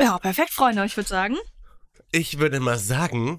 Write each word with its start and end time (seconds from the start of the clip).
Ja, 0.00 0.18
perfekt, 0.18 0.50
Freunde, 0.50 0.84
ich 0.84 0.96
würde 0.96 1.08
sagen. 1.08 1.36
Ich 2.10 2.38
würde 2.38 2.58
mal 2.60 2.78
sagen, 2.78 3.38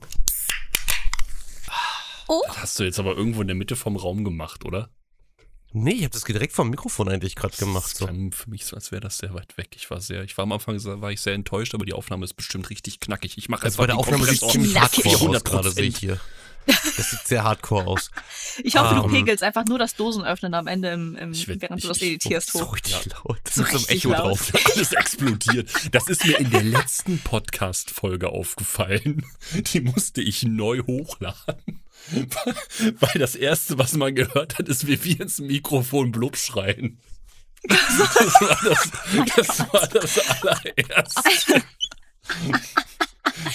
Oh, 2.28 2.42
Das 2.48 2.62
hast 2.62 2.80
du 2.80 2.84
jetzt 2.84 2.98
aber 3.00 3.18
irgendwo 3.18 3.42
in 3.42 3.48
der 3.48 3.58
Mitte 3.58 3.76
vom 3.76 3.98
Raum 3.98 4.24
gemacht, 4.24 4.64
oder? 4.64 4.90
Nee, 5.74 5.92
ich 5.92 6.02
habe 6.04 6.10
das 6.12 6.24
direkt 6.24 6.54
vom 6.54 6.70
Mikrofon 6.70 7.10
eigentlich 7.10 7.36
gerade 7.36 7.56
gemacht. 7.58 7.92
Das 7.92 7.98
So. 8.00 8.06
klang 8.06 8.32
für 8.32 8.50
mich 8.50 8.66
so, 8.66 8.76
als 8.76 8.92
wäre 8.92 9.02
das 9.02 9.18
sehr 9.18 9.34
weit 9.34 9.58
weg. 9.58 9.70
Ich 9.76 9.90
war 9.90 10.00
sehr, 10.02 10.24
ich 10.24 10.38
war 10.38 10.44
am 10.44 10.52
Anfang 10.52 10.78
war 11.02 11.12
ich 11.12 11.22
sehr 11.22 11.34
enttäuscht, 11.34 11.74
aber 11.76 11.86
die 11.86 11.94
Aufnahme 11.94 12.26
ist 12.26 12.34
bestimmt 12.34 12.70
richtig 12.70 13.00
knackig. 13.00 13.38
Ich 13.38 13.50
mache 13.50 13.64
Also 13.64 13.82
einfach 13.82 13.84
bei 13.84 13.88
der 13.88 13.96
die 13.96 14.00
Aufnahme 14.00 14.26
sieht 14.26 14.50
ziemlich 14.52 14.80
hardcore 14.80 15.16
aus 15.16 15.22
400%. 15.22 15.44
gerade, 15.44 15.72
sehe 15.72 15.86
ich 15.86 15.98
hier. 15.98 16.20
Das 16.68 17.10
sieht 17.10 17.28
sehr 17.28 17.44
hardcore 17.44 17.88
aus. 17.88 18.12
ich 18.64 18.76
hoffe, 18.78 18.94
du 18.94 19.04
Ähm. 19.06 19.10
pegelst 19.12 19.44
einfach 19.44 19.66
nur 19.66 19.80
das 19.80 19.96
Dosenöffnen 19.96 20.54
am 20.54 20.68
Ende, 20.68 20.90
im, 20.92 21.16
im, 21.16 21.32
Ich 21.32 21.48
werd- 21.48 21.60
während 21.64 21.84
du 21.84 21.88
ich- 21.88 21.94
das 21.94 22.02
editierst, 22.04 22.52
So 22.54 22.68
hoch. 22.68 22.76
richtig 22.76 23.06
laut. 23.14 23.40
Das 23.44 23.56
So 23.56 23.64
ist 23.64 23.72
so 23.72 23.78
ein 23.78 23.84
richtig 23.86 23.98
Echo 24.06 24.10
laut. 24.12 24.22
drauf. 24.40 24.52
Alles 24.76 24.92
explodiert. 24.94 25.70
Das 25.92 26.08
ist 26.08 26.24
mir 26.26 26.38
in 26.40 26.52
der 26.52 26.62
letzten 26.64 27.18
Podcast-Folge 27.20 28.30
aufgefallen. 28.30 29.26
Die 29.74 29.82
musste 29.82 30.22
ich 30.22 30.44
neu 30.44 30.82
hochladen. 30.86 31.81
Weil 33.00 33.20
das 33.20 33.36
erste, 33.36 33.78
was 33.78 33.94
man 33.94 34.16
gehört 34.16 34.58
hat, 34.58 34.68
ist, 34.70 34.88
wie 34.88 35.04
wir 35.04 35.22
ins 35.22 35.40
Mikrofon 35.40 36.12
blub 36.12 36.38
schreien. 36.38 37.00
Das 37.64 38.00
war 38.00 38.60
das, 38.64 38.92
das, 39.36 39.60
war 39.74 39.88
das 39.88 40.20
allererste. 40.42 41.64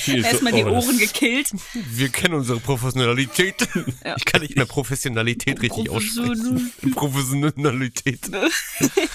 Hier 0.05 0.23
so, 0.23 0.29
Erstmal 0.29 0.53
die 0.53 0.65
oh, 0.65 0.71
Ohren 0.71 0.99
gekillt. 0.99 1.51
Wir 1.73 2.09
kennen 2.09 2.35
unsere 2.35 2.61
Professionalität. 2.61 3.69
Ich 4.17 4.25
kann 4.25 4.43
nicht 4.43 4.57
mehr 4.57 4.67
Professionalität 4.67 5.61
richtig 5.61 5.91
aussprechen. 5.91 6.73
Professionalität. 6.93 8.31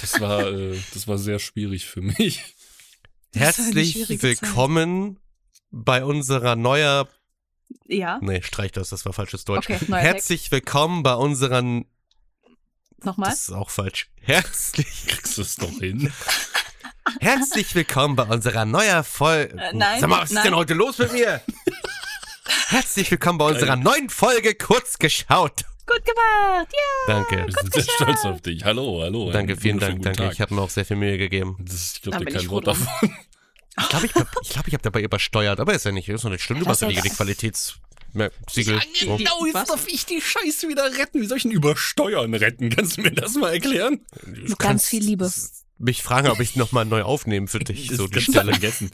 Das 0.01 0.19
war, 0.19 0.47
äh, 0.47 0.77
das 0.93 1.07
war 1.07 1.17
sehr 1.17 1.39
schwierig 1.39 1.85
für 1.85 2.01
mich. 2.01 2.43
Das 3.33 3.59
ist 3.59 3.65
eine 3.65 3.75
Herzlich 3.75 3.91
schwierige 3.91 4.19
Zeit. 4.19 4.41
willkommen 4.41 5.19
bei 5.71 6.03
unserer 6.03 6.55
neuer. 6.55 7.07
Ja, 7.87 8.19
Nee, 8.21 8.41
streich 8.41 8.71
das, 8.71 8.89
das 8.89 9.05
war 9.05 9.13
falsches 9.13 9.45
Deutsch. 9.45 9.69
Okay, 9.69 9.79
neuer 9.87 9.99
Herzlich 10.01 10.51
willkommen 10.51 11.03
bei 11.03 11.13
unserer. 11.13 11.61
nochmal. 11.61 13.29
Das 13.29 13.49
ist 13.49 13.51
auch 13.51 13.69
falsch. 13.69 14.09
Herzlich, 14.21 14.87
Kriegst 15.07 15.37
du 15.37 15.41
es 15.41 15.55
doch 15.55 15.71
hin? 15.79 16.11
herzlich 17.19 17.73
willkommen 17.75 18.15
bei 18.15 18.23
unserer 18.23 18.65
neuer 18.65 19.03
Folge. 19.03 19.57
Äh, 19.57 19.73
nein, 19.73 19.99
Sag 20.01 20.09
mal, 20.09 20.21
was 20.21 20.29
ist 20.29 20.35
nein. 20.35 20.45
denn 20.45 20.55
heute 20.55 20.73
los 20.73 20.97
mit 20.97 21.11
mir? 21.13 21.41
Herzlich 22.67 23.11
willkommen 23.11 23.37
bei 23.37 23.45
unserer 23.45 23.75
neuen 23.75 24.09
Folge 24.09 24.55
Kurz 24.55 24.97
geschaut. 24.97 25.63
Gut 25.85 26.05
gemacht, 26.05 26.71
ja. 26.71 27.13
Danke. 27.13 27.45
Wir 27.47 27.53
sind 27.53 27.73
sehr 27.73 27.83
stolz 27.83 28.23
auf 28.23 28.41
dich. 28.41 28.63
Hallo, 28.63 29.01
hallo. 29.01 29.31
Danke, 29.31 29.57
vielen 29.57 29.79
Dank, 29.79 30.01
danke. 30.03 30.23
Tag. 30.23 30.33
Ich 30.33 30.39
habe 30.41 30.53
mir 30.55 30.61
auch 30.61 30.69
sehr 30.69 30.85
viel 30.85 30.95
Mühe 30.95 31.17
gegeben. 31.17 31.57
Das, 31.59 31.93
ich 31.95 32.01
Da 32.01 32.11
glaube 32.11 32.31
kein 32.31 32.41
ich 32.41 32.49
Wort 32.49 32.67
davon. 32.67 32.87
Ich 33.79 33.89
glaube, 33.89 34.05
ich, 34.05 34.11
ich, 34.43 34.49
glaub, 34.49 34.67
ich 34.67 34.73
habe 34.73 34.83
dabei 34.83 35.01
übersteuert, 35.01 35.59
aber 35.59 35.73
ist 35.73 35.85
ja 35.85 35.91
nicht, 35.91 36.09
ist 36.09 36.23
noch 36.23 36.31
nicht 36.31 36.43
schlimm. 36.43 36.59
Du 36.59 36.65
machst 36.65 36.81
ja 36.81 36.89
ist- 36.89 37.03
die 37.05 37.09
Qualitätssiegel. 37.09 38.81
So. 38.93 39.17
Genau, 39.17 39.45
jetzt 39.45 39.69
darf 39.69 39.87
ich 39.87 40.05
die 40.05 40.21
Scheiße 40.21 40.67
wieder 40.67 40.85
retten. 40.97 41.21
Wie 41.21 41.25
soll 41.25 41.37
ich 41.37 41.43
denn 41.43 41.51
übersteuern 41.53 42.33
retten? 42.33 42.69
Kannst 42.69 42.97
du 42.97 43.01
mir 43.01 43.11
das 43.11 43.35
mal 43.35 43.53
erklären? 43.53 44.01
Du 44.25 44.55
ganz 44.57 44.85
viel 44.87 45.03
Liebe. 45.03 45.31
mich 45.77 46.03
fragen, 46.03 46.27
ob 46.27 46.39
ich 46.41 46.55
nochmal 46.57 46.85
neu 46.85 47.03
aufnehmen 47.03 47.47
für 47.47 47.59
dich. 47.59 47.87
Das 47.89 47.97
So 47.97 48.07
die 48.07 48.13
kannst 48.15 48.27
du 48.27 48.31
Stelle. 48.33 48.51
vergessen. 48.51 48.91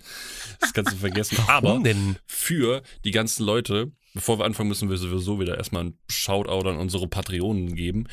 Das 0.59 0.73
kannst 0.73 0.93
du 0.93 0.97
vergessen. 0.97 1.37
Aber 1.47 1.81
für 2.27 2.83
die 3.03 3.11
ganzen 3.11 3.43
Leute, 3.45 3.91
bevor 4.13 4.39
wir 4.39 4.45
anfangen, 4.45 4.69
müssen 4.69 4.89
wir 4.89 4.97
sowieso 4.97 5.39
wieder 5.39 5.57
erstmal 5.57 5.81
einen 5.81 5.97
Shoutout 6.09 6.69
an 6.69 6.77
unsere 6.77 7.07
Patronen 7.07 7.75
geben. 7.75 8.07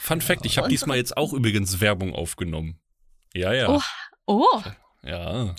Fun 0.00 0.20
Fact, 0.20 0.44
ich 0.46 0.58
habe 0.58 0.68
diesmal 0.68 0.96
jetzt 0.98 1.16
auch 1.16 1.32
übrigens 1.32 1.80
Werbung 1.80 2.14
aufgenommen. 2.14 2.78
Ja, 3.34 3.52
ja. 3.52 3.68
Oh. 3.70 3.82
Oh, 4.26 4.62
Ja. 5.02 5.54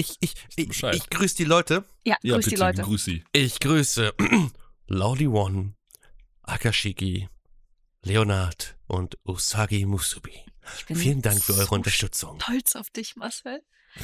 Ich, 0.00 0.16
ich, 0.20 0.34
ich, 0.56 0.82
ich 0.82 1.10
grüße 1.10 1.36
die 1.36 1.44
Leute. 1.44 1.84
ja, 2.04 2.16
Ja, 2.22 2.34
grüß 2.36 2.44
bitte, 2.46 2.56
die 2.56 2.60
Leute. 2.60 2.82
grüß 2.82 3.04
sie. 3.04 3.22
Ich 3.32 3.60
grüße 3.60 4.14
Lauli 4.86 5.26
One, 5.26 5.74
Akashiki, 6.42 7.28
Leonard 8.02 8.76
und 8.86 9.18
Usagi 9.26 9.84
Musubi. 9.84 10.32
Vielen 10.86 11.20
Dank 11.20 11.42
für 11.42 11.52
eure 11.52 11.66
so 11.66 11.74
Unterstützung. 11.74 12.40
Stolz 12.40 12.76
auf 12.76 12.88
dich, 12.90 13.16
Marcel. 13.16 13.60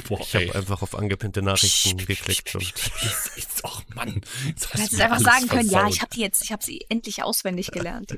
Boah, 0.09 0.19
Ich 0.19 0.35
habe 0.35 0.53
einfach 0.53 0.81
auf 0.81 0.95
angepinnte 0.95 1.41
Nachrichten 1.41 1.97
geklickt. 1.97 2.53
Und 2.55 2.61
Jetzt, 2.63 3.31
jetzt, 3.37 3.61
ach 3.63 3.81
Mann. 3.95 4.21
Jetzt 4.45 4.65
Du 4.65 4.79
hättest 4.79 4.99
einfach 4.99 5.19
sagen 5.21 5.47
können, 5.47 5.69
ja, 5.69 5.79
versaut. 5.79 5.95
ich 5.95 6.01
habe 6.01 6.11
die 6.13 6.19
jetzt, 6.19 6.43
ich 6.43 6.51
habe 6.51 6.61
sie 6.63 6.85
endlich 6.89 7.23
auswendig 7.23 7.71
gelernt. 7.71 8.17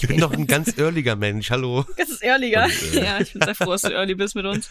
ich 0.00 0.06
bin 0.06 0.18
doch 0.20 0.30
ein 0.32 0.46
ganz 0.46 0.78
earliger 0.78 1.16
Mensch. 1.16 1.50
Hallo. 1.50 1.84
Das 1.96 2.08
ist 2.08 2.22
earliger. 2.22 2.66
Äh, 2.68 3.04
Ja, 3.04 3.20
ich 3.20 3.32
bin 3.32 3.42
sehr 3.42 3.56
froh, 3.56 3.72
dass 3.72 3.82
du 3.82 3.88
early 3.92 4.14
bist 4.14 4.36
mit 4.36 4.46
uns. 4.46 4.70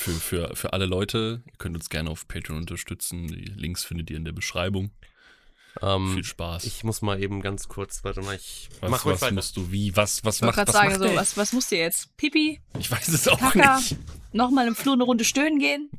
Für, 0.00 0.12
für, 0.12 0.54
für 0.54 0.72
alle 0.74 0.86
Leute, 0.86 1.42
ihr 1.44 1.52
könnt 1.58 1.74
uns 1.74 1.90
gerne 1.90 2.08
auf 2.08 2.28
Patreon 2.28 2.58
unterstützen. 2.58 3.26
Die 3.26 3.46
Links 3.46 3.82
findet 3.82 4.10
ihr 4.10 4.16
in 4.16 4.24
der 4.24 4.30
Beschreibung. 4.30 4.92
Ähm, 5.82 6.14
Viel 6.14 6.22
Spaß. 6.24 6.62
ich 6.66 6.84
muss 6.84 7.02
mal 7.02 7.20
eben 7.20 7.40
ganz 7.40 7.66
kurz, 7.66 8.04
warte 8.04 8.20
mal, 8.20 8.36
ich 8.36 8.68
was 8.80 8.90
mach 8.92 9.04
was 9.04 9.20
weiter. 9.22 9.34
musst 9.34 9.56
du, 9.56 9.72
wie, 9.72 9.96
was, 9.96 10.24
was 10.24 10.36
Ich 10.36 10.42
macht, 10.42 10.54
gerade 10.54 10.68
was 10.68 10.76
sagen, 10.76 10.92
macht 11.00 11.10
so, 11.10 11.16
was, 11.16 11.36
was 11.36 11.52
musst 11.52 11.72
du 11.72 11.76
jetzt? 11.76 12.16
Pipi, 12.16 12.60
Ich 12.78 12.88
weiß 12.88 13.08
es 13.08 13.26
auch 13.26 13.40
Kaka, 13.40 13.78
nicht. 13.78 13.96
nochmal 14.32 14.68
im 14.68 14.76
Flur 14.76 14.92
eine 14.94 15.02
Runde 15.02 15.24
stöhnen 15.24 15.58
gehen? 15.58 15.90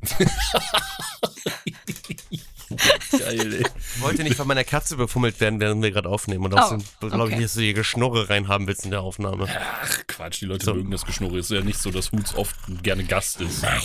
Geil, 3.18 3.54
ey. 3.54 3.64
Ich 3.94 4.00
wollte 4.00 4.22
nicht 4.22 4.36
von 4.36 4.46
meiner 4.46 4.64
Katze 4.64 4.96
befummelt 4.96 5.40
werden, 5.40 5.60
während 5.60 5.82
wir 5.82 5.90
gerade 5.90 6.08
aufnehmen. 6.08 6.44
Und 6.44 6.54
Oh, 6.54 6.58
außerdem 6.58 6.84
glaube 7.00 7.14
ich 7.16 7.20
okay. 7.20 7.34
nicht, 7.36 7.44
dass 7.44 7.54
du 7.54 7.60
hier 7.60 7.74
Geschnurre 7.74 8.28
reinhaben 8.30 8.66
willst 8.66 8.84
in 8.84 8.90
der 8.90 9.00
Aufnahme. 9.02 9.46
Ach, 9.50 9.98
Quatsch, 10.06 10.40
die 10.40 10.46
Leute 10.46 10.64
So. 10.64 10.74
mögen 10.74 10.90
das 10.90 11.04
Geschnurre. 11.04 11.38
Ist 11.38 11.50
ja 11.50 11.60
nicht 11.60 11.78
so, 11.78 11.90
dass 11.90 12.12
Hoots 12.12 12.34
oft 12.34 12.54
gerne 12.82 13.04
Gast 13.04 13.40
ist. 13.40 13.62
Nein. 13.62 13.80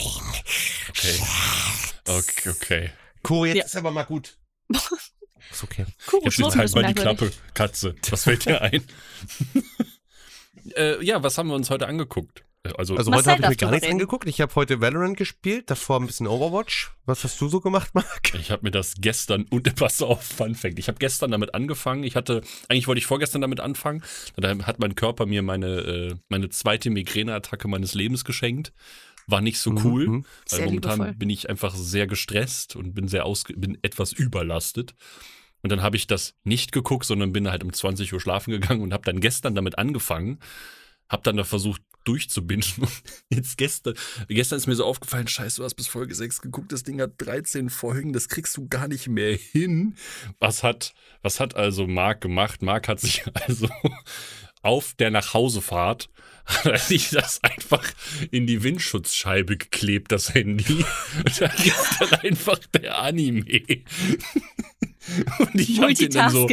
Okay. 0.90 1.20
Okay, 2.08 2.50
okay. 2.50 2.90
Cool, 3.28 3.48
jetzt 3.50 3.58
Ja. 3.58 3.66
ist 3.66 3.76
aber 3.76 3.92
mal 3.92 4.04
gut. 4.04 4.38
Ist 5.52 5.64
okay. 5.64 5.86
Cool, 6.12 6.22
Jetzt, 6.24 6.40
jetzt 6.40 6.56
halt 6.56 6.74
mal 6.74 6.86
die. 6.86 6.94
Klappe, 6.96 7.32
Katze. 7.54 7.94
Was 8.10 8.24
fällt 8.24 8.46
dir 8.46 8.62
ein? 8.64 8.84
äh, 10.76 11.04
ja, 11.06 11.22
was 11.22 11.38
haben 11.38 11.50
wir 11.50 11.56
uns 11.56 11.70
heute 11.70 11.88
angeguckt? 11.88 12.45
Also, 12.74 12.96
Also 12.96 13.12
Marcel 13.12 13.34
heute 13.34 13.44
habe 13.44 13.54
ich 13.54 13.60
mir 13.62 13.66
gar 13.66 13.72
nichts 13.72 13.86
reden. 13.86 13.94
angeguckt. 13.96 14.28
Ich 14.28 14.42
habe 14.42 14.54
heute 14.56 14.82
Valorant 14.82 15.18
gespielt, 15.18 15.70
davor 15.70 16.00
ein 16.00 16.08
bisschen 16.08 16.28
Overwatch. 16.28 16.92
Was 17.06 17.24
hast 17.24 17.40
du 17.42 17.48
so 17.48 17.60
gemacht, 17.62 17.94
Marc? 17.94 18.34
Ich 18.34 18.52
habe 18.52 18.64
mir 18.64 18.72
das 18.72 18.96
gestern 19.00 19.44
und 19.50 19.76
pass 19.76 20.02
auf, 20.02 20.24
Fun 20.24 20.56
Fact. 20.56 20.80
Ich 20.80 20.88
habe 20.88 20.98
gestern 20.98 21.32
damit 21.32 21.54
angefangen. 21.54 22.04
Ich 22.04 22.16
hatte, 22.16 22.42
eigentlich 22.70 22.88
wollte 22.88 23.00
ich 23.00 23.06
vorgestern 23.06 23.42
damit 23.42 23.60
anfangen. 23.60 24.04
Dann 24.38 24.66
hat 24.66 24.80
mein 24.80 24.96
Körper 24.96 25.26
mir 25.26 25.42
meine, 25.42 25.68
äh, 25.68 26.16
meine 26.30 26.50
zweite 26.50 26.90
Migräneattacke 26.90 27.68
meines 27.68 27.94
Lebens 27.94 28.26
geschenkt. 28.26 28.74
War 29.28 29.42
nicht 29.42 29.58
so 29.60 29.72
cool, 29.84 30.08
Mhm. 30.08 30.24
weil 30.24 30.58
Sehr 30.60 30.66
momentan 30.66 30.92
liebevoll. 31.00 31.14
bin 31.16 31.30
ich 31.32 31.50
einfach 31.50 31.76
sehr 31.76 32.06
gestresst 32.08 32.76
und 32.76 32.94
bin 32.94 33.08
sehr 33.08 33.26
ausge 33.26 33.54
bin 33.58 33.78
etwas 33.82 34.12
überlastet. 34.12 34.94
Und 35.64 35.72
dann 35.72 35.82
habe 35.82 35.96
ich 35.98 36.06
das 36.06 36.36
nicht 36.44 36.72
geguckt, 36.72 37.06
sondern 37.08 37.34
bin 37.34 37.50
halt 37.50 37.64
um 37.64 37.74
20 37.74 38.14
Uhr 38.14 38.20
schlafen 38.20 38.52
gegangen 38.52 38.82
und 38.84 38.94
habe 38.94 39.04
dann 39.04 39.20
gestern 39.20 39.56
damit 39.56 39.80
angefangen. 39.80 40.38
Hab 41.10 41.24
dann 41.24 41.38
da 41.38 41.44
versucht 41.44 41.82
durchzubingen. 42.06 42.66
Und 42.80 42.92
Jetzt 43.30 43.58
gestern, 43.58 43.96
gestern 44.28 44.58
ist 44.58 44.68
mir 44.68 44.76
so 44.76 44.86
aufgefallen, 44.86 45.28
scheiße, 45.28 45.58
du 45.58 45.64
hast 45.64 45.76
bis 45.76 45.88
Folge 45.88 46.16
6 46.16 46.42
geguckt, 46.42 46.72
das 46.72 46.84
Ding 46.84 47.02
hat 47.02 47.14
13 47.18 47.70
Folgen, 47.70 48.14
das 48.14 48.30
kriegst 48.30 48.56
du 48.58 48.68
gar 48.68 48.88
nicht 48.88 49.08
mehr 49.08 49.36
hin. 49.36 49.96
Was 50.40 50.64
hat, 50.64 50.94
was 51.22 51.40
hat 51.40 51.56
also 51.56 51.88
Marc 51.88 52.22
gemacht? 52.22 52.62
Marc 52.62 52.88
hat 52.88 53.00
sich 53.00 53.24
also 53.48 53.70
auf 54.62 54.94
der 54.96 55.12
Nachhausefahrt 55.12 56.10
hat 56.46 56.66
er 56.66 56.78
sich 56.78 57.10
das 57.10 57.44
einfach 57.44 57.84
in 58.30 58.46
die 58.46 58.62
Windschutzscheibe 58.62 59.58
geklebt, 59.58 60.12
das 60.12 60.34
Handy. 60.34 60.86
Und 61.18 61.42
da 61.42 61.48
ist 61.48 61.98
dann 62.00 62.14
einfach 62.20 62.60
der 62.74 63.00
Anime. 63.00 63.64
Und 65.40 65.56
ich 65.56 65.80
hab 65.80 65.94
den 65.96 66.12
dann 66.12 66.32
so 66.32 66.48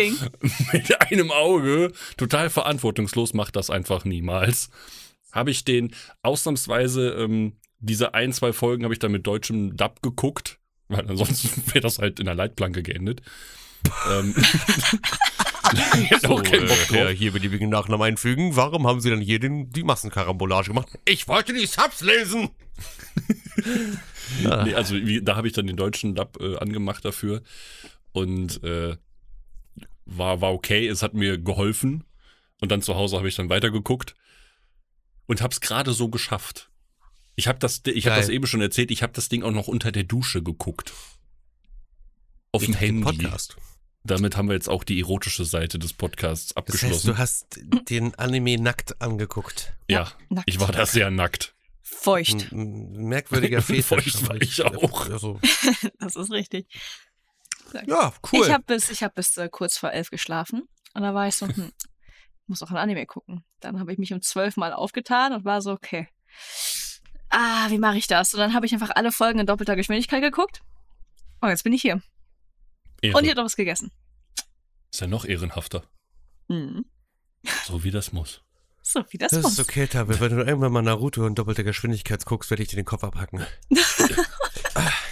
mit 0.72 1.00
einem 1.10 1.30
Auge, 1.30 1.92
total 2.16 2.48
verantwortungslos, 2.48 3.34
macht 3.34 3.56
das 3.56 3.70
einfach 3.70 4.04
niemals. 4.04 4.70
Habe 5.32 5.50
ich 5.50 5.64
den 5.64 5.94
ausnahmsweise, 6.22 7.10
ähm, 7.10 7.54
diese 7.78 8.14
ein, 8.14 8.32
zwei 8.32 8.52
Folgen 8.52 8.84
habe 8.84 8.94
ich 8.94 9.00
dann 9.00 9.12
mit 9.12 9.26
deutschem 9.26 9.76
Dub 9.76 10.02
geguckt, 10.02 10.58
weil 10.88 11.08
ansonsten 11.08 11.62
wäre 11.72 11.80
das 11.80 11.98
halt 11.98 12.20
in 12.20 12.26
der 12.26 12.34
Leitplanke 12.34 12.82
geendet. 12.82 13.22
ähm, 14.10 14.34
ich 14.36 14.44
hätte 16.10 16.30
auch 16.30 16.42
keinen 16.42 16.68
Bock 16.68 16.92
äh, 16.92 16.98
ja, 16.98 17.08
hier 17.08 17.32
beliebigen 17.32 17.70
Nachnamen 17.70 18.06
einfügen. 18.06 18.56
Warum 18.56 18.86
haben 18.86 19.00
sie 19.00 19.10
dann 19.10 19.20
hier 19.20 19.38
den, 19.38 19.70
die 19.70 19.82
Massenkarambolage 19.82 20.68
gemacht? 20.68 20.88
Ich 21.04 21.28
wollte 21.28 21.52
die 21.52 21.66
Subs 21.66 22.02
lesen! 22.02 22.50
Ah. 24.46 24.64
Nee, 24.64 24.74
also 24.74 24.94
wie, 24.94 25.22
da 25.22 25.36
habe 25.36 25.46
ich 25.46 25.52
dann 25.52 25.66
den 25.66 25.76
deutschen 25.76 26.14
Dub 26.14 26.38
äh, 26.40 26.56
angemacht 26.56 27.04
dafür 27.04 27.42
und 28.12 28.62
äh, 28.64 28.96
war, 30.06 30.40
war 30.40 30.52
okay, 30.52 30.86
es 30.88 31.02
hat 31.02 31.14
mir 31.14 31.38
geholfen 31.38 32.04
und 32.60 32.70
dann 32.70 32.82
zu 32.82 32.94
Hause 32.94 33.16
habe 33.16 33.28
ich 33.28 33.34
dann 33.34 33.50
weitergeguckt 33.50 34.14
und 35.26 35.40
habe 35.42 35.52
es 35.52 35.60
gerade 35.60 35.92
so 35.92 36.08
geschafft. 36.08 36.68
Ich 37.34 37.48
habe 37.48 37.58
das, 37.58 37.80
ich 37.86 38.06
habe 38.06 38.16
das 38.16 38.28
eben 38.28 38.46
schon 38.46 38.60
erzählt, 38.60 38.90
ich 38.90 39.02
habe 39.02 39.12
das 39.14 39.28
Ding 39.28 39.42
auch 39.42 39.50
noch 39.52 39.68
unter 39.68 39.90
der 39.92 40.04
Dusche 40.04 40.42
geguckt. 40.42 40.92
Auf 42.52 42.64
dem 42.64 42.74
Handy. 42.74 43.02
Podcast. 43.02 43.56
Damit 44.04 44.36
haben 44.36 44.48
wir 44.48 44.54
jetzt 44.54 44.68
auch 44.68 44.84
die 44.84 45.00
erotische 45.00 45.44
Seite 45.44 45.78
des 45.78 45.92
Podcasts 45.92 46.48
Das 46.48 46.56
abgeschlossen. 46.56 47.16
heißt, 47.16 47.56
du 47.56 47.62
hast 47.62 47.88
den 47.88 48.14
Anime 48.16 48.58
nackt 48.58 49.00
angeguckt. 49.00 49.74
ja, 49.88 50.10
nackt. 50.28 50.48
ich 50.48 50.58
war 50.60 50.72
da 50.72 50.84
sehr 50.86 51.10
nackt. 51.10 51.54
Feucht. 51.82 52.50
Ein 52.52 52.92
merkwürdiger 53.08 53.62
Fetisch. 53.62 53.84
Feucht 53.86 54.28
war 54.28 54.40
ich 54.42 54.62
auch. 54.64 55.08
Also, 55.08 55.40
Das 56.00 56.16
ist 56.16 56.32
richtig. 56.32 56.66
ja, 57.86 58.12
cool. 58.32 58.44
Ich 58.44 58.52
habe 58.52 58.64
bis, 58.64 58.90
ich 58.90 59.02
hab 59.02 59.14
bis 59.14 59.36
äh, 59.36 59.48
kurz 59.48 59.78
vor 59.78 59.92
elf 59.92 60.10
geschlafen. 60.10 60.68
Und 60.94 61.02
da 61.02 61.14
war 61.14 61.28
ich 61.28 61.36
so, 61.36 61.46
hm, 61.46 61.72
muss 62.46 62.62
auch 62.62 62.70
ein 62.70 62.76
Anime 62.76 63.06
gucken. 63.06 63.44
Dann 63.60 63.78
habe 63.78 63.92
ich 63.92 63.98
mich 63.98 64.12
um 64.12 64.22
zwölf 64.22 64.56
Mal 64.56 64.72
aufgetan 64.72 65.32
und 65.32 65.44
war 65.44 65.62
so, 65.62 65.72
okay. 65.72 66.08
Ah, 67.30 67.70
wie 67.70 67.78
mache 67.78 67.96
ich 67.98 68.06
das? 68.06 68.34
Und 68.34 68.40
dann 68.40 68.54
habe 68.54 68.66
ich 68.66 68.72
einfach 68.72 68.90
alle 68.94 69.12
Folgen 69.12 69.38
in 69.38 69.46
doppelter 69.46 69.76
Geschwindigkeit 69.76 70.22
geguckt. 70.22 70.62
Und 71.40 71.48
jetzt 71.48 71.64
bin 71.64 71.72
ich 71.72 71.82
hier. 71.82 72.02
Ehre. 73.00 73.16
Und 73.16 73.24
ich 73.24 73.30
habe 73.30 73.40
noch 73.40 73.46
was 73.46 73.56
gegessen. 73.56 73.90
Ist 74.92 75.00
ja 75.00 75.06
noch 75.06 75.24
ehrenhafter. 75.24 75.84
Hm. 76.48 76.84
So 77.64 77.82
wie 77.82 77.90
das 77.90 78.12
muss. 78.12 78.42
So, 78.82 79.04
wie 79.10 79.18
das, 79.18 79.32
das 79.32 79.42
muss. 79.42 79.52
ist 79.54 79.60
okay, 79.60 79.86
Tabe. 79.86 80.20
Wenn 80.20 80.36
du 80.36 80.44
irgendwann 80.44 80.72
mal 80.72 80.82
Naruto 80.82 81.26
in 81.26 81.34
doppelter 81.34 81.64
Geschwindigkeit 81.64 82.24
guckst, 82.24 82.50
werde 82.50 82.62
ich 82.62 82.68
dir 82.68 82.76
den 82.76 82.84
Kopf 82.84 83.02
abhacken. 83.02 83.44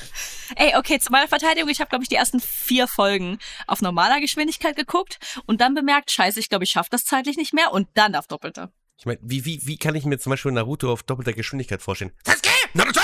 Ey, 0.56 0.74
okay, 0.76 0.98
zu 0.98 1.10
meiner 1.12 1.28
Verteidigung, 1.28 1.68
ich 1.70 1.80
habe, 1.80 1.88
glaube 1.90 2.04
ich, 2.04 2.08
die 2.08 2.16
ersten 2.16 2.40
vier 2.40 2.86
Folgen 2.88 3.38
auf 3.66 3.80
normaler 3.82 4.20
Geschwindigkeit 4.20 4.76
geguckt 4.76 5.18
und 5.46 5.60
dann 5.60 5.74
bemerkt, 5.74 6.10
scheiße, 6.10 6.40
ich 6.40 6.48
glaube, 6.48 6.64
ich 6.64 6.70
schaffe 6.70 6.90
das 6.90 7.04
zeitlich 7.04 7.36
nicht 7.36 7.52
mehr 7.54 7.72
und 7.72 7.88
dann 7.94 8.14
auf 8.14 8.26
doppelter. 8.26 8.70
Ich 8.98 9.06
meine, 9.06 9.18
wie, 9.22 9.44
wie, 9.46 9.60
wie 9.64 9.78
kann 9.78 9.94
ich 9.94 10.04
mir 10.04 10.18
zum 10.18 10.30
Beispiel 10.30 10.52
Naruto 10.52 10.92
auf 10.92 11.02
doppelter 11.02 11.32
Geschwindigkeit 11.32 11.80
vorstellen? 11.80 12.12
Sasuke! 12.24 12.48
Naruto! 12.74 13.00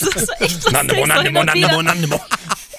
So 0.00 0.10
echt, 0.38 0.64
das 0.64 0.72
Nandemo, 0.72 1.04
ist 1.04 1.12
so 1.12 1.20
hin 1.22 1.32
Nandemo, 1.34 1.40
und 1.40 1.54
wieder- 1.54 1.68
Nandemo, 1.68 1.82
Nandemo. 1.82 2.20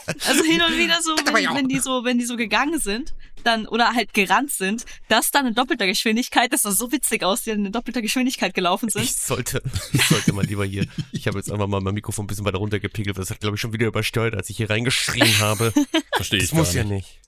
Also 0.07 0.43
hin 0.43 0.61
und 0.61 0.77
wieder 0.77 1.01
so, 1.01 1.15
wenn, 1.33 1.55
wenn 1.55 1.67
die 1.67 1.79
so, 1.79 2.03
wenn 2.03 2.17
die 2.17 2.25
so 2.25 2.37
gegangen 2.37 2.79
sind, 2.79 3.13
dann, 3.43 3.67
oder 3.67 3.93
halt 3.93 4.13
gerannt 4.13 4.51
sind, 4.51 4.85
das 5.07 5.31
dann 5.31 5.45
in 5.45 5.53
doppelter 5.53 5.85
Geschwindigkeit, 5.87 6.51
das 6.51 6.63
sah 6.63 6.71
so 6.71 6.91
witzig 6.91 7.23
aus, 7.23 7.43
die 7.43 7.51
dann 7.51 7.65
in 7.65 7.71
doppelter 7.71 8.01
Geschwindigkeit 8.01 8.53
gelaufen 8.53 8.89
sind. 8.89 9.03
Ich 9.03 9.15
sollte, 9.15 9.61
ich 9.93 10.03
sollte 10.05 10.33
mal 10.33 10.45
lieber 10.45 10.65
hier. 10.65 10.85
Ich 11.11 11.27
habe 11.27 11.37
jetzt 11.37 11.51
einfach 11.51 11.67
mal 11.67 11.81
mein 11.81 11.93
Mikrofon 11.93 12.25
ein 12.25 12.27
bisschen 12.27 12.45
weiter 12.45 12.57
runtergepegelt. 12.57 13.17
Das 13.17 13.29
hat, 13.29 13.39
glaube 13.39 13.55
ich, 13.55 13.61
schon 13.61 13.73
wieder 13.73 13.87
übersteuert, 13.87 14.35
als 14.35 14.49
ich 14.49 14.57
hier 14.57 14.69
reingeschrien 14.69 15.39
habe. 15.39 15.73
Verstehe 16.15 16.39
ich 16.39 16.49
Das 16.49 16.57
muss 16.57 16.73
gar 16.73 16.83
ja 16.83 16.83
nicht. 16.83 16.93
nicht. 16.93 17.19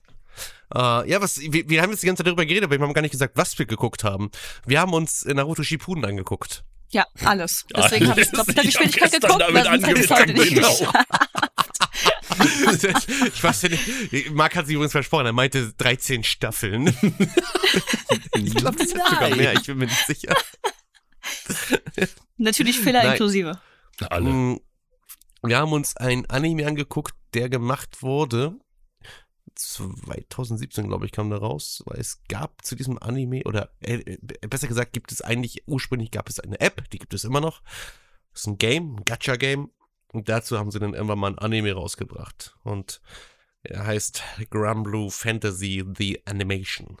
Äh, 0.74 1.10
ja, 1.10 1.20
was, 1.20 1.40
wir, 1.40 1.68
wir 1.68 1.82
haben 1.82 1.90
jetzt 1.90 2.02
die 2.02 2.06
ganze 2.06 2.20
Zeit 2.20 2.26
darüber 2.28 2.44
geredet, 2.44 2.64
aber 2.64 2.78
wir 2.78 2.84
haben 2.86 2.92
gar 2.92 3.02
nicht 3.02 3.12
gesagt, 3.12 3.36
was 3.36 3.58
wir 3.58 3.66
geguckt 3.66 4.04
haben. 4.04 4.30
Wir 4.66 4.80
haben 4.80 4.92
uns 4.92 5.24
Naruto 5.24 5.62
Shippuden 5.62 6.04
angeguckt. 6.04 6.64
Ja, 6.90 7.06
alles. 7.24 7.66
Deswegen 7.76 8.08
habe 8.08 8.20
ich 8.20 8.28
in 8.28 8.34
Alles. 8.34 8.46
doppelter 8.46 8.62
Geschwindigkeit 8.62 9.12
geguckt, 9.12 9.40
damit 9.40 9.54
weil 9.54 9.64
sonst 9.64 9.86
hätte 9.86 10.00
ich 10.00 10.04
es 10.06 10.10
heute 10.10 10.32
nicht 10.32 10.54
genau. 10.54 10.92
ich 12.38 13.42
weiß 13.42 13.62
ja 13.62 13.68
nicht. 13.70 14.30
Marc 14.32 14.56
hat 14.56 14.66
sich 14.66 14.74
übrigens 14.74 14.92
versprochen, 14.92 15.26
er 15.26 15.32
meinte 15.32 15.72
13 15.74 16.24
Staffeln. 16.24 16.86
ich 18.34 18.54
glaube, 18.54 18.76
das 18.78 18.90
sind 18.90 19.02
sogar 19.08 19.34
mehr, 19.34 19.54
ich 19.54 19.64
bin 19.66 19.78
mir 19.78 19.86
nicht 19.86 20.06
sicher. 20.06 20.36
Natürlich 22.36 22.78
Filler 22.78 23.02
Nein. 23.02 23.12
inklusive. 23.12 23.60
Alle. 24.10 24.30
Mm, 24.30 24.60
Wir 25.42 25.58
haben 25.58 25.72
uns 25.72 25.96
ein 25.96 26.26
Anime 26.30 26.66
angeguckt, 26.66 27.14
der 27.34 27.48
gemacht 27.48 28.02
wurde. 28.02 28.58
2017, 29.54 30.86
glaube 30.86 31.06
ich, 31.06 31.12
kam 31.12 31.30
da 31.30 31.36
raus, 31.36 31.82
weil 31.86 31.98
es 31.98 32.22
gab 32.28 32.64
zu 32.64 32.76
diesem 32.76 32.98
Anime, 32.98 33.42
oder 33.44 33.70
äh, 33.80 33.94
äh, 33.96 34.18
besser 34.46 34.68
gesagt, 34.68 34.92
gibt 34.92 35.10
es 35.10 35.20
eigentlich, 35.20 35.64
ursprünglich 35.66 36.12
gab 36.12 36.28
es 36.28 36.38
eine 36.38 36.60
App, 36.60 36.88
die 36.90 36.98
gibt 36.98 37.12
es 37.12 37.24
immer 37.24 37.40
noch. 37.40 37.62
Das 38.32 38.42
ist 38.42 38.46
ein 38.46 38.58
Game, 38.58 38.96
ein 38.96 39.04
Gacha-Game. 39.04 39.70
Und 40.12 40.28
dazu 40.28 40.58
haben 40.58 40.70
sie 40.70 40.78
dann 40.80 40.94
irgendwann 40.94 41.18
mal 41.18 41.30
ein 41.32 41.38
Anime 41.38 41.72
rausgebracht. 41.72 42.56
Und 42.62 43.00
er 43.62 43.86
heißt 43.86 44.22
Granblue 44.50 45.10
Fantasy 45.10 45.84
The 45.96 46.22
Animation. 46.26 46.96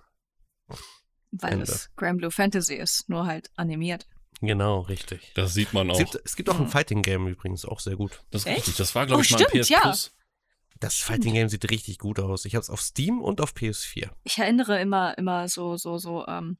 Weil 1.30 1.52
Ende. 1.54 1.64
es 1.64 1.90
Grand 1.96 2.18
Blue 2.18 2.30
Fantasy 2.30 2.74
ist, 2.74 3.08
nur 3.08 3.26
halt 3.26 3.50
animiert. 3.56 4.06
Genau, 4.40 4.80
richtig. 4.80 5.32
Das 5.34 5.52
sieht 5.54 5.72
man 5.72 5.90
Es 5.90 5.94
auch. 5.94 5.98
gibt, 5.98 6.20
es 6.24 6.36
gibt 6.36 6.48
auch 6.48 6.60
ein 6.60 6.68
Fighting-Game 6.68 7.26
übrigens, 7.26 7.64
auch 7.64 7.80
sehr 7.80 7.96
gut. 7.96 8.22
Das 8.30 8.42
ist 8.42 8.48
richtig. 8.48 8.76
Das 8.76 8.94
war, 8.94 9.06
glaube 9.06 9.20
Oh, 9.20 9.22
ich, 9.24 9.30
mal 9.32 9.38
ein 9.38 9.46
stimmt, 9.48 9.62
PS 9.62 9.68
ja. 9.68 9.80
Plus. 9.80 10.14
Das 10.80 10.94
Fighting-Game 10.96 11.48
sieht 11.48 11.68
richtig 11.70 11.98
gut 11.98 12.20
aus. 12.20 12.44
Ich 12.44 12.54
habe 12.54 12.62
es 12.62 12.70
auf 12.70 12.80
Steam 12.80 13.20
und 13.20 13.40
auf 13.40 13.52
PS4. 13.52 14.10
Ich 14.22 14.38
erinnere 14.38 14.80
immer, 14.80 15.18
immer 15.18 15.48
so, 15.48 15.76
so, 15.76 15.98
so, 15.98 16.24
ähm, 16.28 16.56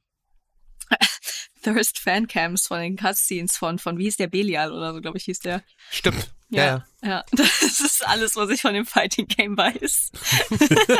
Thirst 1.63 1.99
Fancams 1.99 2.67
von 2.67 2.79
den 2.81 2.95
Cutscenes 2.97 3.55
von, 3.57 3.79
von, 3.79 3.97
wie 3.97 4.03
hieß 4.03 4.17
der, 4.17 4.27
Belial 4.27 4.73
oder 4.73 4.93
so, 4.93 5.01
glaube 5.01 5.17
ich, 5.17 5.23
hieß 5.25 5.39
der. 5.39 5.63
Stimmt. 5.89 6.33
Ja, 6.49 6.65
ja. 6.65 6.85
Ja, 7.01 7.23
das 7.31 7.79
ist 7.79 8.05
alles, 8.07 8.35
was 8.35 8.49
ich 8.49 8.61
von 8.61 8.73
dem 8.73 8.85
Fighting 8.85 9.27
Game 9.27 9.57
weiß. 9.57 10.11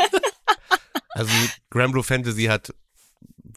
Also 1.12 1.32
Granblue 1.70 2.04
Fantasy 2.04 2.44
hat 2.44 2.72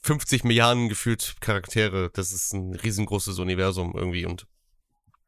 50 0.01 0.43
Milliarden 0.43 0.89
gefühlt 0.89 1.35
Charaktere. 1.39 2.09
Das 2.11 2.31
ist 2.31 2.51
ein 2.53 2.73
riesengroßes 2.75 3.37
Universum 3.37 3.93
irgendwie 3.95 4.25
und 4.25 4.47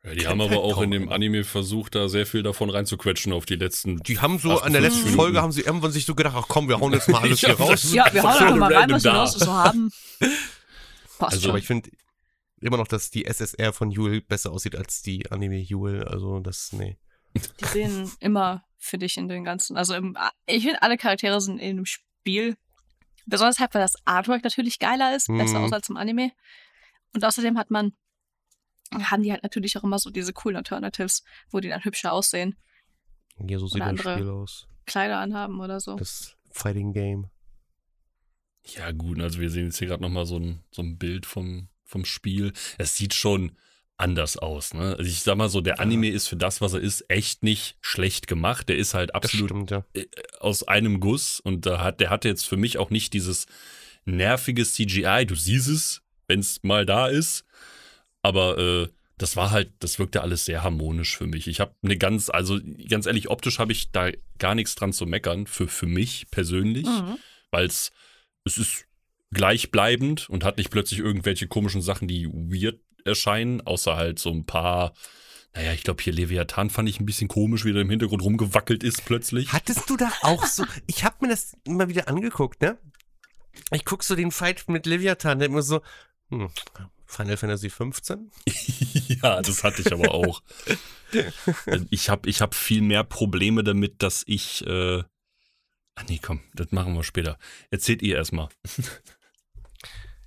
Ja, 0.03 0.15
die 0.15 0.27
haben 0.27 0.41
aber 0.41 0.49
halt 0.55 0.59
auch 0.59 0.73
kaum 0.73 0.83
in 0.85 0.91
dem. 0.91 1.09
Anime 1.09 1.43
versucht, 1.43 1.93
da 1.93 2.09
sehr 2.09 2.25
viel 2.25 2.41
davon 2.41 2.71
reinzuquetschen 2.71 3.31
auf 3.31 3.45
die 3.45 3.55
letzten. 3.55 3.97
die 3.99 4.19
haben 4.19 4.39
so 4.39 4.59
an 4.59 4.73
der 4.73 4.81
58 4.81 4.81
letzten 4.81 4.97
Minuten. 5.03 5.15
Folge 5.15 5.41
haben 5.41 5.51
sie 5.51 5.61
irgendwann 5.61 5.91
sich 5.91 6.05
so 6.05 6.15
gedacht, 6.15 6.35
ach 6.37 6.47
komm, 6.47 6.67
wir 6.67 6.79
hauen 6.79 6.93
jetzt 6.93 7.07
mal 7.09 7.19
alles 7.21 7.39
hier 7.41 7.53
raus. 7.57 7.93
Ja, 7.93 8.11
wir 8.11 8.23
hauen 8.23 8.31
einfach 8.31 8.55
mal 8.55 8.73
rein, 8.73 8.89
was 8.89 9.03
wir 9.03 9.11
da. 9.11 9.17
noch 9.23 9.27
so 9.27 9.53
haben. 9.53 9.91
Passt 11.19 11.33
Also, 11.35 11.49
Aber 11.49 11.53
schon. 11.53 11.57
ich 11.59 11.67
finde 11.67 11.89
immer 12.65 12.77
noch, 12.77 12.87
dass 12.87 13.09
die 13.11 13.25
SSR 13.25 13.73
von 13.73 13.91
Yule 13.91 14.21
besser 14.21 14.51
aussieht 14.51 14.75
als 14.75 15.01
die 15.01 15.29
Anime 15.31 15.57
Yule. 15.59 16.07
Also 16.07 16.39
das, 16.39 16.71
nee. 16.73 16.97
Die 17.33 17.65
sehen 17.65 18.11
immer 18.19 18.63
für 18.77 18.97
dich 18.97 19.17
in 19.17 19.27
den 19.27 19.43
ganzen, 19.43 19.75
also 19.77 19.93
im, 19.95 20.17
ich 20.45 20.63
finde, 20.63 20.81
alle 20.81 20.97
Charaktere 20.97 21.41
sind 21.41 21.57
in 21.59 21.77
dem 21.77 21.85
Spiel, 21.85 22.55
besonders 23.25 23.59
halt, 23.59 23.73
weil 23.73 23.81
das 23.81 23.95
Artwork 24.05 24.43
natürlich 24.43 24.79
geiler 24.79 25.15
ist, 25.15 25.27
besser 25.27 25.59
Mhm. 25.59 25.65
aus 25.65 25.73
als 25.73 25.89
im 25.89 25.97
Anime. 25.97 26.31
Und 27.13 27.25
außerdem 27.25 27.57
hat 27.57 27.71
man, 27.71 27.93
haben 28.93 29.23
die 29.23 29.31
halt 29.31 29.43
natürlich 29.43 29.77
auch 29.77 29.83
immer 29.83 29.99
so 29.99 30.09
diese 30.11 30.31
coolen 30.33 30.55
Alternatives, 30.57 31.23
wo 31.49 31.59
die 31.59 31.69
dann 31.69 31.83
hübscher 31.83 32.13
aussehen, 32.13 32.55
Hier 33.45 33.59
so 33.59 33.67
sieht 33.67 33.81
das 33.81 33.89
andere. 33.89 34.13
Spiel 34.13 34.29
aus. 34.29 34.67
Kleider 34.85 35.19
anhaben 35.19 35.59
oder 35.59 35.79
so. 35.79 35.95
Das 35.95 36.37
Fighting 36.51 36.93
Game. 36.93 37.29
Ja, 38.65 38.91
gut, 38.91 39.19
also 39.19 39.39
wir 39.39 39.49
sehen 39.49 39.65
jetzt 39.65 39.77
hier 39.77 39.87
gerade 39.89 40.01
nochmal 40.03 40.25
so 40.25 40.37
ein, 40.39 40.63
so 40.71 40.81
ein 40.81 40.97
Bild 40.97 41.25
vom, 41.25 41.67
vom 41.85 42.03
Spiel. 42.05 42.51
Es 42.77 42.95
sieht 42.95 43.13
schon 43.13 43.53
anders 43.97 44.35
aus, 44.35 44.73
ne? 44.73 44.95
Also 44.97 45.09
ich 45.09 45.21
sag 45.21 45.37
mal 45.37 45.47
so, 45.47 45.61
der 45.61 45.79
Anime 45.79 46.09
ist 46.09 46.27
für 46.27 46.35
das, 46.35 46.59
was 46.59 46.73
er 46.73 46.81
ist, 46.81 47.09
echt 47.09 47.43
nicht 47.43 47.77
schlecht 47.79 48.27
gemacht. 48.27 48.67
Der 48.67 48.75
ist 48.77 48.93
halt 48.93 49.15
absolut 49.15 49.49
stimmt, 49.49 49.71
ja. 49.71 49.85
aus 50.39 50.67
einem 50.67 50.99
Guss 50.99 51.39
und 51.39 51.65
da 51.65 51.81
hat, 51.81 52.01
der 52.01 52.09
hatte 52.09 52.27
jetzt 52.27 52.45
für 52.45 52.57
mich 52.57 52.77
auch 52.77 52.89
nicht 52.89 53.13
dieses 53.13 53.45
nervige 54.03 54.65
CGI. 54.65 55.25
Du 55.25 55.35
siehst 55.35 55.69
es, 55.69 56.01
wenn 56.27 56.41
es 56.41 56.61
mal 56.63 56.85
da 56.85 57.07
ist, 57.07 57.45
aber 58.21 58.57
äh, 58.57 58.87
das 59.17 59.37
war 59.37 59.51
halt, 59.51 59.71
das 59.79 59.97
wirkte 59.97 60.21
alles 60.21 60.43
sehr 60.43 60.61
harmonisch 60.61 61.15
für 61.17 61.27
mich. 61.27 61.47
Ich 61.47 61.61
habe 61.61 61.73
eine 61.81 61.97
ganz, 61.97 62.29
also 62.29 62.59
ganz 62.89 63.05
ehrlich, 63.05 63.29
optisch 63.29 63.59
habe 63.59 63.71
ich 63.71 63.91
da 63.91 64.09
gar 64.39 64.55
nichts 64.55 64.75
dran 64.75 64.91
zu 64.91 65.05
meckern, 65.05 65.47
für, 65.47 65.69
für 65.69 65.87
mich 65.87 66.27
persönlich, 66.31 66.85
Mhm. 66.85 67.17
weil 67.51 67.65
es 67.67 67.91
es 68.43 68.57
ist 68.57 68.85
gleichbleibend 69.35 70.29
und 70.29 70.43
hat 70.43 70.57
nicht 70.57 70.71
plötzlich 70.71 70.99
irgendwelche 70.99 71.47
komischen 71.47 71.81
Sachen, 71.81 72.07
die 72.07 72.27
weird 72.27 72.79
erscheinen, 73.05 73.61
außer 73.61 73.95
halt 73.95 74.17
so 74.17 74.31
ein 74.31 74.45
paar, 74.45 74.93
naja, 75.53 75.73
ich 75.73 75.83
glaube 75.83 76.01
hier 76.01 76.13
Leviathan 76.13 76.69
fand 76.69 76.89
ich 76.89 76.99
ein 76.99 77.05
bisschen 77.05 77.27
komisch, 77.27 77.65
wie 77.65 77.73
der 77.73 77.83
im 77.83 77.89
Hintergrund 77.89 78.23
rumgewackelt 78.23 78.83
ist 78.83 79.05
plötzlich. 79.05 79.53
Hattest 79.53 79.89
du 79.89 79.97
da 79.97 80.11
auch 80.21 80.45
so. 80.45 80.65
Ich 80.87 81.03
habe 81.03 81.17
mir 81.21 81.29
das 81.29 81.55
immer 81.65 81.87
wieder 81.87 82.07
angeguckt, 82.07 82.61
ne? 82.61 82.77
Ich 83.71 83.85
guck 83.85 84.03
so 84.03 84.15
den 84.15 84.31
Fight 84.31 84.67
mit 84.67 84.85
Leviathan, 84.85 85.39
der 85.39 85.47
immer 85.47 85.61
so. 85.61 85.81
Hm, 86.29 86.49
Final 87.05 87.37
Fantasy 87.37 87.69
15? 87.69 88.31
ja, 89.21 89.41
das 89.41 89.63
hatte 89.63 89.81
ich 89.81 89.93
aber 89.93 90.13
auch. 90.13 90.41
ich 91.89 92.09
habe 92.09 92.29
ich 92.29 92.41
hab 92.41 92.55
viel 92.55 92.81
mehr 92.81 93.03
Probleme 93.03 93.63
damit, 93.63 94.01
dass 94.01 94.23
ich. 94.25 94.65
Äh, 94.65 95.03
ah, 95.95 96.03
nee, 96.09 96.19
komm, 96.21 96.41
das 96.53 96.71
machen 96.71 96.95
wir 96.95 97.03
später. 97.03 97.37
Erzählt 97.69 98.01
ihr 98.01 98.17
erstmal. 98.17 98.49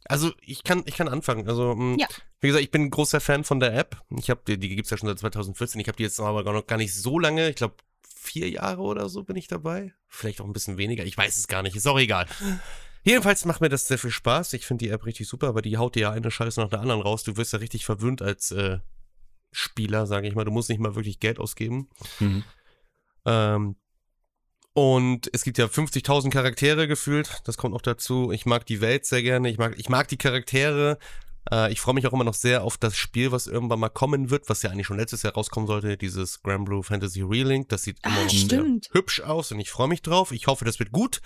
Also 0.08 0.32
ich 0.40 0.64
kann, 0.64 0.82
ich 0.86 0.96
kann 0.96 1.08
anfangen. 1.08 1.46
Also, 1.48 1.74
mh, 1.74 1.96
Ja. 2.00 2.08
wie 2.40 2.46
gesagt, 2.48 2.64
ich 2.64 2.70
bin 2.70 2.82
ein 2.82 2.90
großer 2.90 3.20
Fan 3.20 3.44
von 3.44 3.60
der 3.60 3.74
App. 3.76 4.00
Ich 4.18 4.30
habe 4.30 4.40
die, 4.46 4.58
die 4.58 4.74
gibt's 4.74 4.90
ja 4.90 4.96
schon 4.96 5.08
seit 5.08 5.18
2014. 5.18 5.80
Ich 5.80 5.88
habe 5.88 5.96
die 5.96 6.02
jetzt 6.02 6.18
aber 6.18 6.44
gar 6.44 6.54
noch 6.54 6.66
gar 6.66 6.76
nicht 6.78 6.94
so 6.94 7.18
lange. 7.18 7.48
Ich 7.50 7.56
glaube, 7.56 7.74
vier 8.08 8.48
Jahre 8.48 8.82
oder 8.82 9.08
so 9.08 9.22
bin 9.22 9.36
ich 9.36 9.48
dabei. 9.48 9.92
Vielleicht 10.08 10.40
auch 10.40 10.46
ein 10.46 10.52
bisschen 10.52 10.78
weniger. 10.78 11.04
Ich 11.04 11.16
weiß 11.16 11.36
es 11.36 11.46
gar 11.48 11.62
nicht. 11.62 11.76
Ist 11.76 11.86
auch 11.86 11.98
egal. 11.98 12.26
Jedenfalls 13.04 13.44
macht 13.44 13.60
mir 13.60 13.68
das 13.68 13.86
sehr 13.86 13.98
viel 13.98 14.10
Spaß. 14.10 14.52
Ich 14.54 14.66
finde 14.66 14.84
die 14.84 14.90
App 14.90 15.06
richtig 15.06 15.28
super, 15.28 15.48
aber 15.48 15.62
die 15.62 15.76
haut 15.78 15.94
dir 15.94 16.00
ja 16.00 16.10
eine 16.10 16.30
Scheiße 16.30 16.60
nach 16.60 16.68
der 16.70 16.80
anderen 16.80 17.00
raus. 17.00 17.22
Du 17.22 17.36
wirst 17.36 17.52
ja 17.52 17.58
richtig 17.58 17.84
verwöhnt 17.84 18.20
als 18.22 18.50
äh, 18.50 18.78
Spieler, 19.52 20.06
sage 20.06 20.26
ich 20.28 20.34
mal. 20.34 20.44
Du 20.44 20.50
musst 20.50 20.68
nicht 20.68 20.80
mal 20.80 20.94
wirklich 20.94 21.20
Geld 21.20 21.38
ausgeben. 21.38 21.88
Mhm. 22.18 22.44
Ähm, 23.24 23.76
und 24.78 25.28
es 25.32 25.42
gibt 25.42 25.58
ja 25.58 25.64
50.000 25.64 26.30
Charaktere 26.30 26.86
gefühlt. 26.86 27.40
Das 27.42 27.56
kommt 27.56 27.74
noch 27.74 27.82
dazu. 27.82 28.30
Ich 28.30 28.46
mag 28.46 28.64
die 28.64 28.80
Welt 28.80 29.06
sehr 29.06 29.24
gerne. 29.24 29.50
Ich 29.50 29.58
mag, 29.58 29.74
ich 29.76 29.88
mag 29.88 30.06
die 30.06 30.16
Charaktere. 30.16 30.98
Äh, 31.50 31.72
ich 31.72 31.80
freue 31.80 31.94
mich 31.94 32.06
auch 32.06 32.12
immer 32.12 32.22
noch 32.22 32.34
sehr 32.34 32.62
auf 32.62 32.76
das 32.76 32.96
Spiel, 32.96 33.32
was 33.32 33.48
irgendwann 33.48 33.80
mal 33.80 33.88
kommen 33.88 34.30
wird, 34.30 34.48
was 34.48 34.62
ja 34.62 34.70
eigentlich 34.70 34.86
schon 34.86 34.96
letztes 34.98 35.24
Jahr 35.24 35.34
rauskommen 35.34 35.66
sollte. 35.66 35.96
Dieses 35.96 36.44
Granblue 36.44 36.84
Fantasy 36.84 37.22
Relink. 37.22 37.68
Das 37.70 37.82
sieht 37.82 37.98
immer 38.04 38.18
Ah, 38.20 38.62
noch 38.62 38.92
hübsch 38.92 39.20
aus 39.20 39.50
und 39.50 39.58
ich 39.58 39.68
freue 39.68 39.88
mich 39.88 40.00
drauf. 40.00 40.30
Ich 40.30 40.46
hoffe, 40.46 40.64
das 40.64 40.78
wird 40.78 40.92
gut. 40.92 41.22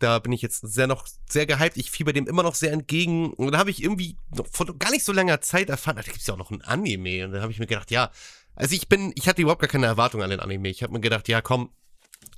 Da 0.00 0.18
bin 0.18 0.32
ich 0.32 0.42
jetzt 0.42 0.62
sehr 0.66 0.88
noch 0.88 1.06
sehr 1.28 1.46
gehypt. 1.46 1.76
Ich 1.76 1.92
fieber 1.92 2.12
dem 2.12 2.26
immer 2.26 2.42
noch 2.42 2.56
sehr 2.56 2.72
entgegen. 2.72 3.32
Und 3.34 3.52
dann 3.52 3.60
habe 3.60 3.70
ich 3.70 3.84
irgendwie 3.84 4.16
vor 4.50 4.66
gar 4.76 4.90
nicht 4.90 5.04
so 5.04 5.12
langer 5.12 5.40
Zeit 5.42 5.70
erfahren, 5.70 5.94
da 5.94 6.02
gibt 6.02 6.16
es 6.16 6.26
ja 6.26 6.34
auch 6.34 6.38
noch 6.38 6.50
ein 6.50 6.62
Anime. 6.62 7.26
Und 7.26 7.32
dann 7.34 7.42
habe 7.42 7.52
ich 7.52 7.60
mir 7.60 7.66
gedacht, 7.68 7.92
ja, 7.92 8.10
also 8.56 8.74
ich 8.74 8.88
bin, 8.88 9.12
ich 9.14 9.28
hatte 9.28 9.42
überhaupt 9.42 9.60
gar 9.60 9.68
keine 9.68 9.86
Erwartung 9.86 10.24
an 10.24 10.30
den 10.30 10.40
Anime. 10.40 10.70
Ich 10.70 10.82
habe 10.82 10.92
mir 10.92 11.00
gedacht, 11.00 11.28
ja, 11.28 11.40
komm, 11.40 11.70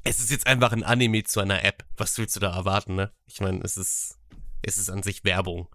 es 0.05 0.21
ist 0.21 0.31
jetzt 0.31 0.47
einfach 0.47 0.73
ein 0.73 0.85
Anime 0.85 1.25
zu 1.25 1.41
einer 1.41 1.65
App. 1.65 1.85
Was 1.97 2.19
willst 2.19 2.37
du 2.37 2.41
da 2.41 2.55
erwarten, 2.55 2.95
ne? 2.95 3.13
Ich 3.27 3.41
meine, 3.41 3.61
es 3.63 3.77
ist, 3.77 4.19
es 4.63 4.79
ist 4.79 4.91
an 4.91 5.03
sich 5.03 5.25
Werbung. 5.25 5.69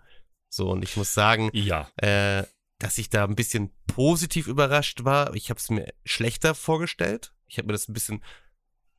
So, 0.50 0.70
und 0.72 0.84
ich 0.84 0.96
muss 0.98 1.14
sagen, 1.14 1.50
Ja. 1.54 1.90
äh, 1.98 2.44
dass 2.80 2.98
ich 2.98 3.10
da 3.10 3.24
ein 3.24 3.36
bisschen 3.36 3.72
positiv 3.88 4.48
überrascht 4.48 5.04
war. 5.04 5.34
Ich 5.34 5.50
habe 5.50 5.60
es 5.60 5.70
mir 5.70 5.94
schlechter 6.06 6.54
vorgestellt. 6.56 7.34
Ich 7.48 7.58
habe 7.58 7.68
mir 7.68 7.74
das 7.74 7.88
ein 7.90 7.94
bisschen 7.94 8.24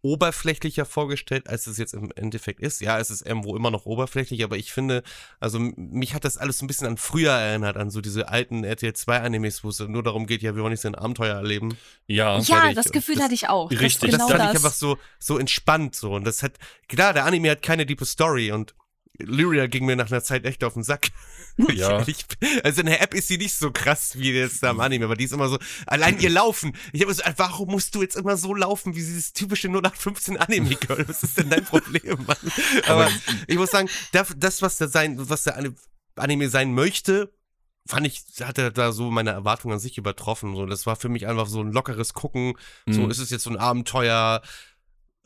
oberflächlicher 0.03 0.85
vorgestellt, 0.85 1.49
als 1.49 1.67
es 1.67 1.77
jetzt 1.79 1.95
im 1.95 2.11
Endeffekt 2.15 2.61
ist. 2.61 2.81
Ja, 2.81 2.99
es 2.99 3.11
ist 3.11 3.27
irgendwo 3.27 3.57
immer 3.57 3.71
noch 3.71 3.87
oberflächlich, 3.87 4.45
aber 4.45 4.57
ich 4.57 4.73
finde, 4.73 5.03
also 5.41 5.59
mich 5.59 6.15
hat 6.15 6.25
das 6.25 6.37
alles 6.39 6.59
so 6.59 6.65
ein 6.65 6.69
bisschen 6.69 6.87
an 6.87 6.97
früher 6.97 7.33
erinnert, 7.33 7.77
an 7.77 7.91
so 7.91 8.01
diese 8.01 8.29
alten 8.29 8.65
RTL 8.65 8.93
2 8.93 9.21
Animes, 9.21 9.65
wo 9.65 9.69
es 9.71 9.81
nur 9.81 10.03
darum 10.03 10.27
geht, 10.27 10.43
ja, 10.43 10.55
wir 10.55 10.63
wollen 10.63 10.73
nicht 10.73 10.83
so 10.83 10.89
ein 10.89 10.95
Abenteuer 10.95 11.35
erleben. 11.37 11.77
Ja. 12.07 12.39
Ja, 12.41 12.73
das 12.73 12.93
Gefühl 12.93 13.17
Das- 13.17 13.25
hatte 13.25 13.35
ich 13.35 13.49
auch. 13.49 13.71
Richtig, 13.71 14.11
das 14.11 14.13
genau 14.13 14.29
fand 14.29 14.41
das. 14.41 14.51
ich 14.51 14.57
einfach 14.57 14.73
so, 14.73 14.99
so 15.19 15.39
entspannt 15.39 15.95
so. 15.95 16.13
Und 16.15 16.25
das 16.25 16.43
hat, 16.43 16.53
klar, 16.89 17.13
der 17.13 17.25
Anime 17.25 17.51
hat 17.51 17.63
keine 17.63 17.85
diepe 17.87 18.05
Story 18.05 18.53
und 18.53 18.75
Lyria 19.19 19.67
ging 19.67 19.85
mir 19.85 19.97
nach 19.97 20.11
einer 20.11 20.23
Zeit 20.23 20.45
echt 20.45 20.63
auf 20.65 20.75
den 20.75 20.83
Sack. 20.85 21.09
Ja. 21.75 22.07
ich, 22.07 22.25
also 22.63 22.83
in 22.83 22.87
der 22.87 23.03
App 23.03 23.15
ist 23.15 23.27
sie 23.27 23.37
nicht 23.37 23.53
so 23.57 23.73
krass 23.73 24.17
wie 24.17 24.31
jetzt 24.31 24.63
da 24.63 24.71
im 24.71 24.79
Anime, 24.79 25.07
aber 25.07 25.17
die 25.17 25.25
ist 25.25 25.33
immer 25.33 25.49
so, 25.49 25.59
allein 25.89 26.17
ihr 26.21 26.31
Laufen. 26.31 26.73
Ich 26.93 27.03
habe 27.03 27.13
so, 27.13 27.25
warum 27.37 27.71
musst 27.73 27.97
du 27.97 28.03
jetzt 28.03 28.15
immer 28.15 28.37
so 28.37 28.55
laufen 28.55 28.95
wie 28.95 29.01
dieses 29.01 29.33
typische 29.33 29.67
0815 29.67 30.37
Anime-Girl? 30.37 31.09
Was 31.09 31.25
ist 31.25 31.37
denn 31.37 31.51
dein 31.51 31.65
Problem, 31.65 32.25
Mann? 32.29 32.37
Aber 32.87 33.11
ich 33.49 33.57
muss 33.57 33.73
sagen, 33.73 33.89
das, 34.13 34.35
das 34.37 34.63
was 34.63 34.77
der 34.79 34.87
sein, 34.87 35.17
was 35.29 35.43
der 35.43 35.61
Anime 36.15 36.49
sein 36.49 36.73
möchte, 36.75 37.33
fand 37.87 38.07
ich, 38.07 38.23
hat 38.41 38.59
er 38.59 38.71
da 38.71 38.93
so 38.93 39.11
meine 39.11 39.31
Erwartungen 39.31 39.75
an 39.75 39.81
sich 39.81 39.99
übertroffen. 39.99 40.55
So, 40.55 40.65
das 40.65 40.87
war 40.87 40.95
für 40.95 41.09
mich 41.09 41.27
einfach 41.27 41.49
so 41.49 41.61
ein 41.61 41.73
lockeres 41.73 42.15
Gucken. 42.15 42.55
So 42.89 43.01
Mhm. 43.01 43.11
ist 43.11 43.19
es 43.19 43.31
jetzt 43.31 43.43
so 43.43 43.51
ein 43.51 43.57
Abenteuer. 43.57 44.43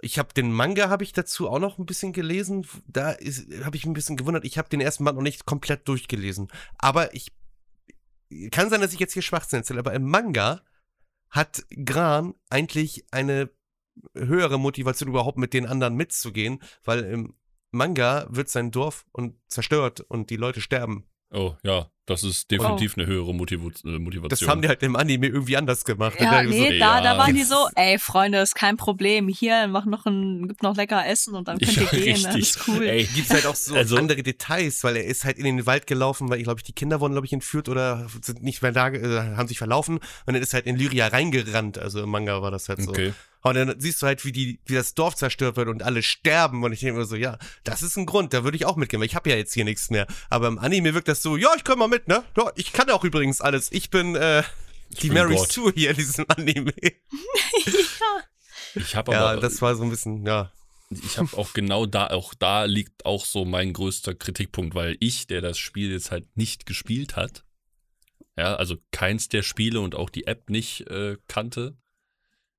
Ich 0.01 0.19
habe 0.19 0.35
den 0.35 0.53
Manga 0.53 0.89
habe 0.89 1.05
ich 1.05 1.13
dazu 1.13 1.49
auch 1.49 1.59
noch 1.59 1.79
ein 1.79 1.87
bisschen 1.87 2.13
gelesen. 2.13 2.67
Da 2.87 3.17
habe 3.65 3.77
ich 3.77 3.85
mich 3.85 3.87
ein 3.87 3.93
bisschen 3.93 4.17
gewundert. 4.17 4.45
Ich 4.45 4.59
habe 4.59 4.69
den 4.69 4.81
ersten 4.81 5.05
Band 5.05 5.17
noch 5.17 5.23
nicht 5.23 5.45
komplett 5.45 5.87
durchgelesen. 5.87 6.49
Aber 6.79 7.15
ich 7.15 7.33
kann 8.51 8.71
sein, 8.71 8.81
dass 8.81 8.93
ich 8.93 9.01
jetzt 9.01 9.13
hier 9.13 9.23
Schwachsinn 9.23 9.59
erzähle, 9.59 9.81
aber 9.81 9.93
im 9.93 10.09
Manga 10.09 10.63
hat 11.31 11.65
Gran 11.85 12.35
eigentlich 12.51 13.07
eine 13.11 13.51
höhere 14.15 14.59
Motivation 14.59 15.09
überhaupt 15.09 15.39
mit 15.39 15.53
den 15.53 15.67
anderen 15.67 15.95
mitzugehen, 15.95 16.63
weil 16.85 17.05
im 17.05 17.35
Manga 17.71 18.27
wird 18.31 18.49
sein 18.49 18.71
Dorf 18.71 19.07
und 19.13 19.37
zerstört 19.49 20.01
und 20.01 20.31
die 20.31 20.37
Leute 20.37 20.61
sterben. 20.61 21.07
Oh, 21.31 21.55
ja. 21.63 21.91
Das 22.07 22.25
ist 22.25 22.51
definitiv 22.51 22.97
eine 22.99 23.07
höhere 23.07 23.33
Motivu 23.33 23.71
äh, 23.85 23.99
Motivation. 23.99 24.29
Das 24.29 24.43
haben 24.49 24.61
die 24.61 24.67
halt 24.67 24.83
im 24.83 24.97
Anime 24.97 25.29
irgendwie 25.29 25.57
anders 25.57 25.85
gemacht. 25.85 26.17
Ja, 26.21 26.33
da 26.33 26.43
nee, 26.43 26.73
so, 26.73 26.79
da, 26.81 27.01
da 27.01 27.13
ja. 27.13 27.19
waren 27.19 27.35
die 27.35 27.45
so, 27.45 27.69
ey, 27.77 27.97
Freunde, 28.01 28.39
ist 28.41 28.57
kein 28.57 28.77
Problem. 28.77 29.29
Hier, 29.29 29.69
mach 29.69 29.85
noch 29.87 30.05
ein, 30.07 30.49
gibt 30.49 30.65
noch 30.65 30.77
lecker 30.77 31.07
Essen 31.07 31.35
und 31.37 31.47
dann 31.47 31.59
könnt 31.59 31.77
ihr 31.77 31.83
Ja, 31.85 31.91
gehen. 31.91 32.03
richtig. 32.15 32.25
Das 32.55 32.63
ist 32.63 32.69
cool. 32.69 32.83
Ey, 32.85 33.05
gibt's 33.05 33.31
halt 33.31 33.47
auch 33.47 33.55
so 33.55 33.77
Also- 33.77 33.97
andere 33.97 34.25
Details, 34.25 34.83
weil 34.83 34.97
er 34.97 35.05
ist 35.05 35.25
halt 35.25 35.39
in 35.39 35.45
den 35.45 35.65
Wald 35.65 35.87
gelaufen, 35.87 36.29
weil, 36.29 36.43
glaube 36.43 36.59
ich, 36.59 36.65
die 36.65 36.73
Kinder 36.73 36.99
wurden, 37.01 37.13
glaube 37.13 37.27
ich, 37.27 37.33
entführt 37.33 37.69
oder 37.69 38.09
sind 38.21 38.43
nicht 38.43 38.63
mehr 38.63 38.73
da, 38.73 38.89
äh, 38.89 39.37
haben 39.37 39.47
sich 39.47 39.59
verlaufen 39.59 39.99
und 39.99 40.35
dann 40.35 40.43
ist 40.43 40.55
halt 40.55 40.67
in 40.67 40.75
Lyria 40.77 41.07
reingerannt, 41.07 41.79
also 41.79 42.03
im 42.03 42.09
Manga 42.11 42.43
war 42.43 42.51
das 42.51 42.69
halt 42.69 42.83
so. 42.83 42.91
Okay. 42.91 43.13
Und 43.45 43.57
dann 43.57 43.75
siehst 43.81 44.01
du 44.01 44.07
halt, 44.07 44.25
wie 44.25 44.31
die, 44.31 44.61
wie 44.67 44.75
das 44.75 44.95
Dorf 44.95 45.17
zerstört 45.17 45.57
wird 45.57 45.67
und 45.67 45.83
alle 45.83 46.05
sterben 46.05 46.63
und 46.63 46.71
ich 46.73 46.79
denke 46.79 47.01
mir 47.01 47.05
so, 47.05 47.17
ja, 47.17 47.39
das 47.65 47.83
ist 47.83 47.97
ein 47.97 48.07
Grund, 48.07 48.33
da 48.33 48.45
würde 48.45 48.57
ich 48.57 48.67
auch 48.67 48.77
mitgehen, 48.77 49.01
weil 49.01 49.09
ich 49.09 49.17
habe 49.17 49.31
ja 49.31 49.35
jetzt 49.37 49.53
hier 49.53 49.65
nichts 49.65 49.91
mehr. 49.91 50.07
Aber 50.31 50.47
im 50.47 50.61
Anime 50.61 50.95
wirkt 50.95 51.09
das 51.09 51.23
so, 51.23 51.37
ja, 51.37 51.49
ich 51.57 51.65
komme 51.65 51.79
mal 51.81 51.89
mit, 51.93 52.09
ne? 52.09 52.25
Ja, 52.37 52.51
ich 52.57 52.73
kann 52.73 52.91
auch 52.91 53.05
übrigens 53.05 53.41
alles. 53.41 53.71
Ich 53.71 53.91
bin, 53.91 54.17
äh, 54.17 54.43
die 55.03 55.09
bin 55.09 55.15
Mary 55.15 55.37
Gott. 55.37 55.53
Sue 55.53 55.73
hier 55.75 55.91
in 55.91 55.97
diesem 55.97 56.25
Anime. 56.29 56.73
Ich 58.75 58.97
habe 58.97 59.13
Ja, 59.13 59.33
aber, 59.33 59.41
das 59.41 59.61
war 59.61 59.77
so 59.77 59.83
ein 59.83 59.91
bisschen, 59.91 60.25
ja. 60.27 60.51
ich 60.91 61.19
habe 61.19 61.37
auch 61.37 61.53
genau 61.53 61.85
da, 61.85 62.07
auch 62.07 62.33
da 62.33 62.65
liegt 62.65 63.05
auch 63.05 63.27
so 63.27 63.45
mein 63.45 63.75
größter 63.75 64.15
Kritikpunkt, 64.15 64.75
weil 64.75 64.97
ich, 64.99 65.27
der 65.27 65.43
das 65.43 65.59
Spiel 65.59 65.93
jetzt 65.93 66.11
halt 66.11 66.27
nicht 66.37 66.65
gespielt 66.65 67.15
hat, 67.15 67.45
ja, 68.35 68.55
also 68.57 68.77
keins 68.91 69.29
der 69.29 69.43
Spiele 69.43 69.81
und 69.81 69.95
auch 69.95 70.09
die 70.09 70.27
App 70.27 70.49
nicht 70.49 70.89
äh, 70.91 71.19
kannte, 71.29 71.77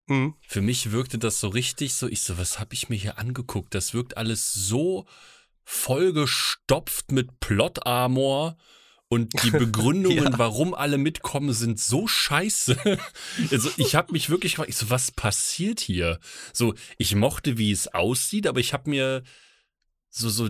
Mhm. 0.07 0.35
für 0.45 0.61
mich 0.61 0.91
wirkte 0.91 1.17
das 1.17 1.39
so 1.39 1.47
richtig 1.47 1.93
so, 1.93 2.09
ich 2.09 2.21
so, 2.21 2.37
was 2.37 2.59
habe 2.59 2.73
ich 2.73 2.89
mir 2.89 2.97
hier 2.97 3.17
angeguckt? 3.17 3.73
Das 3.73 3.93
wirkt 3.93 4.17
alles 4.17 4.53
so 4.53 5.07
vollgestopft 5.63 7.11
mit 7.13 7.39
Plot-Armor 7.39 8.57
und 9.13 9.33
die 9.43 9.51
Begründungen, 9.65 10.23
Ja. 10.33 10.37
warum 10.39 10.73
alle 10.73 10.97
mitkommen, 10.97 11.53
sind 11.53 11.79
so 11.79 12.07
scheiße. 12.07 12.77
Also 13.51 13.69
ich 13.77 13.95
habe 13.95 14.11
mich 14.13 14.29
wirklich 14.29 14.53
gefragt, 14.53 14.73
so, 14.73 14.89
was 14.89 15.11
passiert 15.11 15.79
hier? 15.79 16.19
So, 16.53 16.73
ich 16.97 17.15
mochte, 17.15 17.57
wie 17.57 17.71
es 17.71 17.87
aussieht, 17.93 18.47
aber 18.47 18.59
ich 18.59 18.73
habe 18.73 18.89
mir 18.89 19.23
so, 20.09 20.29
so 20.29 20.49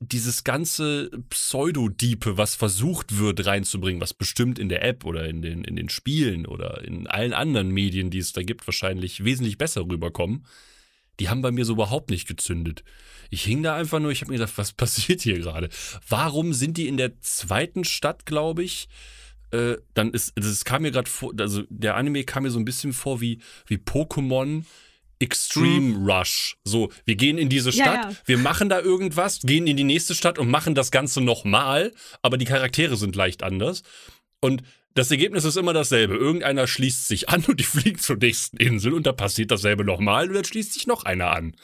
dieses 0.00 0.42
ganze 0.44 1.10
Pseudodiepe, 1.30 2.36
was 2.36 2.54
versucht 2.56 3.18
wird 3.18 3.46
reinzubringen, 3.46 4.00
was 4.00 4.12
bestimmt 4.14 4.58
in 4.58 4.68
der 4.68 4.82
App 4.84 5.04
oder 5.04 5.28
in 5.28 5.40
den, 5.42 5.62
in 5.64 5.76
den 5.76 5.88
Spielen 5.88 6.46
oder 6.46 6.82
in 6.84 7.06
allen 7.06 7.32
anderen 7.32 7.70
Medien, 7.70 8.10
die 8.10 8.18
es 8.18 8.32
da 8.32 8.42
gibt, 8.42 8.66
wahrscheinlich 8.66 9.22
wesentlich 9.24 9.56
besser 9.56 9.82
rüberkommen, 9.82 10.44
die 11.20 11.28
haben 11.28 11.42
bei 11.42 11.50
mir 11.50 11.64
so 11.64 11.72
überhaupt 11.74 12.10
nicht 12.10 12.28
gezündet. 12.28 12.84
Ich 13.30 13.44
hing 13.44 13.62
da 13.62 13.74
einfach 13.76 14.00
nur, 14.00 14.10
ich 14.10 14.20
habe 14.22 14.30
mir 14.32 14.38
gedacht, 14.38 14.56
was 14.56 14.72
passiert 14.74 15.22
hier 15.22 15.38
gerade? 15.38 15.68
Warum 16.08 16.52
sind 16.52 16.76
die 16.76 16.88
in 16.88 16.96
der 16.96 17.20
zweiten 17.20 17.84
Stadt, 17.84 18.26
glaube 18.26 18.62
ich? 18.62 18.88
Äh, 19.50 19.76
dann 19.94 20.12
ist, 20.12 20.32
das 20.36 20.64
kam 20.64 20.82
mir 20.82 20.90
gerade 20.90 21.08
vor, 21.08 21.32
also 21.38 21.62
der 21.70 21.96
Anime 21.96 22.24
kam 22.24 22.42
mir 22.42 22.50
so 22.50 22.58
ein 22.58 22.64
bisschen 22.64 22.92
vor 22.92 23.20
wie, 23.20 23.40
wie 23.66 23.76
Pokémon 23.76 24.64
Extreme 25.20 25.96
Rush. 25.96 26.56
So, 26.64 26.92
wir 27.04 27.16
gehen 27.16 27.38
in 27.38 27.48
diese 27.48 27.70
Ja, 27.70 27.84
Stadt, 27.84 28.12
ja. 28.12 28.16
wir 28.26 28.38
machen 28.38 28.68
da 28.68 28.80
irgendwas, 28.80 29.40
gehen 29.40 29.66
in 29.66 29.76
die 29.76 29.84
nächste 29.84 30.14
Stadt 30.14 30.38
und 30.38 30.48
machen 30.48 30.74
das 30.76 30.90
Ganze 30.92 31.20
nochmal, 31.20 31.92
aber 32.22 32.38
die 32.38 32.44
Charaktere 32.44 32.96
sind 32.96 33.16
leicht 33.16 33.42
anders. 33.42 33.82
Und 34.40 34.62
das 34.94 35.10
Ergebnis 35.10 35.44
ist 35.44 35.56
immer 35.56 35.72
dasselbe. 35.72 36.14
Irgendeiner 36.16 36.66
schließt 36.66 37.06
sich 37.06 37.28
an 37.28 37.44
und 37.44 37.60
die 37.60 37.64
fliegt 37.64 38.02
zur 38.02 38.16
nächsten 38.16 38.56
Insel 38.56 38.92
und 38.94 39.06
da 39.06 39.12
passiert 39.12 39.50
dasselbe 39.50 39.84
nochmal 39.84 40.28
und 40.28 40.34
dann 40.34 40.44
schließt 40.44 40.72
sich 40.74 40.86
noch 40.86 41.04
einer 41.04 41.30
an. 41.30 41.54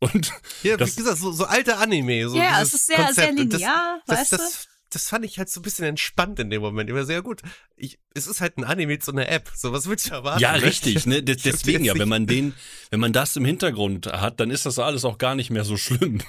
Und 0.00 0.32
Ja, 0.62 0.76
Das- 0.76 0.92
wie 0.96 1.02
gesagt, 1.02 1.18
so, 1.18 1.32
so 1.32 1.44
alte 1.44 1.76
Anime. 1.78 2.28
So 2.28 2.36
Ja, 2.36 2.60
es 2.62 2.74
ist 2.74 2.86
sehr, 2.86 2.96
sehr 3.12 3.28
Konzept. 3.28 3.52
Das- 3.54 3.60
linear, 3.60 4.00
das, 4.06 4.18
weißt 4.18 4.32
das, 4.32 4.68
das 4.90 5.08
fand 5.08 5.24
ich 5.24 5.38
halt 5.38 5.48
so 5.50 5.60
ein 5.60 5.62
bisschen 5.62 5.84
entspannt 5.86 6.38
in 6.38 6.50
dem 6.50 6.62
Moment. 6.62 6.88
Ich 6.88 6.94
war 6.94 7.04
sehr 7.04 7.22
gut. 7.22 7.42
Ich, 7.76 7.98
es 8.14 8.26
ist 8.26 8.40
halt 8.40 8.56
ein 8.58 8.64
Anime 8.64 8.98
zu 8.98 9.10
einer 9.12 9.28
App. 9.28 9.50
So, 9.54 9.72
was 9.72 9.88
willst 9.88 10.08
du 10.08 10.14
erwarten? 10.14 10.40
ja, 10.40 10.52
ne? 10.56 10.62
richtig, 10.62 11.04
ne? 11.06 11.16
Hab 11.18 11.24
Deswegen 11.24 11.84
ja, 11.84 11.98
wenn 11.98 12.08
man 12.08 12.26
den, 12.26 12.54
wenn 12.90 13.00
man 13.00 13.12
das 13.12 13.34
im 13.36 13.44
Hintergrund 13.44 14.06
hat, 14.06 14.38
dann 14.40 14.50
ist 14.50 14.66
das 14.66 14.78
alles 14.78 15.04
auch 15.04 15.18
gar 15.18 15.34
nicht 15.34 15.50
mehr 15.50 15.64
so 15.64 15.76
schlimm. 15.76 16.20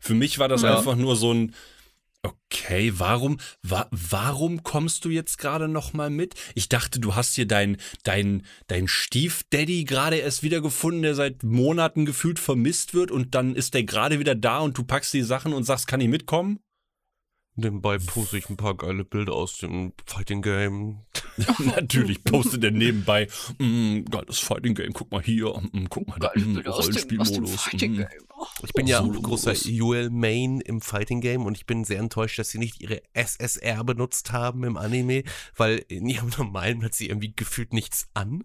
Für 0.00 0.14
mich 0.14 0.38
war 0.38 0.48
das 0.48 0.62
Ja. 0.62 0.76
einfach 0.76 0.96
nur 0.96 1.16
so 1.16 1.32
ein 1.34 1.54
Okay, 2.24 2.92
warum, 2.96 3.38
wa, 3.62 3.86
warum 3.90 4.62
kommst 4.62 5.04
du 5.04 5.10
jetzt 5.10 5.36
gerade 5.36 5.68
noch 5.68 5.92
mal 5.92 6.08
mit? 6.08 6.34
Ich 6.54 6.70
dachte, 6.70 6.98
du 6.98 7.14
hast 7.14 7.34
hier 7.34 7.46
deinen 7.46 7.76
dein, 8.02 8.46
dein 8.66 8.88
Stiefdaddy 8.88 9.84
gerade 9.84 10.16
erst 10.16 10.42
wiedergefunden, 10.42 11.02
der 11.02 11.14
seit 11.14 11.42
Monaten 11.42 12.06
gefühlt 12.06 12.38
vermisst 12.38 12.94
wird 12.94 13.10
und 13.10 13.34
dann 13.34 13.54
ist 13.54 13.74
der 13.74 13.84
gerade 13.84 14.20
wieder 14.20 14.34
da 14.34 14.60
und 14.60 14.78
du 14.78 14.84
packst 14.84 15.12
die 15.12 15.22
Sachen 15.22 15.52
und 15.52 15.64
sagst, 15.64 15.86
kann 15.86 16.00
ich 16.00 16.08
mitkommen? 16.08 16.63
Nebenbei 17.56 17.98
poste 17.98 18.36
ich 18.36 18.50
ein 18.50 18.56
paar 18.56 18.76
geile 18.76 19.04
Bilder 19.04 19.32
aus 19.34 19.58
dem 19.58 19.92
Fighting 20.06 20.42
Game. 20.42 21.04
Natürlich 21.76 22.22
postet 22.24 22.64
er 22.64 22.70
nebenbei, 22.70 23.28
mm, 23.58 24.04
geiles 24.10 24.38
Fighting 24.38 24.74
Game, 24.74 24.92
guck 24.92 25.10
mal 25.10 25.22
hier, 25.22 25.46
mm, 25.72 25.86
guck 25.88 26.08
mal 26.08 26.18
da, 26.18 26.32
mm, 26.34 26.58
Rollenspielmodus. 26.66 27.72
mm. 27.72 28.04
Ich 28.64 28.72
bin 28.72 28.86
ja 28.86 29.00
ein 29.00 29.12
großer 29.12 29.54
UL 29.68 30.10
Main 30.10 30.60
im 30.60 30.80
Fighting 30.80 31.20
Game 31.20 31.44
und 31.46 31.56
ich 31.56 31.66
bin 31.66 31.84
sehr 31.84 31.98
enttäuscht, 31.98 32.38
dass 32.38 32.50
sie 32.50 32.58
nicht 32.58 32.80
ihre 32.80 33.02
SSR 33.12 33.84
benutzt 33.84 34.32
haben 34.32 34.64
im 34.64 34.76
Anime, 34.76 35.22
weil 35.56 35.84
in 35.88 36.08
ihrem 36.08 36.28
normalen 36.38 36.84
hat 36.84 36.94
sie 36.94 37.08
irgendwie 37.08 37.34
gefühlt 37.34 37.72
nichts 37.72 38.08
an. 38.14 38.44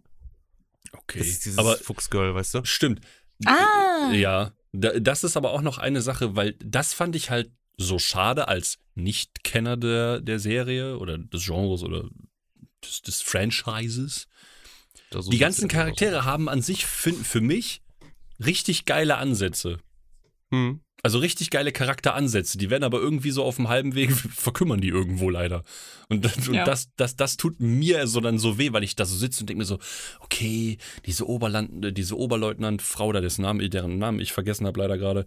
Okay, 0.91 1.19
Das 1.19 1.27
ist 1.27 1.45
dieses 1.45 1.57
aber 1.57 1.77
Fuchsgirl, 1.77 2.33
weißt 2.33 2.55
du? 2.55 2.65
Stimmt. 2.65 3.01
Ah. 3.45 4.11
Ja, 4.13 4.53
da, 4.71 4.99
das 4.99 5.23
ist 5.23 5.37
aber 5.37 5.51
auch 5.51 5.61
noch 5.61 5.77
eine 5.77 6.01
Sache, 6.01 6.35
weil 6.35 6.53
das 6.63 6.93
fand 6.93 7.15
ich 7.15 7.29
halt 7.29 7.51
so 7.79 7.97
schade 7.97 8.47
als 8.47 8.77
Nicht-Kenner 8.95 9.77
der, 9.77 10.19
der 10.21 10.39
Serie 10.39 10.97
oder 10.97 11.17
des 11.17 11.45
Genres 11.45 11.81
oder 11.83 12.09
des, 12.83 13.01
des 13.01 13.21
Franchises. 13.21 14.27
Die 15.31 15.37
ganzen 15.37 15.65
aus. 15.65 15.71
Charaktere 15.71 16.25
haben 16.25 16.49
an 16.49 16.61
sich 16.61 16.85
für, 16.85 17.13
für 17.13 17.41
mich 17.41 17.81
richtig 18.43 18.85
geile 18.85 19.17
Ansätze. 19.17 19.79
Hm. 20.51 20.81
Also 21.01 21.19
richtig 21.19 21.49
geile 21.49 21.71
Charakteransätze. 21.71 22.57
Die 22.57 22.69
werden 22.69 22.83
aber 22.83 22.99
irgendwie 22.99 23.31
so 23.31 23.43
auf 23.45 23.55
dem 23.55 23.69
halben 23.69 23.95
Weg 23.95 24.11
verkümmern 24.35 24.81
die 24.81 24.89
irgendwo 24.89 25.29
leider. 25.29 25.63
Und, 26.09 26.25
das, 26.25 26.49
und 26.49 26.55
Ja. 26.55 26.65
das, 26.65 26.89
das, 26.97 27.15
das 27.15 27.37
tut 27.37 27.61
mir 27.61 28.05
so 28.07 28.19
dann 28.19 28.37
so 28.37 28.57
weh, 28.57 28.73
weil 28.73 28.83
ich 28.83 28.97
da 28.97 29.05
so 29.05 29.15
sitze 29.15 29.41
und 29.41 29.49
denke 29.49 29.59
mir 29.59 29.65
so, 29.65 29.79
okay, 30.19 30.77
diese 31.05 31.27
Oberland, 31.27 31.97
diese 31.97 32.17
Oberleutnant, 32.17 32.81
Frau 32.81 33.13
da, 33.13 33.21
dessen 33.21 33.43
Namen, 33.43 33.69
deren 33.69 33.97
Namen 33.97 34.19
ich 34.19 34.33
vergessen 34.33 34.67
habe 34.67 34.81
leider 34.81 34.97
gerade, 34.97 35.25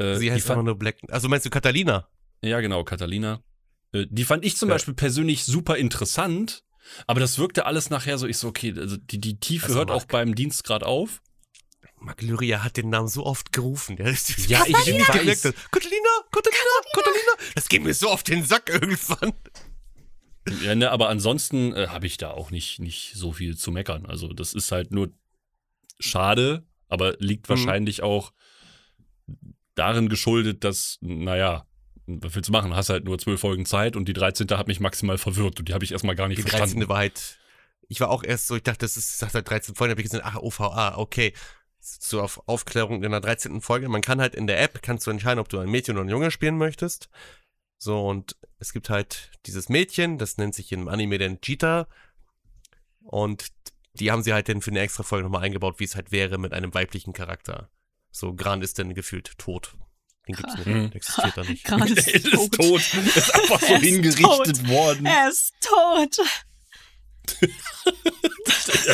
Äh, 0.00 0.16
Sie 0.16 0.30
heißt 0.32 0.50
einfach 0.50 0.62
nur 0.62 0.76
Black. 0.78 0.96
Also 1.08 1.28
meinst 1.28 1.46
du 1.46 1.50
Catalina? 1.50 2.08
Ja, 2.42 2.60
genau, 2.60 2.84
Catalina. 2.84 3.42
Äh, 3.92 4.06
Die 4.10 4.24
fand 4.24 4.44
ich 4.44 4.56
zum 4.56 4.68
Ja. 4.68 4.76
Beispiel 4.76 4.94
persönlich 4.94 5.44
super 5.44 5.76
interessant, 5.76 6.64
aber 7.06 7.20
das 7.20 7.38
wirkte 7.38 7.66
alles 7.66 7.90
nachher 7.90 8.18
so, 8.18 8.26
ich 8.26 8.38
so, 8.38 8.48
okay, 8.48 8.74
also 8.76 8.96
die, 8.96 9.20
die 9.20 9.38
Tiefe 9.38 9.66
Also, 9.66 9.78
hört 9.78 9.88
Marc. 9.90 10.00
auch 10.02 10.06
beim 10.06 10.34
Dienstgrad 10.34 10.82
auf. 10.84 11.20
Marc 12.02 12.22
Lyria 12.22 12.64
hat 12.64 12.78
den 12.78 12.88
Namen 12.88 13.08
so 13.08 13.26
oft 13.26 13.52
gerufen. 13.52 13.96
Der 13.96 14.06
ist 14.06 14.48
Ja, 14.48 14.62
ich 14.66 14.68
nicht 14.68 14.86
weiß. 15.08 15.42
Catalina, 15.42 15.48
Catalina, 15.70 16.80
Catalina. 16.94 17.32
Das 17.54 17.68
geht 17.68 17.82
mir 17.84 17.92
so 17.92 18.08
auf 18.08 18.22
den 18.22 18.42
Sack 18.42 18.70
irgendwann. 18.70 19.34
Ja, 20.62 20.74
ne, 20.74 20.90
aber 20.90 21.10
ansonsten 21.10 21.74
äh, 21.74 21.88
habe 21.88 22.06
ich 22.06 22.16
da 22.16 22.30
auch 22.30 22.50
nicht, 22.50 22.78
nicht 22.80 23.12
so 23.14 23.32
viel 23.32 23.56
zu 23.58 23.70
meckern. 23.70 24.06
Also 24.06 24.32
das 24.32 24.54
ist 24.54 24.72
halt 24.72 24.90
nur 24.92 25.10
schade, 25.98 26.66
aber 26.88 27.16
liegt 27.18 27.46
Mhm. 27.48 27.50
wahrscheinlich 27.50 28.02
auch 28.02 28.32
darin 29.80 30.08
geschuldet, 30.08 30.62
dass, 30.62 30.98
naja, 31.00 31.66
was 32.06 32.34
willst 32.34 32.48
du 32.48 32.52
machen? 32.52 32.74
Hast 32.74 32.90
halt 32.90 33.04
nur 33.04 33.18
zwölf 33.18 33.40
Folgen 33.40 33.66
Zeit 33.66 33.96
und 33.96 34.06
die 34.06 34.12
13. 34.12 34.46
hat 34.50 34.68
mich 34.68 34.80
maximal 34.80 35.18
verwirrt 35.18 35.58
und 35.58 35.68
die 35.68 35.74
habe 35.74 35.84
ich 35.84 35.92
erstmal 35.92 36.16
gar 36.16 36.28
nicht 36.28 36.38
Die 36.38 36.42
verstanden. 36.42 36.76
13. 36.76 36.88
war 36.88 36.98
halt. 36.98 37.38
Ich 37.88 38.00
war 38.00 38.10
auch 38.10 38.22
erst 38.22 38.46
so, 38.46 38.54
ich 38.54 38.62
dachte, 38.62 38.84
das 38.84 38.96
ist, 38.96 39.20
das 39.20 39.34
hat 39.34 39.50
13 39.50 39.74
Folgen, 39.74 39.90
habe 39.90 40.00
ich 40.00 40.06
gesehen, 40.06 40.20
ach, 40.22 40.36
OVA, 40.36 40.96
okay. 40.96 41.32
So 41.80 42.20
auf 42.20 42.46
Aufklärung 42.46 43.02
in 43.02 43.10
der 43.10 43.20
13. 43.20 43.60
Folge. 43.62 43.88
Man 43.88 44.02
kann 44.02 44.20
halt 44.20 44.34
in 44.34 44.46
der 44.46 44.62
App, 44.62 44.80
kannst 44.82 45.06
du 45.06 45.10
entscheiden, 45.10 45.40
ob 45.40 45.48
du 45.48 45.58
ein 45.58 45.68
Mädchen 45.68 45.96
oder 45.96 46.04
ein 46.04 46.10
Junge 46.10 46.30
spielen 46.30 46.56
möchtest. 46.58 47.08
So, 47.78 48.06
und 48.06 48.36
es 48.58 48.72
gibt 48.72 48.90
halt 48.90 49.30
dieses 49.46 49.68
Mädchen, 49.68 50.18
das 50.18 50.36
nennt 50.36 50.54
sich 50.54 50.70
im 50.72 50.88
Anime 50.88 51.18
den 51.18 51.40
Cheetah. 51.40 51.88
Und 53.02 53.46
die 53.94 54.12
haben 54.12 54.22
sie 54.22 54.34
halt 54.34 54.48
dann 54.48 54.60
für 54.60 54.70
eine 54.70 54.80
extra 54.80 55.02
Folge 55.02 55.24
nochmal 55.24 55.42
eingebaut, 55.42 55.80
wie 55.80 55.84
es 55.84 55.96
halt 55.96 56.12
wäre 56.12 56.38
mit 56.38 56.52
einem 56.52 56.74
weiblichen 56.74 57.12
Charakter. 57.12 57.70
So, 58.12 58.34
Gran 58.34 58.62
ist 58.62 58.78
dann 58.78 58.94
gefühlt 58.94 59.36
tot. 59.38 59.74
Den 60.28 60.34
gibt's 60.36 60.54
nicht, 60.56 60.66
Mhm. 60.66 60.90
der 60.90 60.96
existiert 60.96 61.36
da 61.36 61.42
nicht. 61.44 61.64
Gran 61.64 61.86
ist 61.86 62.06
Er 62.08 62.14
ist 62.16 62.30
tot. 62.32 62.52
tot. 62.52 62.80
Ist 63.16 63.34
einfach 63.34 63.60
so 63.60 63.66
Er 63.66 63.76
ist 63.76 63.84
hingerichtet 63.84 64.68
worden. 64.68 65.06
Er 65.06 65.28
ist 65.28 65.52
tot. 65.60 66.16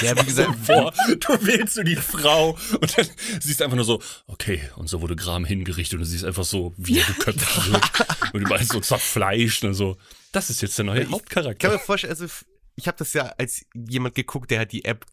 Ja, 0.03 0.17
wie 0.21 0.27
gesagt, 0.27 0.55
vor, 0.67 0.93
du 1.09 1.47
wählst 1.47 1.75
so 1.75 1.83
die 1.83 1.97
Frau 1.97 2.51
und 2.81 2.99
dann 2.99 3.07
siehst 3.41 3.61
du 3.61 3.65
einfach 3.65 3.77
nur 3.77 3.85
so, 3.85 4.03
okay, 4.27 4.69
und 4.77 4.89
so 4.89 5.01
wurde 5.01 5.17
Gram 5.17 5.45
hingerichtet 5.45 5.95
und 5.95 6.01
du 6.01 6.07
siehst 6.07 6.25
einfach 6.25 6.45
so, 6.45 6.75
wie 6.77 6.99
er 6.99 7.07
geköpft 7.07 7.71
wird 7.73 7.85
und 8.35 8.43
überall 8.43 8.63
so 8.65 8.81
zerfleischt 8.81 9.65
und 9.65 9.75
so. 9.75 9.97
Das 10.33 10.51
ist 10.51 10.61
jetzt 10.61 10.77
der 10.79 10.85
neue 10.85 11.01
Ich 11.01 11.05
kann 11.07 11.13
Hauptcharakter. 11.15 11.71
mir 11.71 11.79
vorstellen, 11.79 12.13
also 12.13 12.27
ich 12.77 12.87
habe 12.87 12.99
das 12.99 13.13
ja 13.15 13.33
als 13.39 13.65
jemand 13.75 14.15
geguckt, 14.15 14.51
der 14.51 14.59
halt 14.59 14.73
die 14.73 14.85
App 14.85 15.07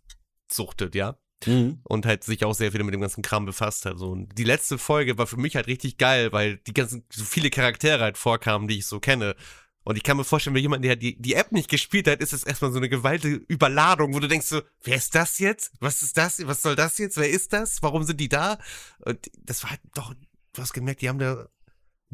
suchtet, 0.52 0.96
ja. 0.96 1.18
Mhm. 1.48 1.80
Und 1.84 2.06
halt 2.06 2.24
sich 2.24 2.44
auch 2.46 2.54
sehr 2.54 2.72
viel 2.72 2.84
mit 2.84 2.94
dem 2.94 3.02
ganzen 3.02 3.22
Kram 3.22 3.46
befasst 3.46 3.86
hat. 3.86 3.98
So. 3.98 4.12
Und 4.12 4.38
die 4.38 4.44
letzte 4.44 4.78
Folge 4.78 5.18
war 5.18 5.28
für 5.28 5.38
mich 5.38 5.56
halt 5.56 5.68
richtig 5.68 5.98
geil, 5.98 6.32
weil 6.32 6.58
die 6.58 6.74
ganzen, 6.74 7.04
so 7.12 7.24
viele 7.24 7.50
Charaktere 7.50 8.04
halt 8.04 8.18
vorkamen, 8.18 8.68
die 8.68 8.80
ich 8.80 8.86
so 8.86 9.00
kenne. 9.00 9.36
Und 9.84 9.98
ich 9.98 10.04
kann 10.04 10.16
mir 10.16 10.24
vorstellen, 10.24 10.56
wenn 10.56 10.62
jemand, 10.62 10.86
der 10.86 10.96
die, 10.96 11.22
die 11.22 11.34
App 11.34 11.52
nicht 11.52 11.70
gespielt 11.70 12.08
hat, 12.08 12.22
ist 12.22 12.32
das 12.32 12.44
erstmal 12.44 12.72
so 12.72 12.78
eine 12.78 12.90
gewaltige 12.90 13.36
Überladung, 13.48 14.14
wo 14.14 14.20
du 14.20 14.28
denkst 14.28 14.48
so, 14.48 14.62
wer 14.84 14.96
ist 14.96 15.14
das 15.14 15.40
jetzt? 15.40 15.74
Was 15.80 16.02
ist 16.02 16.18
das? 16.18 16.46
Was 16.48 16.62
soll 16.62 16.76
das 16.76 16.98
jetzt? 16.98 17.18
Wer 17.18 17.30
ist 17.30 17.52
das? 17.52 17.84
Warum 17.84 18.04
sind 18.04 18.20
die 18.20 18.30
da? 18.30 18.58
Und 19.00 19.30
das 19.44 19.64
war 19.64 19.72
halt 19.72 19.82
doch, 19.94 20.14
du 20.54 20.62
hast 20.62 20.74
gemerkt, 20.74 21.02
die 21.02 21.10
haben 21.10 21.20
da 21.20 21.34
ein 21.34 21.48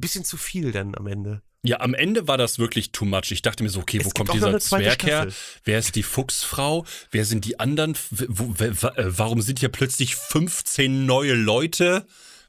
bisschen 0.01 0.25
zu 0.25 0.37
viel 0.37 0.71
dann 0.71 0.95
am 0.95 1.05
Ende. 1.05 1.43
Ja, 1.61 1.81
am 1.81 1.93
Ende 1.93 2.27
war 2.27 2.37
das 2.37 2.57
wirklich 2.57 2.93
too 2.93 3.03
much. 3.05 3.31
Ich 3.31 3.41
dachte 3.41 3.63
mir 3.63 3.69
so, 3.69 3.81
okay, 3.81 3.97
Es 3.97 4.05
wo 4.05 4.09
kommt 4.11 4.33
dieser 4.33 4.57
Zwerg 4.59 5.03
her? 5.03 5.27
Wer 5.65 5.79
ist 5.79 5.95
die 5.95 6.03
Fuchsfrau? 6.03 6.85
Wer 7.11 7.25
sind 7.25 7.43
die 7.43 7.59
anderen? 7.59 7.95
Wo, 8.11 8.53
wa- 8.57 8.93
äh, 8.95 9.17
warum 9.17 9.41
sind 9.41 9.59
hier 9.59 9.69
plötzlich 9.69 10.15
15 10.15 11.05
neue 11.05 11.33
Leute? 11.33 12.05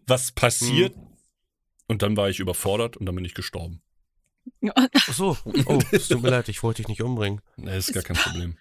Was 0.06 0.30
passiert? 0.30 0.94
Hm. 0.94 1.06
Und 1.88 2.02
dann 2.02 2.16
war 2.16 2.30
ich 2.30 2.38
überfordert 2.38 2.96
und 2.96 3.06
dann 3.06 3.16
bin 3.16 3.24
ich 3.24 3.34
gestorben. 3.34 3.82
Ach 4.74 5.12
so, 5.12 5.36
oh, 5.44 5.78
es 5.90 6.08
tut 6.08 6.22
mir 6.22 6.30
leid, 6.30 6.48
ich 6.48 6.62
wollte 6.62 6.82
dich 6.82 6.88
nicht 6.88 7.02
umbringen. 7.02 7.40
Das 7.56 7.88
ist 7.88 7.94
gar 7.94 8.02
kein 8.04 8.16
Problem. 8.16 8.56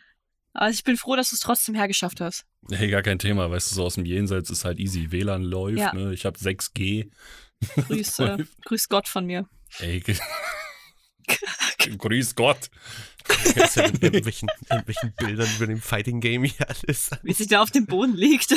Also 0.54 0.74
ich 0.76 0.84
bin 0.84 0.98
froh, 0.98 1.16
dass 1.16 1.30
du 1.30 1.36
es 1.36 1.42
trotzdem 1.42 1.76
hergeschafft 1.76 2.22
hast. 2.22 2.46
Hey, 2.72 2.90
gar 2.90 3.04
kein 3.04 3.20
Thema. 3.20 3.52
Weißt 3.52 3.70
du, 3.70 3.76
so 3.76 3.86
aus 3.86 3.96
dem 3.96 4.06
Jenseits 4.06 4.50
ist 4.50 4.66
halt 4.66 4.80
easy. 4.80 5.12
WLAN 5.12 5.44
läuft, 5.44 5.78
Ja. 5.78 5.94
ne? 5.94 6.12
Ich 6.14 6.26
habe 6.26 6.38
6G. 6.40 7.12
Grüß, 7.88 8.20
äh, 8.20 8.38
grüß 8.66 8.90
Gott 8.90 9.08
von 9.08 9.26
mir. 9.26 9.48
Ey, 9.80 10.00
grüß 11.98 12.36
Gott. 12.36 12.70
Jetzt 13.56 13.76
ja 13.76 13.88
mit 13.88 14.02
irgendwelchen, 14.02 14.50
irgendwelchen 14.70 15.14
Bildern 15.16 15.50
über 15.56 15.68
dem 15.68 15.82
Fighting 15.82 16.20
Game 16.20 16.44
hier 16.44 16.68
alles. 16.70 17.12
Wie 17.24 17.34
sich 17.34 17.48
da 17.48 17.62
auf 17.62 17.72
dem 17.72 17.86
Boden 17.86 18.16
liegt. 18.16 18.56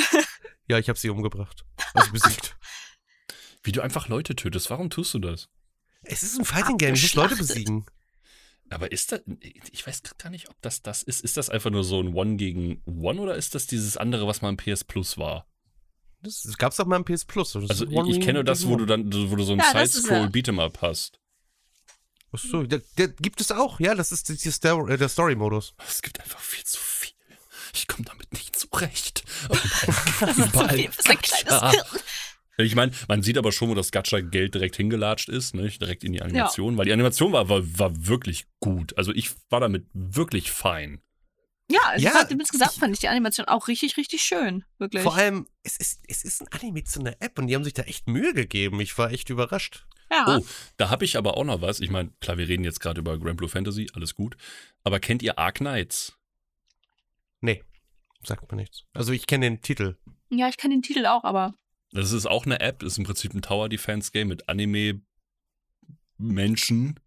Ja, 0.67 0.79
ich 0.79 0.89
habe 0.89 0.97
sie 0.97 1.09
umgebracht. 1.09 1.65
Also 1.93 2.11
besiegt. 2.11 2.57
Wie 3.63 3.71
du 3.71 3.81
einfach 3.81 4.07
Leute 4.07 4.35
tötest. 4.35 4.69
Warum 4.69 4.89
tust 4.89 5.13
du 5.13 5.19
das? 5.19 5.49
Es 6.03 6.23
ist 6.23 6.37
ein 6.37 6.45
Fighting 6.45 6.77
Game, 6.77 6.95
ich 6.95 7.01
muss 7.01 7.15
Leute 7.15 7.35
besiegen. 7.35 7.85
Aber 8.69 8.91
ist 8.91 9.11
das, 9.11 9.21
ich 9.71 9.85
weiß 9.85 10.01
gar 10.17 10.29
nicht, 10.29 10.49
ob 10.49 10.59
das 10.61 10.81
das 10.81 11.03
ist. 11.03 11.21
Ist 11.21 11.37
das 11.37 11.49
einfach 11.49 11.69
nur 11.69 11.83
so 11.83 12.01
ein 12.01 12.13
One 12.13 12.37
gegen 12.37 12.81
One 12.85 13.21
oder 13.21 13.35
ist 13.35 13.55
das 13.55 13.67
dieses 13.67 13.97
andere, 13.97 14.25
was 14.25 14.41
mal 14.41 14.49
im 14.49 14.57
PS 14.57 14.83
Plus 14.83 15.17
war? 15.17 15.47
Das, 16.23 16.57
gab's 16.57 16.79
auch 16.79 16.85
mal 16.85 16.95
im 16.95 17.05
PS 17.05 17.25
Plus. 17.25 17.51
Das 17.53 17.69
Also 17.69 17.85
ich 17.85 17.97
Ring 17.97 18.21
kenne 18.21 18.43
das, 18.43 18.65
wo 18.67 18.75
du 18.77 18.85
dann, 18.85 19.11
wo 19.29 19.35
du 19.35 19.43
so 19.43 19.53
ein 19.53 19.59
Ja, 19.59 19.85
Side-Scroll 19.85 20.17
ja- 20.17 20.25
Beat'em-up 20.27 20.81
hast. 20.81 21.19
Achso, 22.31 22.63
der, 22.63 22.81
der 22.97 23.09
gibt 23.09 23.41
es 23.41 23.51
auch. 23.51 23.79
Ja, 23.79 23.93
das 23.93 24.11
ist 24.11 24.27
die 24.29 24.51
Stor 24.51 24.89
äh, 24.89 24.97
der 24.97 25.09
Story-Modus. 25.09 25.75
Es 25.87 26.01
gibt 26.01 26.19
einfach 26.19 26.39
viel 26.39 26.63
zu 26.63 26.79
viel. 26.79 27.11
Ich 27.75 27.87
komme 27.87 28.05
damit 28.05 28.31
nicht 28.33 28.55
zurecht. 28.57 29.23
Ich 32.57 32.75
meine, 32.75 32.91
man 33.07 33.23
sieht 33.23 33.37
aber 33.39 33.51
schon, 33.51 33.69
wo 33.69 33.73
das 33.73 33.91
Gacha-Geld 33.91 34.53
direkt 34.53 34.75
hingelatscht 34.75 35.27
ist, 35.27 35.55
ne? 35.55 35.69
direkt 35.69 36.03
in 36.03 36.13
die 36.13 36.21
Animation, 36.21 36.77
weil 36.77 36.85
die 36.85 36.93
Animation 36.93 37.31
war, 37.31 37.49
war, 37.49 37.61
war 37.79 38.05
wirklich 38.05 38.45
gut. 38.59 38.95
Also 38.95 39.11
ich 39.11 39.31
war 39.49 39.59
damit 39.59 39.87
wirklich 39.93 40.51
fein. 40.51 41.01
Ja, 42.01 42.11
also 42.11 42.19
Ja, 42.19 42.27
fand, 42.27 42.31
insgesamt 42.31 42.73
fand 42.73 42.93
ich 42.93 42.99
die 42.99 43.07
Animation 43.07 43.47
auch 43.47 43.67
richtig, 43.67 43.97
richtig 43.97 44.21
schön. 44.23 44.63
Wirklich. 44.77 45.03
Vor 45.03 45.15
allem, 45.15 45.47
es 45.63 45.77
ist, 45.77 46.01
es 46.07 46.23
ist 46.23 46.41
ein 46.41 46.47
Anime 46.51 46.83
zu 46.83 46.99
einer 46.99 47.15
App 47.21 47.37
und 47.39 47.47
die 47.47 47.55
haben 47.55 47.63
sich 47.63 47.73
da 47.73 47.83
echt 47.83 48.07
Mühe 48.07 48.33
gegeben. 48.33 48.79
Ich 48.81 48.97
war 48.97 49.11
echt 49.11 49.29
überrascht. 49.29 49.85
ja. 50.11 50.37
Oh, 50.39 50.45
da 50.77 50.89
habe 50.89 51.05
ich 51.05 51.17
aber 51.17 51.37
auch 51.37 51.43
noch 51.43 51.61
was. 51.61 51.79
Ich 51.79 51.89
meine, 51.89 52.11
klar, 52.21 52.37
wir 52.37 52.47
reden 52.47 52.63
jetzt 52.63 52.79
gerade 52.79 52.99
über 52.99 53.17
Grand 53.19 53.37
Blue 53.37 53.49
Fantasy, 53.49 53.89
alles 53.93 54.15
gut. 54.15 54.35
Aber 54.83 54.99
kennt 54.99 55.23
ihr 55.23 55.37
Ark 55.39 55.55
Knights? 55.55 56.17
Nee, 57.41 57.63
sagt 58.23 58.49
mir 58.51 58.57
nichts. 58.57 58.83
Also 58.93 59.11
ich 59.11 59.27
kenne 59.27 59.45
den 59.47 59.61
Titel. 59.61 59.97
ja, 60.29 60.47
ich 60.49 60.57
kenne 60.57 60.75
den 60.75 60.81
Titel 60.81 61.05
auch, 61.05 61.23
aber 61.23 61.53
Das 61.91 62.11
ist 62.11 62.25
auch 62.25 62.45
eine 62.45 62.59
App, 62.59 62.83
ist 62.83 62.97
im 62.97 63.03
Prinzip 63.03 63.33
ein 63.33 63.41
Tower 63.41 63.69
Defense 63.69 64.11
Game 64.11 64.29
mit 64.29 64.49
Anime-Menschen. 64.49 66.99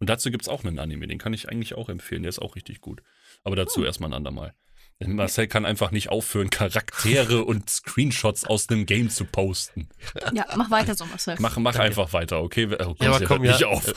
Und 0.00 0.10
dazu 0.10 0.30
gibt 0.30 0.42
es 0.42 0.48
auch 0.48 0.64
einen 0.64 0.78
Anime, 0.78 1.06
den 1.06 1.18
kann 1.18 1.32
ich 1.32 1.48
eigentlich 1.48 1.74
auch 1.74 1.88
empfehlen, 1.88 2.22
der 2.24 2.28
ist 2.30 2.42
auch 2.42 2.56
richtig 2.56 2.80
gut. 2.80 3.02
Aber 3.44 3.56
dazu 3.56 3.80
Hm. 3.80 3.86
erstmal 3.86 4.10
ein 4.10 4.14
andermal. 4.14 4.54
Denn 5.00 5.16
Marcel 5.16 5.48
kann 5.48 5.66
einfach 5.66 5.90
nicht 5.90 6.08
aufhören, 6.10 6.50
Charaktere 6.50 7.44
und 7.44 7.68
Screenshots 7.68 8.44
aus 8.44 8.68
einem 8.68 8.86
Game 8.86 9.10
zu 9.10 9.24
posten. 9.24 9.88
ja, 10.32 10.46
mach 10.56 10.70
weiter 10.70 10.94
so, 10.94 11.04
Marcel. 11.06 11.34
Mach, 11.40 11.56
mach 11.56 11.72
Danke. 11.72 11.86
einfach 11.88 12.12
weiter, 12.12 12.40
okay? 12.40 12.68
Oh 12.86 12.94
Ja, 13.00 13.12
aber 13.12 13.26
komm, 13.26 13.44
ja. 13.44 13.52
nicht 13.52 13.64
auf. 13.64 13.92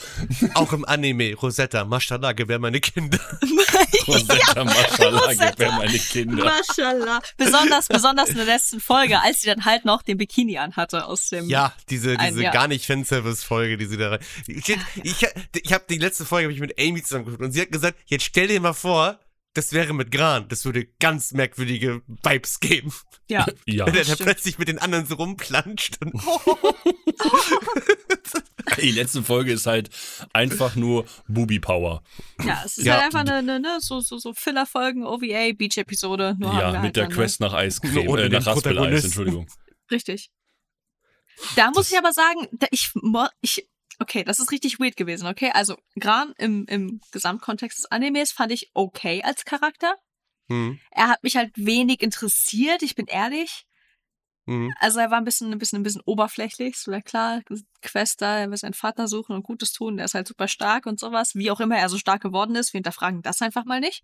Auch 0.54 0.72
im 0.72 0.84
Anime, 0.84 1.34
Rosetta, 1.34 1.84
Mashallah, 1.84 2.32
gewähr 2.32 2.58
meine 2.58 2.80
Kinder. 2.80 3.18
Rosetta, 4.08 4.64
Maschallah, 4.64 5.20
Rosetta. 5.20 5.50
gib 5.50 5.58
mir 5.60 5.72
meine 5.72 5.98
Kinder. 5.98 6.44
Mashallah. 6.44 7.22
Besonders, 7.36 7.86
besonders 7.86 8.28
in 8.30 8.36
der 8.36 8.46
letzten 8.46 8.80
Folge, 8.80 9.20
als 9.22 9.42
sie 9.42 9.46
dann 9.48 9.64
halt 9.64 9.84
noch 9.84 10.02
den 10.02 10.18
Bikini 10.18 10.58
anhatte 10.58 11.06
aus 11.06 11.28
dem. 11.28 11.48
Ja, 11.48 11.72
diese, 11.90 12.18
Ein- 12.18 12.30
diese 12.30 12.42
ja. 12.42 12.50
gar 12.50 12.66
nicht 12.66 12.84
Fanservice-Folge, 12.86 13.76
die 13.76 13.86
sie 13.86 13.98
da 13.98 14.10
rein. 14.10 14.20
Ich, 14.48 14.68
ich, 14.68 14.76
ich, 15.04 15.26
ich 15.62 15.72
habe 15.72 15.84
die 15.88 15.98
letzte 15.98 16.24
Folge 16.24 16.48
hab 16.48 16.52
ich 16.54 16.60
mit 16.60 16.78
Amy 16.78 17.02
zusammengeguckt 17.04 17.42
und 17.42 17.52
sie 17.52 17.60
hat 17.60 17.70
gesagt, 17.70 17.98
jetzt 18.06 18.24
stell 18.24 18.48
dir 18.48 18.60
mal 18.60 18.72
vor, 18.72 19.20
das 19.58 19.72
wäre 19.72 19.92
mit 19.92 20.10
Gran. 20.12 20.48
Das 20.48 20.64
würde 20.64 20.86
ganz 21.00 21.32
merkwürdige 21.32 22.02
Vibes 22.22 22.60
geben. 22.60 22.92
Ja. 23.28 23.44
Ja, 23.66 23.86
Wenn 23.86 23.96
er 23.96 24.04
da 24.04 24.16
plötzlich 24.16 24.58
mit 24.58 24.68
den 24.68 24.78
anderen 24.78 25.04
so 25.04 25.16
rumplanscht. 25.16 25.98
Und 26.00 26.14
die 28.80 28.90
letzte 28.92 29.22
Folge 29.22 29.52
ist 29.52 29.66
halt 29.66 29.90
einfach 30.32 30.76
nur 30.76 31.04
Booby 31.26 31.58
Power. 31.60 32.02
Ja, 32.44 32.62
es 32.64 32.78
ist 32.78 32.86
Ja. 32.86 32.94
halt 32.94 33.04
einfach 33.04 33.20
eine, 33.20 33.34
eine, 33.34 33.60
ne, 33.60 33.78
so, 33.80 34.00
so, 34.00 34.18
so 34.18 34.32
Filler-Folgen, 34.32 35.04
OVA, 35.04 35.52
Beach-Episode. 35.56 36.36
Ja, 36.40 36.48
wir 36.52 36.66
mit 36.68 36.80
halt 36.80 36.96
der 36.96 37.04
dann, 37.06 37.12
Quest 37.12 37.40
nach 37.40 37.52
Eiscreme, 37.52 38.16
äh, 38.16 38.28
nach 38.28 38.46
Raspeleis. 38.46 39.04
Entschuldigung. 39.04 39.44
Ne? 39.44 39.50
Richtig. 39.90 40.30
Da 41.56 41.66
muss 41.68 41.76
Das- 41.76 41.92
ich 41.92 41.98
aber 41.98 42.12
sagen, 42.12 42.48
da 42.52 42.66
ich, 42.70 42.90
ich, 43.42 43.68
okay, 43.98 44.24
das 44.24 44.38
ist 44.38 44.50
richtig 44.52 44.78
weird 44.80 44.96
gewesen, 44.96 45.26
okay? 45.26 45.50
Also, 45.54 45.76
Gran 45.98 46.32
im, 46.38 46.64
im 46.66 47.00
Gesamtkontext 47.12 47.78
des 47.78 47.90
Animes 47.90 48.32
fand 48.32 48.52
ich 48.52 48.70
okay 48.74 49.22
als 49.22 49.44
Charakter. 49.44 49.94
hm, 50.48 50.78
Er 50.90 51.08
hat 51.08 51.22
mich 51.22 51.36
halt 51.36 51.52
wenig 51.56 52.02
interessiert, 52.02 52.82
ich 52.82 52.94
bin 52.94 53.06
ehrlich. 53.06 53.64
hm. 54.46 54.72
Also 54.80 54.98
er 55.00 55.10
war 55.10 55.18
ein 55.18 55.24
bisschen, 55.24 55.52
ein 55.52 55.58
bisschen, 55.58 55.80
ein 55.80 55.82
bisschen 55.82 56.02
oberflächlich. 56.06 56.76
So, 56.78 56.90
ja 56.92 57.00
klar, 57.00 57.42
Quest 57.82 58.22
da, 58.22 58.38
er 58.38 58.50
will 58.50 58.56
seinen 58.56 58.74
Vater 58.74 59.08
suchen 59.08 59.34
und 59.34 59.42
Gutes 59.42 59.72
tun. 59.72 59.96
Der 59.96 60.06
ist 60.06 60.14
halt 60.14 60.26
super 60.28 60.48
stark 60.48 60.86
und 60.86 60.98
sowas. 60.98 61.34
Wie 61.34 61.50
auch 61.50 61.60
immer 61.60 61.76
er 61.76 61.88
so 61.88 61.98
stark 61.98 62.22
geworden 62.22 62.56
ist, 62.56 62.72
wir 62.72 62.78
hinterfragen 62.78 63.22
das 63.22 63.42
einfach 63.42 63.64
mal 63.66 63.80
nicht. 63.80 64.02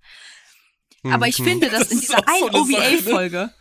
Aber 1.04 1.28
ich 1.28 1.38
hm. 1.38 1.44
finde, 1.44 1.70
dass 1.70 1.80
Das 1.80 1.92
in 1.92 2.00
dieser 2.00 2.18
so 2.18 2.24
einen 2.26 2.52
ne? 2.52 2.58
OVA-Folge, 2.60 3.54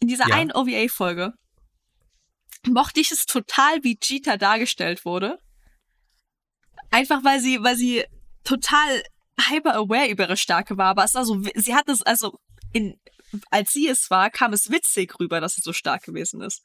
in 0.00 0.08
dieser 0.08 0.28
Ja. 0.28 0.36
einen 0.36 0.52
OVA-Folge, 0.52 1.32
mochte 2.66 3.00
ich 3.00 3.10
es 3.10 3.26
total, 3.26 3.82
wie 3.82 3.96
Cheetah 3.98 4.36
dargestellt 4.36 5.04
wurde. 5.04 5.38
Einfach 6.90 7.24
weil 7.24 7.40
sie, 7.40 7.62
weil 7.62 7.76
sie 7.76 8.04
total 8.44 9.02
hyper-aware 9.50 10.08
über 10.08 10.24
ihre 10.24 10.36
Stärke 10.36 10.76
war. 10.76 10.88
Aber 10.90 11.04
es 11.04 11.14
war 11.14 11.24
so, 11.24 11.42
sie 11.54 11.74
hat 11.74 11.88
es, 11.88 12.02
also 12.02 12.38
in, 12.72 12.98
als 13.50 13.72
sie 13.72 13.88
es 13.88 14.10
war, 14.10 14.30
kam 14.30 14.52
es 14.52 14.70
witzig 14.70 15.18
rüber, 15.20 15.40
dass 15.40 15.54
sie 15.54 15.62
so 15.62 15.72
stark 15.72 16.04
gewesen 16.04 16.40
ist. 16.40 16.62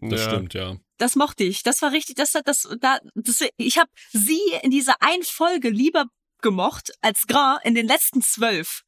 Das 0.00 0.20
Ja. 0.20 0.30
stimmt, 0.30 0.54
ja. 0.54 0.76
Das 0.98 1.16
mochte 1.16 1.44
ich. 1.44 1.62
Das 1.62 1.80
war 1.82 1.92
richtig, 1.92 2.16
das 2.16 2.34
hat 2.34 2.48
das, 2.48 2.68
da, 2.80 2.98
das, 3.14 3.44
ich 3.56 3.78
habe 3.78 3.90
sie 4.12 4.40
in 4.62 4.70
dieser 4.70 5.00
einen 5.00 5.22
Folge 5.22 5.70
lieber 5.70 6.06
gemocht 6.42 6.92
als 7.00 7.26
Grand 7.26 7.64
in 7.64 7.74
den 7.74 7.86
letzten 7.86 8.20
zwölf. 8.22 8.82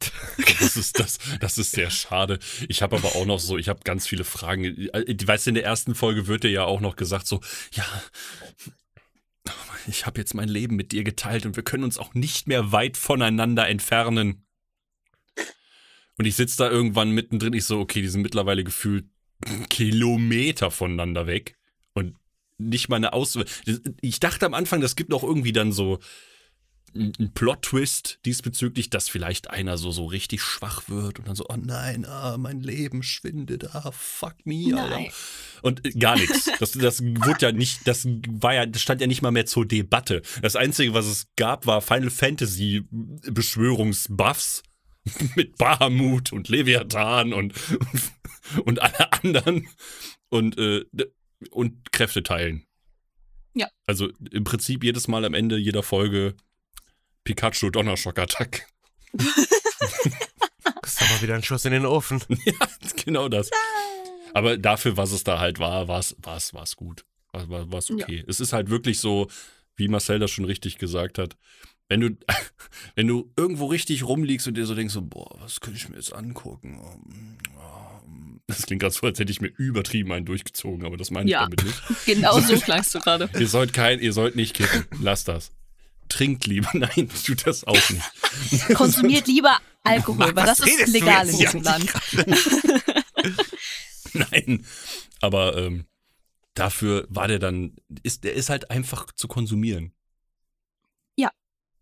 Das 0.60 0.76
ist, 0.76 0.98
das, 0.98 1.18
das 1.40 1.58
ist 1.58 1.72
sehr 1.72 1.90
schade. 1.90 2.38
Ich 2.68 2.82
habe 2.82 2.96
aber 2.96 3.16
auch 3.16 3.26
noch 3.26 3.38
so, 3.38 3.58
ich 3.58 3.68
habe 3.68 3.80
ganz 3.84 4.06
viele 4.06 4.24
Fragen. 4.24 4.88
Weißt 4.92 5.46
du, 5.46 5.50
in 5.50 5.54
der 5.54 5.64
ersten 5.64 5.94
Folge 5.94 6.26
wird 6.26 6.44
dir 6.44 6.50
ja 6.50 6.64
auch 6.64 6.80
noch 6.80 6.96
gesagt, 6.96 7.26
so, 7.26 7.40
ja, 7.72 7.84
ich 9.86 10.06
habe 10.06 10.20
jetzt 10.20 10.34
mein 10.34 10.48
Leben 10.48 10.76
mit 10.76 10.92
dir 10.92 11.04
geteilt 11.04 11.46
und 11.46 11.56
wir 11.56 11.62
können 11.62 11.84
uns 11.84 11.98
auch 11.98 12.14
nicht 12.14 12.48
mehr 12.48 12.72
weit 12.72 12.96
voneinander 12.96 13.68
entfernen. 13.68 14.46
Und 16.18 16.24
ich 16.24 16.36
sitze 16.36 16.58
da 16.58 16.70
irgendwann 16.70 17.10
mittendrin, 17.10 17.52
ich 17.52 17.64
so, 17.64 17.78
okay, 17.78 18.02
die 18.02 18.08
sind 18.08 18.22
mittlerweile 18.22 18.64
gefühlt 18.64 19.06
Kilometer 19.68 20.70
voneinander 20.70 21.26
weg. 21.26 21.56
Und 21.92 22.16
nicht 22.58 22.88
mal 22.88 22.96
eine 22.96 23.12
Aus. 23.12 23.38
Ich 24.00 24.20
dachte 24.20 24.46
am 24.46 24.54
Anfang, 24.54 24.80
das 24.80 24.96
gibt 24.96 25.10
noch 25.10 25.22
irgendwie 25.22 25.52
dann 25.52 25.72
so 25.72 25.98
ein 26.96 27.32
Plot-Twist 27.34 28.20
diesbezüglich, 28.24 28.90
dass 28.90 29.08
vielleicht 29.08 29.50
einer 29.50 29.78
so, 29.78 29.90
so 29.90 30.06
richtig 30.06 30.42
schwach 30.42 30.88
wird 30.88 31.18
und 31.18 31.28
dann 31.28 31.36
so, 31.36 31.46
oh 31.48 31.56
nein, 31.56 32.04
ah, 32.04 32.36
mein 32.38 32.60
Leben 32.60 33.02
schwindet, 33.02 33.74
ah, 33.74 33.90
fuck 33.92 34.34
me, 34.44 34.74
Alter. 34.76 34.96
Nein. 34.96 35.10
Und 35.62 35.86
äh, 35.86 35.90
gar 35.90 36.16
nichts. 36.16 36.50
Das, 36.58 36.72
das 36.72 37.02
wurde 37.02 37.38
ja 37.40 37.52
nicht, 37.52 37.86
das 37.86 38.06
war 38.06 38.54
ja, 38.54 38.66
das 38.66 38.82
stand 38.82 39.00
ja 39.00 39.06
nicht 39.06 39.22
mal 39.22 39.30
mehr 39.30 39.46
zur 39.46 39.66
Debatte. 39.66 40.22
Das 40.42 40.56
Einzige, 40.56 40.94
was 40.94 41.06
es 41.06 41.28
gab, 41.36 41.66
war 41.66 41.80
Final 41.80 42.10
Fantasy 42.10 42.84
Beschwörungsbuffs 42.90 44.62
mit 45.36 45.56
Bahamut 45.58 46.32
und 46.32 46.48
Leviathan 46.48 47.32
und, 47.32 47.54
und 48.64 48.80
alle 48.80 49.12
anderen 49.12 49.68
und, 50.28 50.58
äh, 50.58 50.84
und 51.50 51.92
Kräfte 51.92 52.22
teilen. 52.22 52.64
Ja. 53.54 53.68
Also 53.86 54.10
im 54.30 54.44
Prinzip 54.44 54.84
jedes 54.84 55.08
Mal 55.08 55.24
am 55.24 55.32
Ende 55.32 55.56
jeder 55.56 55.82
Folge 55.82 56.34
Pikachu 57.26 57.70
Donnerschock-Attack. 57.70 58.66
Das 60.82 60.94
ist 60.94 61.02
aber 61.02 61.22
wieder 61.22 61.34
ein 61.34 61.42
Schuss 61.42 61.64
in 61.64 61.72
den 61.72 61.84
Ofen. 61.86 62.20
ja, 62.44 62.54
genau 63.04 63.28
das. 63.28 63.50
Aber 64.34 64.56
dafür, 64.56 64.96
was 64.96 65.10
es 65.12 65.24
da 65.24 65.38
halt 65.40 65.58
war, 65.58 65.88
war 65.88 65.98
es 65.98 66.16
war's, 66.22 66.54
war's 66.54 66.76
gut. 66.76 67.04
War, 67.32 67.48
war, 67.48 67.72
war's 67.72 67.90
okay. 67.90 68.24
Es 68.28 68.38
ist 68.40 68.52
halt 68.52 68.70
wirklich 68.70 69.00
so, 69.00 69.28
wie 69.76 69.88
Marcel 69.88 70.18
das 70.20 70.30
schon 70.30 70.44
richtig 70.44 70.78
gesagt 70.78 71.18
hat. 71.18 71.36
Wenn 71.88 72.00
du, 72.00 72.10
wenn 72.94 73.06
du 73.08 73.32
irgendwo 73.36 73.66
richtig 73.66 74.04
rumliegst 74.04 74.46
und 74.46 74.56
dir 74.56 74.66
so 74.66 74.74
denkst, 74.74 74.94
so, 74.94 75.02
boah, 75.02 75.36
was 75.40 75.60
könnte 75.60 75.78
ich 75.78 75.88
mir 75.88 75.96
jetzt 75.96 76.12
angucken? 76.12 77.38
Das 78.46 78.62
klingt 78.66 78.82
gerade 78.82 78.94
so, 78.94 79.06
als 79.06 79.18
hätte 79.18 79.32
ich 79.32 79.40
mir 79.40 79.52
übertrieben 79.56 80.12
einen 80.12 80.24
durchgezogen, 80.26 80.86
aber 80.86 80.96
das 80.96 81.10
meine 81.10 81.26
ich 81.26 81.32
Ja. 81.32 81.42
damit 81.44 81.64
nicht. 81.64 81.82
Genau 82.06 82.38
so 82.40 82.56
klangst 82.58 82.94
du 82.94 83.00
gerade. 83.00 83.28
Ihr 83.38 83.48
sollt 83.48 83.72
kein, 83.72 83.98
ihr 84.00 84.12
sollt 84.12 84.36
nicht 84.36 84.54
kippen. 84.54 84.86
Lasst 85.00 85.26
das. 85.28 85.52
Trinkt 86.08 86.46
lieber. 86.46 86.70
Nein, 86.74 87.10
tut 87.24 87.46
das 87.46 87.64
auch 87.64 87.90
nicht. 87.90 88.68
Konsumiert 88.74 89.26
lieber 89.26 89.58
Alkohol, 89.82 90.34
weil 90.34 90.46
das 90.46 90.60
ist 90.60 90.88
legal 90.88 91.28
in 91.28 91.36
diesem 91.38 91.62
Ja, 91.62 91.72
Land. 91.72 91.92
Nein. 94.12 94.66
Aber 95.20 95.56
ähm, 95.56 95.86
dafür 96.54 97.06
war 97.08 97.28
der 97.28 97.38
dann, 97.38 97.76
ist, 98.02 98.24
der 98.24 98.34
ist 98.34 98.50
halt 98.50 98.70
einfach 98.70 99.12
zu 99.12 99.28
konsumieren. 99.28 99.92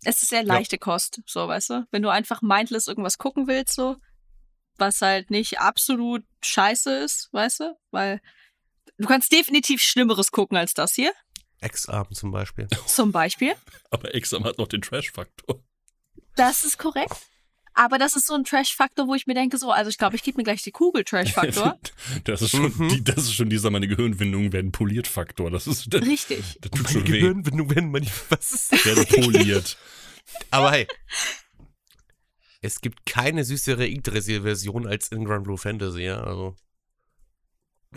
Es 0.05 0.23
ist 0.23 0.29
sehr 0.29 0.45
leichte 0.45 0.79
Kost, 0.79 1.23
so, 1.27 1.49
weißt 1.49 1.71
du? 1.71 1.87
Wenn 1.91 2.03
du 2.03 2.11
einfach 2.11 2.43
mindless 2.43 2.87
irgendwas 2.87 3.19
gucken 3.19 3.47
willst, 3.47 3.75
so, 3.75 3.97
was 4.77 5.01
halt 5.01 5.31
nicht 5.31 5.61
absolut 5.61 6.25
scheiße 6.43 6.99
ist, 6.99 7.31
weißt 7.33 7.61
du? 7.61 7.79
Weil 7.91 8.21
du 8.99 9.09
kannst 9.09 9.33
definitiv 9.33 9.83
Schlimmeres 9.83 10.31
gucken 10.31 10.59
als 10.59 10.75
das 10.75 10.93
hier, 10.93 11.13
Ex-Arm 11.65 12.09
zum 12.13 12.31
Beispiel. 12.31 12.69
zum 12.87 13.11
Beispiel. 13.13 13.55
Aber 13.91 14.15
Exam 14.15 14.45
hat 14.45 14.59
noch 14.59 14.69
den 14.69 14.83
Trash-Faktor. 14.83 15.63
Das 16.37 16.65
ist 16.65 16.79
korrekt. 16.79 17.17
Aber 17.77 17.99
das 17.99 18.15
ist 18.15 18.27
so 18.29 18.35
ein 18.35 18.45
Trash-Faktor, 18.45 19.09
wo 19.09 19.15
ich 19.17 19.27
mir 19.27 19.35
denke, 19.35 19.59
so, 19.59 19.73
also 19.73 19.91
ich 19.91 19.99
glaube, 19.99 20.15
ich 20.15 20.23
gebe 20.23 20.37
mir 20.37 20.45
gleich 20.45 20.63
die 20.63 20.71
Kugel 20.71 21.03
Trash-Faktor. 21.05 21.79
Das 22.25 22.41
ist 22.43 22.51
schon, 22.53 22.73
Mhm. 22.77 22.89
die, 22.89 23.03
das 23.05 23.19
ist 23.25 23.35
schon 23.35 23.51
dieser, 23.51 23.71
meine 23.71 23.89
Gehirnwindungen 23.89 24.53
werden 24.53 24.71
poliert 24.71 25.09
Faktor. 25.09 25.51
Das 25.51 25.67
ist, 25.67 25.93
das, 25.93 26.03
Richtig. 26.03 26.59
das 26.61 26.71
tut 26.71 26.83
Meine 26.85 26.89
schon 26.93 27.03
weh. 27.09 27.19
Gehirnwindung 27.19 27.71
werden 27.75 27.91
man 27.91 28.07
was 28.29 28.53
ist 28.53 28.73
das? 28.73 28.85
Werden 28.85 29.07
poliert. 29.07 29.77
Aber 30.53 30.71
hey. 30.71 30.87
Es 32.63 32.81
gibt 32.81 33.05
keine 33.05 33.45
süßere 33.45 33.87
Yggdrasil-Version 33.89 34.87
als 34.87 35.09
in 35.09 35.25
Grand 35.25 35.45
Blue 35.45 35.59
Fantasy, 35.59 36.03
ja. 36.03 36.23
Also, 36.23 36.55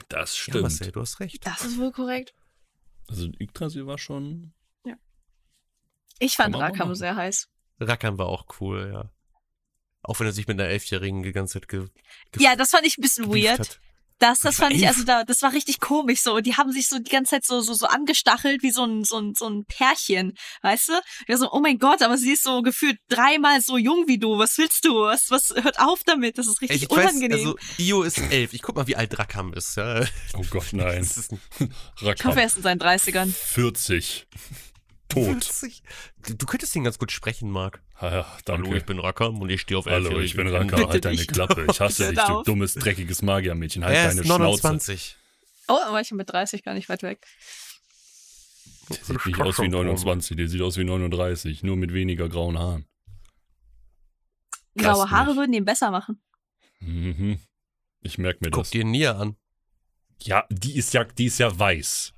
Das 0.09 0.35
ja, 0.35 0.41
stimmt. 0.43 0.61
Marcel, 0.63 0.91
du 0.91 1.01
hast 1.01 1.19
recht. 1.19 1.45
Das 1.45 1.63
ist 1.63 1.77
wohl 1.77 1.91
korrekt. 1.91 2.33
Also 3.07 3.27
Yggdrasil 3.39 3.85
war 3.87 3.97
schon. 3.97 4.53
Ich 6.19 6.35
fand 6.35 6.55
Rakam 6.55 6.87
machen. 6.87 6.95
sehr 6.95 7.15
heiß. 7.15 7.47
Rackern 7.79 8.17
war 8.17 8.25
auch 8.27 8.47
cool, 8.59 8.89
ja. 8.91 9.11
Auch 10.01 10.19
wenn 10.19 10.25
er 10.27 10.33
sich 10.33 10.47
mit 10.47 10.59
einer 10.59 10.69
Elfjährigen 10.69 11.21
die 11.21 11.31
ganze 11.31 11.59
Zeit 11.59 11.67
ge 11.67 11.89
ge 12.31 12.43
Ja, 12.43 12.55
das 12.55 12.71
fand 12.71 12.87
ich 12.87 12.97
ein 12.97 13.01
bisschen 13.01 13.27
weird. 13.27 13.59
hat. 13.59 13.79
Das, 14.19 14.39
das 14.39 14.57
fand 14.57 14.73
ich, 14.73 14.87
also 14.87 15.03
da, 15.03 15.23
das 15.23 15.41
war 15.43 15.53
richtig 15.53 15.79
komisch 15.79 16.21
so. 16.21 16.35
Und 16.35 16.45
die 16.47 16.55
haben 16.55 16.71
sich 16.71 16.87
so 16.87 16.97
die 16.97 17.11
ganze 17.11 17.31
Zeit 17.31 17.45
so, 17.45 17.61
so, 17.61 17.73
so 17.73 17.85
angestachelt 17.85 18.63
wie 18.63 18.71
so 18.71 18.83
ein, 18.83 19.03
so 19.03 19.19
ein, 19.19 19.33
so 19.35 19.47
ein 19.47 19.65
Pärchen, 19.65 20.33
weißt 20.63 20.89
du? 20.89 20.93
Ja, 21.27 21.37
so, 21.37 21.51
oh 21.51 21.59
mein 21.59 21.77
Gott, 21.77 22.01
aber 22.01 22.17
sie 22.17 22.31
ist 22.33 22.43
so 22.43 22.61
gefühlt 22.61 22.97
dreimal 23.09 23.61
so 23.61 23.77
jung 23.77 24.05
wie 24.07 24.17
du. 24.17 24.37
Was 24.39 24.57
willst 24.57 24.85
du? 24.85 25.01
Was, 25.01 25.29
was, 25.29 25.53
hört 25.55 25.79
auf 25.79 26.03
damit. 26.05 26.37
Das 26.37 26.47
ist 26.47 26.61
richtig 26.61 26.83
Ich 26.83 26.89
weiß, 26.89 27.11
unangenehm. 27.11 27.37
also 27.37 27.57
Io 27.77 28.03
ist 28.03 28.17
elf. 28.17 28.53
Ich 28.53 28.61
guck 28.63 28.75
mal, 28.75 28.87
wie 28.87 28.95
alt 28.95 29.17
Rakam 29.19 29.53
ist, 29.53 29.77
ja. 29.77 30.01
Oh 30.33 30.41
Gott, 30.49 30.67
nein. 30.71 30.99
Das 30.99 31.17
ist 31.17 31.31
ein 31.31 31.39
ich 31.59 31.67
hoffe, 32.01 32.05
Rakam. 32.07 32.37
er 32.37 32.45
ist 32.45 32.57
in 32.57 32.63
seinen 32.63 32.79
30ern. 32.81 33.31
40. 33.31 34.27
Tot. 35.09 35.45
40. 35.45 35.81
Du, 36.27 36.35
du 36.35 36.45
könntest 36.45 36.75
ihn 36.75 36.83
ganz 36.83 36.99
gut 36.99 37.11
sprechen, 37.11 37.49
Marc. 37.49 37.81
Ja, 38.01 38.25
Hallo, 38.47 38.73
ich 38.75 38.85
bin 38.85 38.99
Rakam 38.99 39.41
und 39.41 39.49
ich 39.49 39.61
stehe 39.61 39.77
auf 39.77 39.85
Hallo, 39.85 40.19
ich 40.19 40.35
bin 40.35 40.45
Kinder. 40.47 40.59
Raka, 40.61 40.75
Bitte 40.75 40.89
halt 40.89 41.05
deine. 41.05 41.25
Klappe. 41.25 41.65
Ich 41.71 41.79
hasse 41.79 42.09
dich, 42.13 42.19
du 42.23 42.43
dummes, 42.43 42.73
dreckiges 42.75 43.21
Magiermädchen. 43.21 43.83
Halt 43.85 43.95
Er 43.95 44.07
deine 44.09 44.21
ist 44.21 44.25
Schnauze. 44.27 44.43
29. 44.67 45.15
Oh, 45.69 45.77
da 45.83 45.91
war 45.93 46.01
ich 46.01 46.11
mit 46.11 46.29
30 46.31 46.63
gar 46.63 46.73
nicht 46.73 46.89
weit 46.89 47.03
weg. 47.03 47.25
Der 48.89 48.97
sieht 49.03 49.25
nicht 49.25 49.39
aus 49.41 49.59
wie 49.59 49.67
29, 49.67 50.37
der 50.37 50.47
sieht 50.47 50.61
aus 50.61 50.77
wie 50.77 50.83
39, 50.85 51.63
nur 51.63 51.75
mit 51.75 51.93
weniger 51.93 52.29
grauen 52.29 52.57
Haaren. 52.57 52.85
Graue 54.77 54.93
Passt 55.01 55.11
Haare 55.11 55.27
nicht. 55.31 55.37
würden 55.37 55.53
ihn 55.53 55.65
besser 55.65 55.91
machen. 55.91 56.21
Mhm. 56.79 57.39
Ich 58.01 58.17
merke 58.17 58.39
mir 58.45 58.51
Guck 58.51 58.63
das. 58.63 58.69
dir 58.71 58.85
Nia 58.85 59.17
an. 59.17 59.35
Ja, 60.21 60.45
die 60.49 60.75
ist 60.77 60.93
ja, 60.93 61.03
die 61.03 61.25
ist 61.25 61.39
ja 61.39 61.57
weiß. 61.57 62.13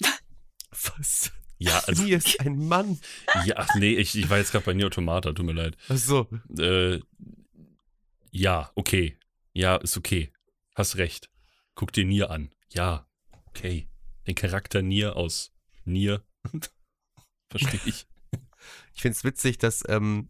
Was? 0.70 1.32
Ja, 1.58 1.78
also, 1.86 2.02
Nia 2.02 2.18
ist 2.18 2.40
ein 2.40 2.66
Mann. 2.66 2.98
ja, 3.44 3.54
ach 3.56 3.74
nee, 3.76 3.94
ich, 3.94 4.16
ich 4.16 4.28
war 4.28 4.38
jetzt 4.38 4.52
gerade 4.52 4.64
bei 4.64 4.74
Neo 4.74 4.86
Automata, 4.86 5.32
tut 5.32 5.46
mir 5.46 5.52
leid. 5.52 5.76
Achso. 5.88 6.28
Äh, 6.58 7.00
ja, 8.30 8.70
okay. 8.74 9.18
Ja, 9.52 9.76
ist 9.76 9.96
okay. 9.96 10.32
Hast 10.74 10.96
recht. 10.96 11.30
Guck 11.74 11.92
dir 11.92 12.04
Nier 12.04 12.30
an. 12.30 12.50
Ja, 12.70 13.08
okay. 13.46 13.88
Den 14.26 14.34
Charakter 14.34 14.82
Nier 14.82 15.16
aus 15.16 15.52
Nier. 15.84 16.24
Verstehe 17.50 17.80
ich. 17.86 18.06
Ich 18.94 19.02
find's 19.02 19.24
witzig, 19.24 19.58
dass 19.58 19.84
ähm, 19.88 20.28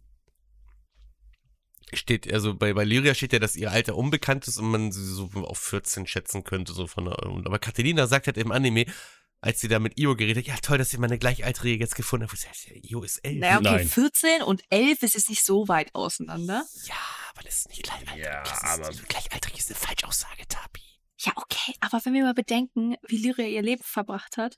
steht, 1.93 2.31
also 2.31 2.53
bei, 2.53 2.73
bei 2.73 2.83
Lyria 2.83 3.13
steht 3.13 3.33
ja, 3.33 3.39
dass 3.39 3.55
ihr 3.55 3.71
Alter 3.71 3.95
unbekannt 3.95 4.47
ist 4.47 4.57
und 4.57 4.69
man 4.69 4.91
sie 4.91 5.05
so 5.05 5.29
auf 5.35 5.59
14 5.59 6.05
schätzen 6.07 6.43
könnte, 6.43 6.73
so 6.73 6.87
von 6.87 7.05
der, 7.05 7.17
aber 7.23 7.59
Catalina 7.59 8.07
sagt 8.07 8.27
halt 8.27 8.37
im 8.37 8.51
Anime, 8.51 8.85
als 9.47 9.61
sie 9.61 9.69
da 9.69 9.79
mit 9.79 9.97
Io 9.97 10.13
geredet 10.17 10.45
hat, 10.45 10.55
ja 10.55 10.59
toll, 10.61 10.77
dass 10.77 10.91
ihr 10.91 10.99
meine 10.99 11.17
Gleichaltrige 11.17 11.81
jetzt 11.81 11.95
gefunden 11.95 12.27
sag, 12.27 12.37
ja, 12.65 12.73
Io 12.83 13.01
ist 13.03 13.19
elf. 13.19 13.39
Naja, 13.39 13.59
okay, 13.59 13.75
Nein. 13.77 13.87
14 13.87 14.41
und 14.41 14.61
11 14.69 15.03
ist 15.03 15.13
jetzt 15.15 15.29
nicht 15.29 15.45
so 15.45 15.69
weit 15.69 15.95
auseinander. 15.95 16.65
Ja, 16.83 16.95
aber 17.33 17.43
das 17.43 17.59
ist 17.59 17.69
nicht 17.69 17.83
gleichaltrig. 17.83 18.25
Ja, 18.25 18.43
das 18.43 18.57
ist, 18.57 18.63
aber- 18.65 18.89
Gleichaltrig 19.07 19.57
ist 19.57 19.69
eine 19.69 19.79
Falschaussage, 19.79 20.45
Tapi. 20.49 20.81
Ja, 21.19 21.31
okay, 21.37 21.73
aber 21.79 22.01
wenn 22.03 22.13
wir 22.13 22.23
mal 22.23 22.33
bedenken, 22.33 22.97
wie 23.07 23.19
Lyria 23.25 23.47
ihr 23.47 23.61
Leben 23.61 23.83
verbracht 23.83 24.35
hat, 24.35 24.57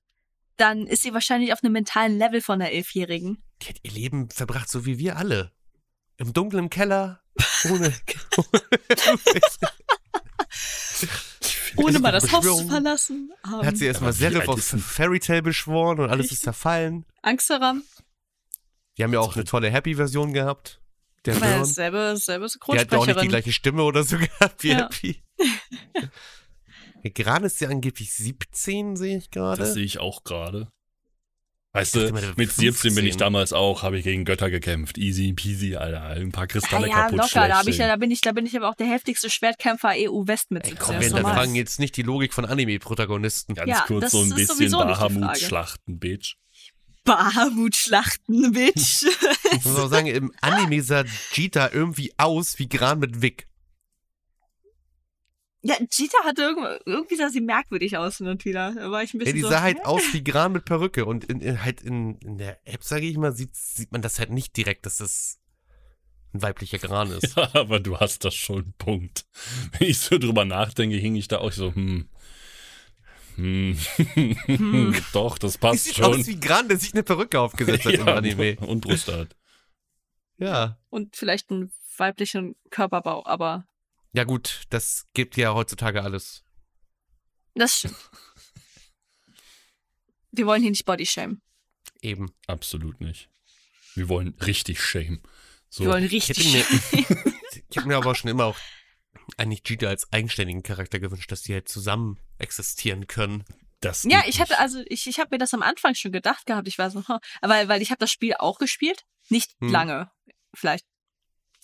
dann 0.58 0.88
ist 0.88 1.04
sie 1.04 1.13
wahrscheinlich 1.13 1.54
auf 1.54 1.63
einem 1.63 1.73
mentalen 1.73 2.17
Level 2.17 2.41
von 2.41 2.60
einer 2.60 2.71
Elfjährigen. 2.71 3.43
Die 3.62 3.67
hat 3.67 3.78
ihr 3.84 3.91
Leben 3.91 4.32
verbracht, 4.32 4.69
so 4.69 4.88
wie 4.88 4.97
wir 4.97 5.17
alle. 5.17 5.52
Im 6.17 6.34
dunklen 6.34 6.71
Keller, 6.71 7.21
ohne. 7.69 7.93
Ohne 11.84 12.00
mal 12.00 12.12
das 12.12 12.32
Haus 12.32 12.44
zu 12.46 12.68
verlassen. 12.68 13.32
Ähm, 13.46 13.65
hat 13.65 13.78
sie 13.78 13.86
erstmal 13.86 14.13
Serif 14.13 14.48
auf 14.48 14.62
Fairy 14.63 15.20
Tale 15.20 15.42
beschworen 15.42 16.00
und 16.00 16.10
alles 16.10 16.32
ist 16.32 16.44
zerfallen. 16.44 17.06
Angst 17.22 17.50
daran. 17.50 17.84
Die 18.98 19.04
haben 19.04 19.13
ja 19.13 19.20
auch 19.20 19.36
eine 19.36 19.46
tolle 19.46 19.70
Happy-Version 19.70 20.34
gehabt. 20.34 20.82
Der 21.26 21.39
Weil 21.39 21.54
Leon. 21.56 21.65
selbe, 21.65 22.15
selbe 22.18 22.48
Die 22.48 22.80
hat 22.80 22.92
ja 22.92 22.98
auch 22.98 23.06
nicht 23.06 23.22
die 23.22 23.28
gleiche 23.28 23.52
Stimme 23.52 23.84
oder 23.84 24.04
so 24.04 24.18
gehabt 24.39 24.63
wie 24.63 24.70
Ja. 24.72 24.78
Happy. 24.89 25.22
Gran 27.13 27.44
ist 27.44 27.60
ja 27.62 27.70
angeblich 27.70 28.13
17, 28.13 28.96
sehe 28.98 29.18
ich 29.18 29.30
Das 29.30 29.32
gerade. 29.32 29.65
sehe 29.65 29.84
ich 29.84 30.00
auch 30.00 30.24
gerade. 30.24 30.70
Weißt 31.71 31.95
du, 31.95 32.12
mit 32.36 32.51
17 32.51 32.95
bin 32.95 33.05
ich 33.05 33.12
15. 33.12 33.17
damals 33.19 33.53
auch, 33.53 33.84
habe 33.84 33.99
ich 33.99 34.03
gegen 34.03 34.25
Götter 34.25 34.49
gekämpft. 34.49 34.97
Easy 34.97 35.34
peasy, 35.34 35.75
Alter. 35.75 36.03
Ein 36.03 36.32
paar 36.32 36.45
Ah 36.45 36.47
Kristalle 36.47 36.88
ja, 36.89 37.03
kaputt 37.03 37.19
locker. 37.19 37.47
Da, 37.47 37.62
ich, 37.65 37.77
ja, 37.77 37.88
da, 37.88 37.95
bin 37.95 38.10
ich, 38.10 38.21
da 38.21 38.32
bin 38.32 38.45
ich 38.47 38.58
aber 38.58 38.69
auch 38.69 38.75
der 38.75 38.88
heftigste 38.88 39.29
Schwertkämpfer 39.29 39.91
EU-West 39.95 40.49
mit. 40.49 40.63
Ey, 40.63 40.71
17. 40.71 40.86
komm, 40.86 40.99
wir 40.99 41.08
hinterfragen 41.08 41.53
jetzt 41.53 41.79
nicht 41.79 41.95
die 41.95 42.01
Logik 42.01 42.34
von 42.34 42.45
Anime-Protagonisten. 42.45 43.53
Ganz 43.53 43.69
Ja, 43.69 43.84
kurz 43.86 44.12
so 44.12 44.23
ein 44.23 44.29
bisschen 44.29 44.55
sowieso 44.55 44.84
nicht 44.84 44.95
die 44.95 44.99
Bahamut 44.99 45.23
Frage. 45.25 45.39
schlachten, 45.39 45.99
Bitch. 45.99 46.36
Bahamut-Schlachten, 47.03 48.51
Bitch. 48.51 49.05
Ich 49.51 49.65
muss 49.65 49.79
auch 49.79 49.89
sagen, 49.89 50.08
im 50.08 50.32
Anime 50.41 50.82
sah 50.82 51.03
Jita 51.34 51.69
irgendwie 51.71 52.13
aus 52.17 52.60
wie 52.60 52.67
Gran 52.69 52.99
mit 52.99 53.21
Wick. 53.21 53.47
Ja, 55.62 55.76
Cheetah 55.76 56.24
hatte 56.24 56.43
irgendwie, 56.43 56.80
irgendwie 56.86 57.15
sah 57.15 57.30
sie 57.30 57.41
merkwürdig 57.41 57.98
aus 57.98 58.22
wieder. 58.22 58.74
Da 58.74 58.91
war 58.91 59.04
ich 59.04 59.13
ein 59.13 59.19
bisschen 59.19 59.36
die 59.36 59.41
so, 59.41 59.50
sah 59.50 59.62
halt 59.62 59.80
hä? 59.80 59.84
aus 59.84 60.02
wie 60.13 60.24
Gran 60.24 60.54
mit 60.54 60.63
Perücke. 60.65 61.06
Und 61.06 61.26
in, 61.26 61.41
in, 61.41 61.63
halt 61.63 61.82
in, 61.82 62.17
in 62.19 62.38
der 62.38 62.60
App, 62.65 62.84
sage 62.84 63.06
ich 63.06 63.17
mal, 63.17 63.34
sieht, 63.34 63.56
sieht 63.56 63.91
man 63.91 64.02
das 64.02 64.19
halt 64.19 64.30
nicht 64.30 64.56
direkt, 64.56 64.86
dass 64.86 64.98
das 64.98 65.39
ein 66.34 66.41
weiblicher 66.41 66.78
Gran 66.78 67.12
ist. 67.22 67.36
Ja, 67.36 67.50
aber 67.54 67.80
du 67.82 67.98
hast 67.98 68.24
das 68.24 68.36
schon 68.36 68.74
Punkt. 68.78 69.26
Wenn 69.78 69.89
ich 69.89 70.00
so 70.00 70.17
drüber 70.17 70.45
nachdenke, 70.45 70.95
hing 70.95 71.15
ich 71.15 71.28
da 71.28 71.39
auch 71.39 71.52
so, 71.52 71.74
hm. 71.76 72.08
Hm. 73.36 73.78
Doch, 75.13 75.38
das 75.38 75.54
Die 75.54 75.60
passt 75.60 75.84
sieht 75.86 75.95
schon. 75.95 76.06
aus 76.06 76.28
wie 76.28 76.39
Gran, 76.39 76.67
der 76.67 76.78
sich 76.78 76.93
eine 76.93 77.04
Perücke 77.04 77.39
aufgesetzt 77.39 77.86
hat 77.86 77.93
im 77.95 78.08
Anime. 78.08 78.58
Und 78.62 78.82
Brust 78.82 79.12
hat. 79.12 79.36
Ja. 80.38 80.78
Und 80.89 81.17
vielleicht 81.17 81.52
einen 81.52 81.72
weiblichen 81.98 82.56
Körperbau, 82.69 83.26
aber 83.26 83.65
Ja 84.13 84.24
gut, 84.24 84.63
das 84.69 85.08
gibt 85.13 85.38
ja 85.38 85.54
heutzutage 85.54 86.04
alles. 86.04 86.43
das 87.54 87.78
stimmt. 87.78 87.95
Wir 90.32 90.45
wollen 90.45 90.62
hier 90.62 90.72
nicht 90.72 90.86
Bodyshamen. 90.86 91.41
Eben. 92.02 92.32
Absolut 92.48 93.02
nicht. 93.02 93.30
Wir 93.95 94.10
wollen 94.10 94.36
richtig 94.41 94.82
shame. 94.82 95.22
So. 95.69 95.84
Wir 95.84 95.91
wollen 95.91 96.04
Ich 96.04 96.30
hätte 96.30 96.39
richtig 96.39 96.54
mir, 96.54 97.34
ich 97.69 97.78
habe 97.78 97.88
mir 97.88 97.98
aber 97.98 98.15
schon 98.15 98.30
immer 98.30 98.45
auch 98.45 98.58
eigentlich 99.38 99.62
Jita 99.67 99.88
als 99.88 100.12
eigenständigen 100.12 100.63
Charakter 100.63 101.00
gewünscht, 101.00 101.32
dass 101.32 101.41
die 101.41 101.54
halt 101.54 101.67
zusammen 101.67 102.19
existieren 102.38 103.08
können. 103.08 103.43
das 103.82 104.04
Ja, 104.04 104.24
ich 104.28 104.39
hatte 104.39 104.60
also 104.60 104.84
ich, 104.88 105.08
ich 105.08 105.19
habe 105.19 105.30
mir 105.32 105.39
das 105.39 105.54
am 105.54 105.62
Anfang 105.62 105.95
schon 105.95 106.12
gedacht 106.12 106.45
gehabt. 106.45 106.67
Ich 106.67 106.78
war 106.78 106.89
so, 106.91 107.08
huh. 107.08 107.19
weil 107.41 107.67
weil 107.67 107.82
ich 107.82 107.89
habe 107.91 108.00
das 108.00 108.12
Spiel 108.12 108.36
auch 108.38 108.60
gespielt, 108.60 109.04
nicht 109.30 109.56
Hm. 109.60 109.69
lange, 109.72 110.12
vielleicht 110.54 110.86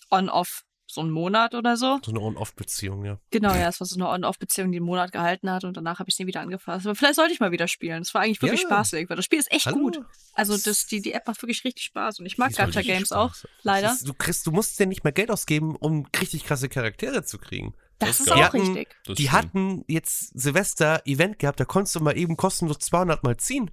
on 0.09 0.29
off 0.29 0.63
so 0.95 1.01
einen 1.01 1.11
Monat 1.11 1.53
oder 1.53 1.77
so. 1.77 1.99
So 2.03 2.11
eine 2.11 2.19
On-Off-Beziehung, 2.21 3.05
ja. 3.05 3.19
Genau, 3.31 3.53
ja, 3.53 3.67
es 3.69 3.79
war 3.79 3.85
so 3.87 3.95
eine 3.95 4.09
On-off-Beziehung, 4.09 4.71
die 4.71 4.77
einen 4.79 4.85
Monat 4.85 5.11
gehalten 5.11 5.49
hat 5.51 5.63
und 5.63 5.77
danach 5.77 5.99
habe 5.99 6.09
ich 6.09 6.15
es 6.15 6.19
nie 6.19 6.25
wieder 6.27 6.41
angefasst. 6.41 6.85
Aber 6.85 6.95
vielleicht 6.95 7.15
sollte 7.15 7.33
ich 7.33 7.39
mal 7.39 7.51
wieder 7.51 7.67
spielen. 7.67 8.01
Es 8.01 8.13
war 8.13 8.21
eigentlich 8.21 8.41
wirklich 8.41 8.61
Ja. 8.63 8.67
spaßig, 8.69 9.09
weil 9.09 9.15
das 9.15 9.25
Spiel 9.25 9.39
ist 9.39 9.51
echt 9.51 9.67
Hallo? 9.67 9.77
gut. 9.77 9.99
Also 10.33 10.57
das, 10.57 10.87
die, 10.87 11.01
die 11.01 11.11
App 11.13 11.27
macht 11.27 11.41
wirklich 11.41 11.63
richtig 11.63 11.83
Spaß 11.85 12.19
und 12.19 12.25
ich 12.25 12.37
mag 12.37 12.53
Gacha 12.53 12.81
Games 12.81 13.11
auch, 13.11 13.33
leider. 13.61 13.91
Ist, 13.91 14.07
du 14.07 14.13
kriegst, 14.13 14.47
du 14.47 14.51
musst 14.51 14.79
ja 14.79 14.85
nicht 14.85 15.03
mehr 15.03 15.13
Geld 15.13 15.29
ausgeben, 15.31 15.75
um 15.75 16.07
richtig 16.19 16.43
krasse 16.43 16.67
Charaktere 16.69 17.23
zu 17.23 17.37
kriegen. 17.37 17.73
Das, 17.99 18.09
das 18.09 18.19
ist 18.21 18.31
auch 18.33 18.37
hatten- 18.41 18.73
richtig. 18.75 18.95
Die 19.17 19.31
hatten 19.31 19.83
jetzt 19.87 20.37
Silvester 20.37 21.01
Event 21.05 21.39
gehabt, 21.39 21.59
da 21.59 21.65
konntest 21.65 21.95
du 21.95 22.01
mal 22.01 22.17
eben 22.17 22.35
kostenlos 22.35 22.79
200 22.79 23.23
mal 23.23 23.37
ziehen. 23.37 23.71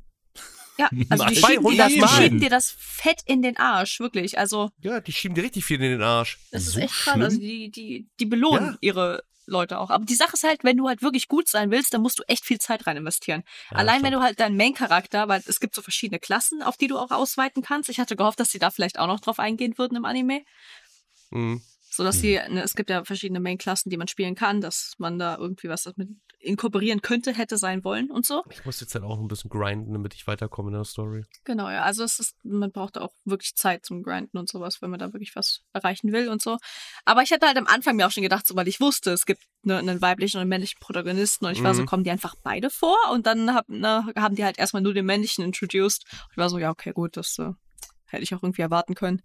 Ja, 0.79 0.89
also 1.11 1.25
die 1.27 1.37
schieben, 1.37 1.65
dir 1.65 1.77
200 1.77 1.79
das, 1.79 1.93
die 1.93 2.23
schieben 2.23 2.41
dir 2.41 2.51
das 2.51 2.71
fett 2.79 3.21
in 3.27 3.43
den 3.43 3.57
Arsch, 3.59 4.01
wirklich. 4.01 4.39
Also 4.39 4.71
Ja, 4.81 5.01
die 5.01 5.13
schieben 5.13 5.35
dir 5.35 5.45
richtig 5.45 5.65
viel 5.65 5.77
in 5.77 5.91
den 5.91 6.03
Arsch. 6.03 6.39
Das 6.51 6.67
ist 6.67 6.73
So 6.75 6.81
echt 6.81 6.95
krass. 6.95 7.21
Also 7.21 7.39
die, 7.39 7.71
die, 7.71 8.09
die 8.19 8.27
belohnen 8.27 8.73
Ja. 8.73 8.79
ihre 8.81 9.25
Leute 9.47 9.79
auch. 9.79 9.91
Aber 9.91 10.05
die 10.05 10.15
Sache 10.15 10.35
ist 10.35 10.45
halt, 10.45 10.63
wenn 10.65 10.77
du 10.77 10.89
halt 10.89 11.03
wirklich 11.03 11.29
gut 11.29 11.49
sein 11.49 11.71
willst, 11.71 11.93
dann 11.93 12.01
musst 12.01 12.19
du 12.19 12.23
echt 12.29 12.45
viel 12.45 12.59
Zeit 12.59 12.87
rein 12.87 12.97
investieren. 12.97 13.43
Ja, 13.71 13.79
Allein 13.79 13.97
wenn 14.03 14.09
stimmt. 14.11 14.15
du 14.15 14.21
halt 14.23 14.41
deinen 14.41 14.57
Main-Charakter, 14.57 15.29
weil 15.29 15.43
es 15.47 15.59
gibt 15.61 15.75
so 15.75 15.83
verschiedene 15.83 16.21
Klassen, 16.21 16.63
auf 16.63 16.77
die 16.77 16.87
du 16.87 16.97
auch 16.97 17.11
ausweiten 17.11 17.63
kannst. 17.63 17.89
Ich 17.91 17.99
hatte 17.99 18.17
gehofft, 18.17 18.39
dass 18.41 18.51
sie 18.51 18.59
da 18.61 18.71
vielleicht 18.71 18.99
auch 18.99 19.09
noch 19.09 19.21
drauf 19.21 19.39
eingehen 19.41 19.77
würden 19.79 19.97
im 19.97 20.05
Anime. 20.05 20.43
Mhm. 21.31 21.61
So 21.91 22.05
dass 22.05 22.21
sie, 22.21 22.41
ne, 22.49 22.63
es 22.63 22.75
gibt 22.75 22.89
ja 22.89 23.05
verschiedene 23.05 23.41
Main-Klassen, 23.41 23.91
die 23.91 23.99
man 23.99 24.09
spielen 24.09 24.35
kann, 24.35 24.61
dass 24.63 24.95
man 24.99 25.19
da 25.19 25.37
irgendwie 25.37 25.69
was 25.69 25.85
mit 25.97 26.09
inkorporieren 26.43 27.03
könnte, 27.03 27.33
hätte 27.33 27.57
sein 27.57 27.85
wollen 27.85 28.11
und 28.11 28.27
so. 28.27 28.43
Ich 28.51 28.65
muss 28.65 28.81
jetzt 28.81 28.95
halt 28.95 29.05
auch 29.05 29.19
ein 29.19 29.29
bisschen 29.29 29.49
grinden, 29.49 29.93
damit 29.93 30.13
ich 30.15 30.27
weiterkomme 30.27 30.69
in 30.71 30.75
der 30.75 30.85
Story. 30.85 31.25
Genau, 31.45 31.71
ja. 31.71 31.83
Also 31.83 32.03
es 32.05 32.19
ist, 32.19 32.37
man 32.45 32.73
braucht 32.73 32.99
auch 32.99 33.13
wirklich 33.25 33.55
Zeit 33.55 33.87
zum 33.87 34.03
Grinden 34.03 34.37
und 34.39 34.49
sowas, 34.51 34.83
wenn 34.83 34.91
man 34.91 34.99
da 34.99 35.13
wirklich 35.13 35.37
was 35.37 35.63
erreichen 35.73 36.13
will 36.13 36.29
und 36.29 36.43
so. 36.43 36.59
Aber 37.05 37.23
ich 37.23 37.31
hatte 37.33 37.47
halt 37.47 37.57
am 37.57 37.67
Anfang 37.67 37.97
mir 37.97 38.07
auch 38.07 38.11
schon 38.11 38.25
gedacht, 38.25 38.47
so 38.47 38.57
weil 38.57 38.67
ich 38.69 38.81
wusste, 38.81 39.13
es 39.13 39.25
gibt 39.25 39.43
ne, 39.63 39.79
einen 39.79 40.01
weiblichen 40.03 40.39
und 40.39 40.43
einen 40.43 40.49
männlichen 40.51 40.81
Protagonisten 40.81 41.47
und 41.47 41.53
ich 41.53 41.63
war 41.63 41.75
so, 41.75 41.83
Mhm. 41.83 41.87
kommen 41.87 42.05
die 42.05 42.11
einfach 42.11 42.35
beide 42.43 42.71
vor? 42.71 42.97
Und 43.13 43.27
dann 43.27 43.55
hab, 43.55 43.69
ne, 43.69 44.13
haben 44.17 44.35
die 44.35 44.45
halt 44.45 44.59
erstmal 44.59 44.83
nur 44.83 44.95
den 44.95 45.07
männlichen 45.07 45.45
introduced. 45.45 46.05
Und 46.13 46.31
ich 46.33 46.37
war 46.37 46.49
so, 46.51 46.59
ja, 46.59 46.71
okay, 46.71 46.93
gut, 46.93 47.17
das 47.17 47.39
äh, 47.39 47.53
hätte 48.07 48.25
ich 48.25 48.35
auch 48.35 48.43
irgendwie 48.43 48.63
erwarten 48.63 48.95
können. 48.95 49.23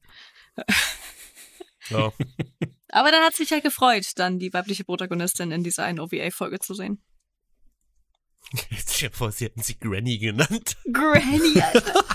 Ja. 1.89 2.11
Aber 2.97 3.11
dann 3.11 3.23
hat 3.23 3.33
es 3.33 3.39
mich 3.39 3.51
halt 3.51 3.63
gefreut, 3.63 4.07
dann 4.15 4.39
die 4.39 4.51
weibliche 4.53 4.83
Protagonistin 4.83 5.51
in 5.51 5.63
dieser 5.63 5.83
einen 5.83 5.99
OVA-Folge 5.99 6.59
zu 6.59 6.73
sehen. 6.73 7.01
Jetzt 8.71 8.95
stell 8.95 9.09
dir 9.09 9.15
vor, 9.15 9.31
sie 9.31 9.45
hätten 9.45 9.61
sie 9.61 9.77
Granny 9.77 10.17
genannt. 10.17 10.77
Granny, 10.91 11.61
Alter. 11.61 12.03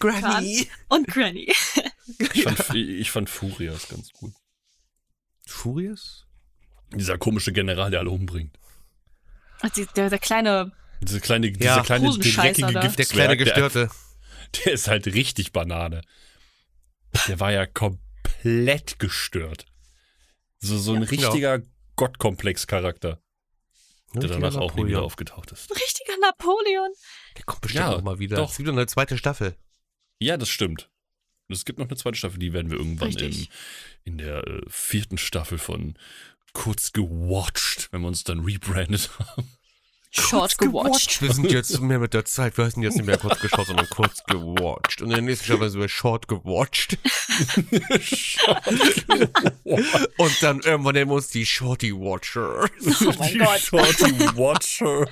Granny! 0.00 0.68
Und 0.88 1.06
Granny. 1.06 1.52
Ich 2.34 2.42
fand, 2.42 2.74
ich 2.74 3.10
fand 3.10 3.30
Furias 3.30 3.88
ganz 3.88 4.10
gut. 4.12 4.32
Furious? 5.46 6.26
Dieser 6.92 7.18
komische 7.18 7.52
General, 7.52 7.90
der 7.90 8.00
alle 8.00 8.10
umbringt. 8.10 8.58
Ach, 9.60 9.70
die- 9.70 9.86
Der, 9.94 10.10
der 10.10 10.18
kleine 10.18 10.72
Diese 11.00 11.20
kleine, 11.20 11.46
Ja. 11.48 11.52
dieser 11.52 11.82
kleine 11.82 12.10
dreckige 12.10 12.72
da. 12.72 12.74
Der 12.80 12.80
Giftzwerg, 12.82 13.08
kleine 13.10 13.36
Gestörte. 13.36 13.90
Der, 14.54 14.60
der 14.64 14.72
ist 14.72 14.88
halt 14.88 15.06
richtig 15.06 15.52
Banane. 15.52 16.02
Der 17.28 17.38
war 17.40 17.52
ja 17.52 17.66
komplett 17.66 18.02
gestört. 18.98 19.66
So, 20.60 20.78
so 20.78 20.94
ein 20.94 21.02
Ja. 21.02 21.08
richtiger 21.08 21.62
Gottkomplex-Charakter, 21.96 23.20
der 24.14 24.22
Richtiger 24.22 24.40
danach 24.40 24.56
auch 24.56 24.60
nie 24.60 24.66
Napoleon. 24.82 24.88
wieder 24.88 25.02
aufgetaucht 25.02 25.52
ist. 25.52 25.70
richtiger 25.70 26.16
Napoleon. 26.20 26.90
Der 27.36 27.44
kommt 27.44 27.60
bestimmt 27.62 27.84
Ja, 27.84 27.90
noch 27.92 28.02
mal 28.02 28.18
wieder. 28.18 28.36
doch. 28.36 28.50
Es 28.50 28.56
gibt 28.56 28.66
noch 28.68 28.74
eine 28.74 28.86
zweite 28.86 29.18
Staffel. 29.18 29.56
Ja, 30.18 30.36
das 30.36 30.48
stimmt. 30.48 30.90
Es 31.48 31.64
gibt 31.64 31.78
noch 31.78 31.86
eine 31.88 31.96
zweite 31.96 32.16
Staffel, 32.18 32.38
die 32.38 32.52
werden 32.52 32.70
wir 32.70 32.78
irgendwann 32.78 33.10
in, 33.10 33.48
in 34.04 34.18
der 34.18 34.46
äh, 34.46 34.60
vierten 34.68 35.16
Staffel 35.16 35.58
von 35.58 35.96
kurz 36.52 36.92
gewatcht, 36.92 37.88
wenn 37.92 38.02
wir 38.02 38.08
uns 38.08 38.24
dann 38.24 38.40
rebrandet 38.40 39.10
haben. 39.18 39.48
Short 40.10 40.56
gewatcht. 40.56 41.20
Wir 41.20 41.32
sind 41.32 41.52
jetzt 41.52 41.80
mehr 41.80 41.98
mit 41.98 42.14
der 42.14 42.24
Zeit. 42.24 42.56
Wir 42.56 42.64
heißen 42.64 42.82
jetzt 42.82 42.96
nicht 42.96 43.04
mehr 43.04 43.18
kurz 43.18 43.40
geschaut, 43.40 43.66
sondern 43.66 43.88
kurz 43.90 44.24
gewatcht. 44.24 45.02
Und 45.02 45.08
in 45.08 45.14
der 45.14 45.22
nächsten 45.22 45.44
Staffel 45.44 45.68
sind 45.68 45.80
wir 45.80 45.88
short 45.88 46.28
gewatcht. 46.28 46.94
Und 50.16 50.42
dann 50.42 50.60
irgendwann 50.60 50.94
nennen 50.94 51.10
wir 51.10 51.16
uns 51.16 51.28
die 51.28 51.44
Shorty 51.44 51.92
Watcher. 51.92 52.64
Oh 52.64 52.68
mein 53.18 53.32
Die 53.32 53.38
Gott. 53.38 53.60
Shorty 53.60 54.18
Watcher. 54.36 55.06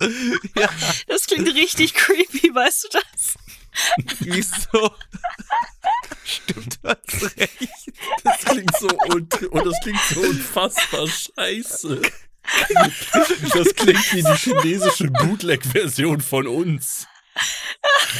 Das 1.08 1.26
klingt 1.26 1.52
richtig 1.56 1.92
creepy, 1.92 2.54
weißt 2.54 2.84
du 2.84 2.88
das? 3.00 3.34
Wieso? 4.20 4.92
Stimmt, 6.24 6.78
hast 6.84 7.36
recht. 7.36 7.58
Das 8.22 8.38
klingt 8.44 8.76
so 8.78 8.86
und, 9.08 9.42
und 9.42 9.66
das 9.66 9.74
klingt 9.82 9.98
so 10.08 10.20
unfassbar 10.20 11.08
scheiße. 11.08 12.00
Das 13.54 13.74
klingt 13.74 14.12
wie 14.14 14.22
die 14.22 14.36
chinesische 14.36 15.08
Bootleg-Version 15.08 16.20
von 16.20 16.46
uns. 16.46 17.06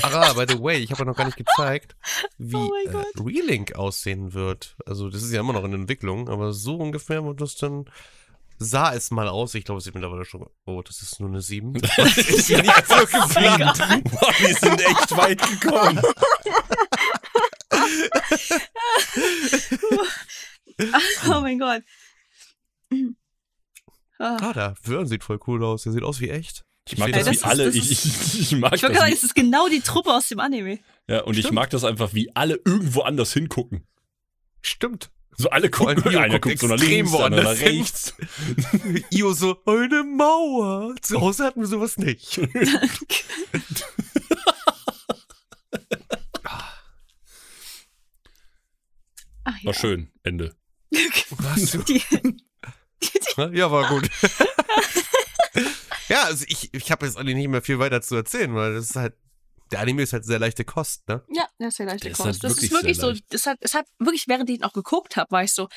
Ah, 0.02 0.32
by 0.34 0.44
the 0.48 0.60
way, 0.62 0.78
ich 0.78 0.90
habe 0.90 1.00
ja 1.00 1.06
noch 1.06 1.16
gar 1.16 1.24
nicht 1.24 1.36
gezeigt, 1.36 1.96
wie 2.38 2.56
Oh 2.56 2.72
äh. 2.74 3.04
Relink 3.20 3.74
aussehen 3.74 4.32
wird. 4.32 4.76
Also, 4.86 5.08
das 5.10 5.22
ist 5.22 5.32
ja 5.32 5.40
immer 5.40 5.52
noch 5.52 5.64
in 5.64 5.72
Entwicklung, 5.72 6.28
aber 6.28 6.52
so 6.52 6.76
ungefähr 6.76 7.24
wird 7.24 7.40
das 7.40 7.56
dann. 7.56 7.86
Sah 8.60 8.92
es 8.92 9.12
mal 9.12 9.28
aus. 9.28 9.54
Ich 9.54 9.64
glaube, 9.64 9.78
es 9.78 9.84
sieht 9.84 9.94
mittlerweile 9.94 10.24
schon. 10.24 10.44
Oh, 10.66 10.82
das 10.82 11.00
ist 11.00 11.20
nur 11.20 11.28
eine 11.28 11.40
7. 11.40 11.74
Das 11.96 12.18
ist 12.18 12.48
ja 12.48 12.60
nicht 12.60 12.88
so 12.88 12.96
geplant. 12.96 13.78
Boah, 14.10 14.34
wir 14.40 14.54
sind 14.54 14.80
echt 14.80 15.16
weit 15.16 15.60
gekommen. 15.60 16.02
Oh 21.28 21.40
mein 21.40 21.58
Gott. 21.58 21.82
Ah. 24.18 24.36
Ah, 24.40 24.52
da. 24.52 24.74
Wörn 24.82 25.06
sieht 25.06 25.22
voll 25.24 25.38
cool 25.46 25.64
aus. 25.64 25.84
Der 25.84 25.92
sieht 25.92 26.02
aus 26.02 26.20
wie 26.20 26.30
echt. 26.30 26.64
Ich 26.88 26.96
mag 26.98 27.08
Ey, 27.08 27.12
das, 27.12 27.24
das 27.24 27.32
wie 27.32 27.36
ist- 27.36 27.44
alle. 27.44 27.64
das 27.66 27.74
Ich, 27.74 27.90
ist- 27.92 28.34
ich, 28.34 28.40
ich 28.40 28.52
mag 28.58 28.74
Ich 28.74 28.82
wollte 28.82 28.96
sagen, 28.96 29.10
das. 29.10 29.18
es 29.18 29.24
ist 29.24 29.34
genau 29.34 29.68
die 29.68 29.80
Truppe 29.80 30.10
aus 30.12 30.28
dem 30.28 30.40
Anime. 30.40 30.78
Ja, 31.06 31.22
und 31.22 31.34
ich 31.34 31.40
Stimmt. 31.40 31.54
mag 31.54 31.70
das 31.70 31.84
einfach, 31.84 32.14
wie 32.14 32.34
alle 32.34 32.60
irgendwo 32.64 33.02
anders 33.02 33.32
hingucken. 33.32 33.86
Stimmt. 34.62 35.10
So 35.36 35.50
alle 35.50 35.70
gucken, 35.70 36.02
Io 36.10 36.18
einer 36.18 36.40
guckt 36.40 36.58
so 36.58 36.66
nach 36.66 36.78
links, 36.78 37.12
der 37.12 37.24
andere 37.26 37.44
nach 37.44 37.60
rechts. 37.60 38.12
Io 39.10 39.32
so, 39.34 39.62
eine 39.66 40.02
Mauer. 40.02 40.96
Zu 41.00 41.20
Hause 41.20 41.44
hatten 41.44 41.60
wir 41.60 41.68
sowas 41.68 41.96
nicht. 41.96 42.40
Ach 49.44 49.58
ja. 49.60 49.66
War 49.66 49.74
schön, 49.74 50.10
Ende. 50.22 50.54
Was? 51.30 51.78
Die, 51.86 52.02
ja, 53.52 53.70
war 53.70 53.88
gut. 53.88 54.08
Ja, 56.08 56.22
also 56.22 56.44
ich, 56.48 56.72
ich 56.72 56.90
habe 56.90 57.04
jetzt 57.04 57.18
eigentlich 57.18 57.36
nicht 57.36 57.48
mehr 57.48 57.60
viel 57.60 57.78
weiter 57.78 58.00
zu 58.00 58.16
erzählen, 58.16 58.54
weil 58.54 58.72
das 58.74 58.88
ist 58.90 58.96
halt, 58.96 59.14
der 59.70 59.80
Anime 59.80 60.00
ist 60.02 60.14
halt 60.14 60.24
sehr 60.24 60.38
leichte 60.38 60.64
Kost, 60.64 61.06
ne? 61.06 61.22
Ja, 61.30 61.46
der 61.60 61.68
ist 61.68 61.78
ja 61.78 61.84
leichte 61.84 62.08
Der 62.08 62.16
Kost. 62.16 62.24
halt 62.24 62.36
das 62.36 62.50
wirklich 62.52 62.70
ist 62.70 62.70
wirklich 62.72 62.96
sehr 62.96 63.04
so, 63.04 63.10
leicht. 63.10 63.24
das 63.28 63.44
hat, 63.46 63.58
es 63.60 63.74
hat 63.74 63.86
wirklich, 63.98 64.26
während 64.26 64.48
ich 64.48 64.56
ihn 64.56 64.64
auch 64.64 64.72
geguckt 64.72 65.16
habe, 65.18 65.30
war 65.30 65.44
ich 65.44 65.52
so, 65.52 65.68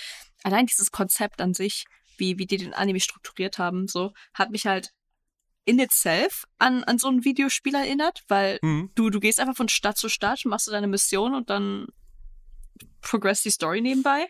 allein 0.43 0.67
dieses 0.67 0.91
Konzept 0.91 1.41
an 1.41 1.53
sich, 1.53 1.83
wie, 2.17 2.37
wie 2.37 2.45
die 2.45 2.55
den 2.57 2.73
Anime 2.73 3.01
strukturiert 3.01 3.57
haben, 3.57 3.89
so, 3.89 4.13
hat 4.33 4.51
mich 4.51 4.65
halt 4.67 4.91
in 5.65 5.79
itself 5.79 6.45
an, 6.59 6.85
an 6.85 6.97
so 6.97 7.09
ein 7.09 7.25
Videospiel 7.25 7.75
erinnert, 7.75 8.23
weil 8.29 8.59
Mhm. 8.61 8.91
du, 8.95 9.09
du 9.09 9.19
gehst 9.19 9.39
einfach 9.41 9.57
von 9.57 9.67
Stadt 9.67 9.97
zu 9.97 10.07
Stadt, 10.07 10.45
machst 10.45 10.67
du 10.67 10.71
deine 10.71 10.87
Mission 10.87 11.35
und 11.35 11.49
dann 11.49 11.87
progress 13.01 13.41
die 13.41 13.51
Story 13.51 13.81
nebenbei. 13.81 14.27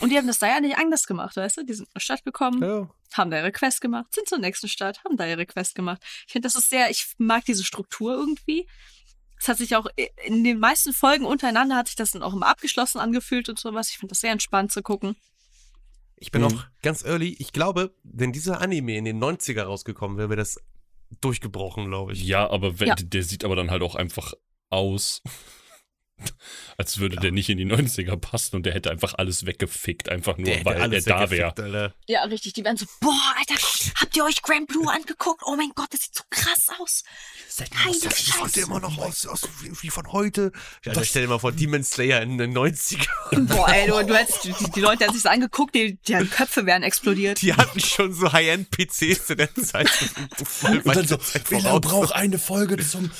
Und 0.00 0.10
die 0.10 0.16
haben 0.16 0.26
das 0.26 0.38
da 0.38 0.46
ja 0.46 0.60
nicht 0.60 0.76
anders 0.78 1.06
gemacht, 1.06 1.36
weißt 1.36 1.58
du? 1.58 1.64
Die 1.64 1.74
sind 1.74 1.86
in 1.86 1.94
eine 1.94 2.00
Stadt 2.00 2.24
gekommen, 2.24 2.62
Ja. 2.62 2.88
haben 3.14 3.30
da 3.30 3.38
ihre 3.38 3.52
Quest 3.52 3.80
gemacht, 3.80 4.06
sind 4.14 4.28
zur 4.28 4.38
nächsten 4.38 4.68
Stadt, 4.68 5.02
haben 5.04 5.16
da 5.16 5.26
ihre 5.26 5.46
Quest 5.46 5.74
gemacht. 5.74 6.02
Ich 6.26 6.32
finde, 6.32 6.46
das 6.46 6.54
ist 6.54 6.70
sehr, 6.70 6.90
ich 6.90 7.06
mag 7.18 7.44
diese 7.44 7.64
Struktur 7.64 8.14
irgendwie. 8.14 8.68
Es 9.40 9.46
hat 9.48 9.58
sich 9.58 9.76
auch 9.76 9.86
in 10.26 10.42
den 10.44 10.58
meisten 10.58 10.92
Folgen 10.92 11.24
untereinander 11.24 11.76
hat 11.76 11.86
sich 11.86 11.96
das 11.96 12.10
dann 12.10 12.22
auch 12.24 12.32
immer 12.34 12.48
abgeschlossen 12.48 12.98
angefühlt 12.98 13.48
und 13.48 13.58
sowas. 13.58 13.88
Ich 13.90 13.98
finde 13.98 14.10
das 14.12 14.20
sehr 14.20 14.32
entspannt 14.32 14.72
zu 14.72 14.82
gucken. 14.82 15.16
Ich 16.16 16.32
bin 16.32 16.42
Mhm. 16.42 16.48
auch 16.48 16.64
ganz 16.82 17.04
early, 17.04 17.36
ich 17.38 17.52
glaube, 17.52 17.94
wenn 18.02 18.32
dieser 18.32 18.60
Anime 18.60 18.96
in 18.96 19.04
den 19.04 19.18
90er 19.20 19.62
rausgekommen 19.62 20.18
wäre, 20.18 20.30
wäre 20.30 20.38
das 20.38 20.58
durchgebrochen, 21.20 21.86
glaube 21.86 22.12
ich. 22.12 22.24
Ja, 22.24 22.50
aber 22.50 22.80
wenn, 22.80 22.88
Ja. 22.88 22.94
der 22.96 23.22
sieht 23.22 23.44
aber 23.44 23.54
dann 23.56 23.70
halt 23.70 23.82
auch 23.82 23.94
einfach 23.94 24.34
aus, 24.70 25.22
als 26.76 26.98
würde 26.98 27.16
der 27.16 27.32
nicht 27.32 27.48
in 27.48 27.58
die 27.58 27.66
90er 27.66 28.16
passen 28.16 28.56
und 28.56 28.66
der 28.66 28.74
hätte 28.74 28.90
einfach 28.90 29.14
alles 29.14 29.46
weggefickt, 29.46 30.08
einfach 30.08 30.36
nur, 30.38 30.50
hätte 30.50 30.64
weil 30.64 30.92
er 30.92 31.00
da 31.02 31.30
wäre. 31.30 31.94
Ja, 32.06 32.24
richtig. 32.24 32.54
Die 32.54 32.64
werden 32.64 32.76
so, 32.76 32.86
boah, 33.00 33.34
Alter, 33.38 33.54
habt 33.96 34.16
ihr 34.16 34.24
euch 34.24 34.42
Grand 34.42 34.68
Blue 34.68 34.90
angeguckt? 34.90 35.42
Oh 35.44 35.56
mein 35.56 35.70
Gott, 35.74 35.88
das 35.90 36.02
sieht 36.02 36.14
so 36.14 36.24
krass 36.30 36.68
aus. 36.80 37.04
Heilige 37.84 38.08
Das 38.08 38.52
sieht 38.52 38.64
immer 38.64 38.80
noch 38.80 38.98
aus, 38.98 39.26
aus 39.26 39.42
wie, 39.60 39.70
wie 39.82 39.90
von 39.90 40.12
heute. 40.12 40.52
Ja, 40.84 40.92
da 40.92 41.04
stell 41.04 41.22
dir 41.22 41.28
mal 41.28 41.38
vor, 41.38 41.52
Demon 41.52 41.82
Slayer 41.82 42.22
in 42.22 42.38
den 42.38 42.56
90er. 42.56 43.06
Boah, 43.46 43.68
ey, 43.68 43.88
du, 43.88 44.06
du 44.06 44.16
hättest, 44.16 44.44
die, 44.44 44.52
die 44.74 44.80
Leute 44.80 45.04
hätten 45.04 45.14
sich 45.14 45.22
das 45.22 45.32
angeguckt, 45.32 45.74
die, 45.74 45.96
deren 46.08 46.30
Köpfe 46.30 46.66
wären 46.66 46.82
explodiert. 46.82 47.42
Die 47.42 47.54
hatten 47.54 47.80
schon 47.80 48.12
so 48.12 48.32
High-End-PCs 48.32 49.26
zu 49.26 49.36
der 49.36 49.52
Zeit. 49.54 49.90
Und 50.62 50.86
dann 50.86 51.06
so, 51.06 51.18
wie 51.48 51.60
lange 51.60 51.80
braucht 51.80 52.12
eine 52.12 52.38
Folge 52.38 52.76
zum, 52.78 53.10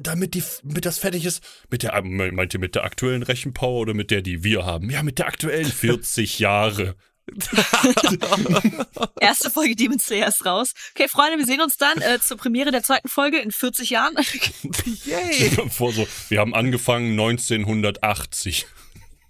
damit 0.00 0.34
die, 0.34 0.42
mit 0.62 0.84
das 0.84 0.98
fertig 0.98 1.24
ist? 1.24 1.42
Mit 1.70 1.82
der, 1.82 2.00
meint 2.02 2.54
ihr 2.54 2.60
mit 2.60 2.74
der 2.74 2.84
aktuellen 2.84 3.22
Rechenpower 3.22 3.80
oder 3.80 3.94
mit 3.94 4.10
der, 4.10 4.22
die 4.22 4.44
wir 4.44 4.64
haben? 4.64 4.90
Ja, 4.90 5.02
mit 5.02 5.18
der 5.18 5.26
aktuellen 5.26 5.66
40 5.70 6.38
Jahre. 6.38 6.96
Erste 9.20 9.50
Folge 9.50 9.74
Demon 9.74 9.98
Slayer 9.98 10.28
ist 10.28 10.46
raus. 10.46 10.74
Okay, 10.94 11.08
Freunde, 11.08 11.38
wir 11.38 11.46
sehen 11.46 11.60
uns 11.60 11.76
dann 11.76 12.00
äh, 12.00 12.20
zur 12.20 12.36
Premiere 12.36 12.70
der 12.70 12.84
zweiten 12.84 13.08
Folge 13.08 13.38
in 13.38 13.50
40 13.50 13.90
Jahren. 13.90 14.14
Yay! 15.04 15.50
Vor 15.70 15.92
so, 15.92 16.06
wir 16.28 16.38
haben 16.38 16.54
angefangen 16.54 17.10
1980. 17.18 18.66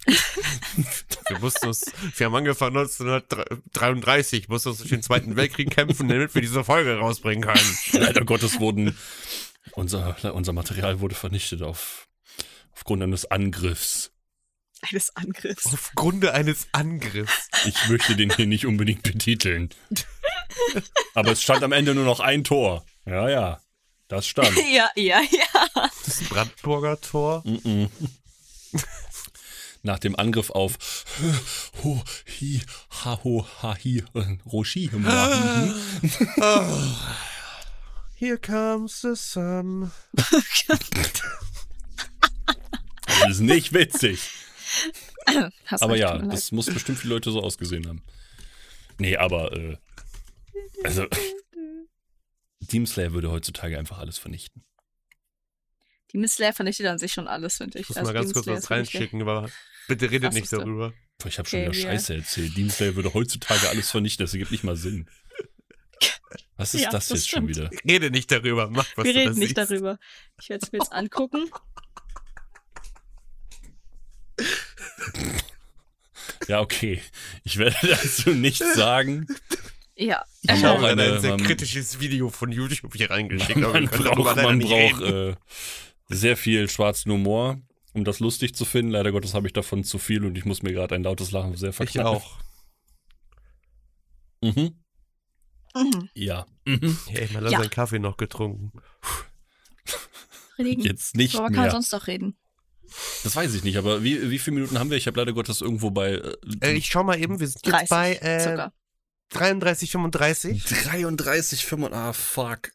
Wir 0.06 1.38
mussten 1.40 1.66
uns, 1.66 1.84
wir 2.16 2.26
haben 2.26 2.36
angefangen 2.36 2.76
1933, 2.76 4.48
mussten 4.48 4.68
uns 4.68 4.78
durch 4.78 4.90
den 4.90 5.02
Zweiten 5.02 5.34
Weltkrieg 5.34 5.70
kämpfen, 5.70 6.08
damit 6.08 6.34
wir 6.34 6.42
diese 6.42 6.62
Folge 6.62 6.96
rausbringen 6.96 7.42
können. 7.42 7.78
Leider 7.92 8.24
Gottes 8.24 8.60
wurden, 8.60 8.96
unser, 9.72 10.34
unser 10.34 10.52
Material 10.52 11.00
wurde 11.00 11.14
vernichtet 11.14 11.62
auf, 11.62 12.08
aufgrund 12.72 13.02
eines 13.02 13.24
Angriffs. 13.30 14.12
Eines 14.82 15.14
Angriffs. 15.16 15.66
Aufgrund 15.66 16.26
eines 16.26 16.68
Angriffs. 16.72 17.48
Ich 17.64 17.88
möchte 17.88 18.14
den 18.14 18.30
hier 18.34 18.46
nicht 18.46 18.66
unbedingt 18.66 19.02
betiteln. 19.02 19.70
Aber 21.14 21.32
es 21.32 21.42
stand 21.42 21.62
am 21.62 21.72
Ende 21.72 21.94
nur 21.94 22.04
noch 22.04 22.20
ein 22.20 22.44
Tor. 22.44 22.84
Ja, 23.06 23.28
ja. 23.28 23.60
Das 24.08 24.26
stand. 24.26 24.56
Ja, 24.72 24.90
ja, 24.94 25.20
ja. 25.20 25.90
Das 26.04 26.22
Brandenburger 26.28 27.00
Tor. 27.00 27.42
Mhm. 27.44 27.88
Nach 29.82 29.98
dem 29.98 30.16
Angriff 30.16 30.50
auf 30.50 30.76
Ho, 31.82 32.02
Hi, 32.40 32.60
Ha, 33.04 33.20
Ho, 33.24 33.46
Ha, 33.62 33.76
Hi, 33.82 34.04
äh, 34.14 34.36
Roshi. 34.46 34.90
Here 38.18 38.38
comes 38.38 39.00
the 39.02 39.14
sun. 39.14 39.90
Das 43.20 43.30
ist 43.30 43.40
nicht 43.40 43.72
witzig. 43.72 44.20
Hast 45.66 45.82
Aber 45.82 45.94
recht, 45.94 46.02
ja, 46.02 46.18
das 46.18 46.52
muss 46.52 46.66
bestimmt 46.66 46.98
viele 46.98 47.14
Leute 47.14 47.30
so 47.30 47.42
ausgesehen 47.42 47.86
haben. 47.88 48.02
Nee, 48.98 49.16
aber, 49.16 49.52
äh, 49.52 49.76
also, 50.84 51.06
Demon 52.60 52.86
Slayer 52.86 53.12
würde 53.12 53.30
heutzutage 53.30 53.78
einfach 53.78 53.98
alles 53.98 54.18
vernichten. 54.18 54.62
Demon 56.12 56.28
Slayer 56.28 56.52
vernichtet 56.52 56.86
an 56.86 56.98
sich 56.98 57.12
schon 57.12 57.26
alles, 57.26 57.56
finde 57.56 57.78
ich. 57.78 57.82
Ich 57.84 57.88
muss 57.90 57.96
Also 57.98 58.12
mal 58.12 58.14
ganz 58.14 58.32
Demon 58.32 58.44
kurz 58.44 58.56
was 58.64 58.70
reinschicken, 58.70 59.22
aber 59.22 59.50
bitte 59.88 60.10
redet 60.10 60.32
nicht 60.32 60.48
Krasseste. 60.48 60.64
darüber. 60.64 60.92
Boah, 61.18 61.28
Ich 61.28 61.38
habe 61.38 61.48
schon 61.48 61.60
Okay, 61.60 61.72
wieder 61.72 61.88
Scheiße 61.90 62.14
erzählt. 62.16 62.56
Demon 62.56 62.70
Slayer 62.70 62.94
würde 62.96 63.14
heutzutage 63.14 63.68
alles 63.68 63.90
vernichten. 63.90 64.24
Das 64.24 64.32
ergibt 64.34 64.52
nicht 64.52 64.64
mal 64.64 64.76
Sinn. 64.76 65.08
Was 66.56 66.74
ist 66.74 66.82
Ja, 66.82 66.90
das, 66.90 67.08
das 67.08 67.18
jetzt 67.20 67.28
schon 67.30 67.46
wieder? 67.48 67.70
Rede 67.86 68.10
nicht 68.10 68.30
darüber, 68.32 68.68
mach 68.70 68.86
was 68.96 69.04
Wir 69.04 69.12
du 69.12 69.18
reden 69.20 69.38
nicht 69.38 69.56
siehst. 69.56 69.70
darüber. 69.70 69.98
Ich 70.40 70.48
werde 70.48 70.64
es 70.66 70.72
mir 70.72 70.78
jetzt 70.78 70.92
angucken. 70.92 71.50
Ja, 76.48 76.60
okay. 76.60 77.00
Ich 77.44 77.56
werde 77.58 77.76
dazu 77.82 78.30
nichts 78.30 78.74
sagen. 78.74 79.26
Ja. 79.96 80.24
Ich 80.42 80.50
habe 80.64 80.78
auch 80.78 80.82
eine- 80.82 81.14
ein 81.14 81.20
sehr 81.20 81.30
man- 81.36 81.42
kritisches 81.42 81.98
Video 82.00 82.28
von 82.30 82.52
YouTube 82.52 82.94
hier 82.94 83.10
reingeschickt. 83.10 83.56
Man 83.58 83.86
darüber 83.86 84.12
braucht, 84.14 84.36
man 84.36 84.58
braucht 84.60 85.02
äh, 85.02 85.34
sehr 86.08 86.36
viel 86.36 86.68
schwarzen 86.68 87.10
Humor, 87.12 87.60
um 87.94 88.04
das 88.04 88.20
lustig 88.20 88.54
zu 88.54 88.64
finden. 88.64 88.92
Leider 88.92 89.10
Gottes 89.12 89.34
habe 89.34 89.46
ich 89.46 89.52
davon 89.54 89.82
zu 89.84 89.98
viel 89.98 90.24
und 90.24 90.36
ich 90.36 90.44
muss 90.44 90.62
mir 90.62 90.72
gerade 90.72 90.94
ein 90.94 91.02
lautes 91.02 91.30
Lachen 91.32 91.56
sehr 91.56 91.70
Ich 91.70 91.76
verkneifen. 91.76 92.06
auch. 92.06 92.38
Mhm. 94.42 94.74
Mhm. 95.76 96.08
Ja. 96.14 96.46
Mhm. 96.64 96.98
Hey, 97.08 97.28
man 97.32 97.44
hat 97.44 97.52
Ja. 97.52 97.58
seinen 97.60 97.70
Kaffee 97.70 97.98
noch 97.98 98.16
getrunken. 98.16 98.72
Reden. 100.58 100.82
Jetzt 100.82 101.16
nicht 101.16 101.34
Aber 101.36 101.46
kann 101.46 101.54
man 101.56 101.62
mehr. 101.64 101.70
sonst 101.72 101.92
doch 101.92 102.06
reden. 102.06 102.36
Das 103.24 103.34
weiß 103.36 103.52
ich 103.54 103.64
nicht, 103.64 103.76
aber 103.76 104.02
wie, 104.02 104.30
wie 104.30 104.38
viele 104.38 104.56
Minuten 104.56 104.78
haben 104.78 104.90
wir? 104.90 104.96
Ich 104.96 105.06
habe 105.06 105.18
leider 105.20 105.32
Gottes 105.32 105.60
irgendwo 105.60 105.90
bei 105.90 106.12
äh, 106.12 106.36
Äh, 106.60 106.72
ich 106.74 106.86
schau 106.86 107.02
mal 107.04 107.18
eben, 107.20 107.40
wir 107.40 107.46
sind 107.46 107.66
30 107.66 107.80
jetzt 107.80 107.88
bei 107.90 108.14
äh, 108.16 108.40
circa. 108.40 108.72
33, 109.30 109.90
35. 109.90 110.64
33, 110.64 111.64
35, 111.66 111.98
ah 111.98 112.12
fuck. 112.12 112.70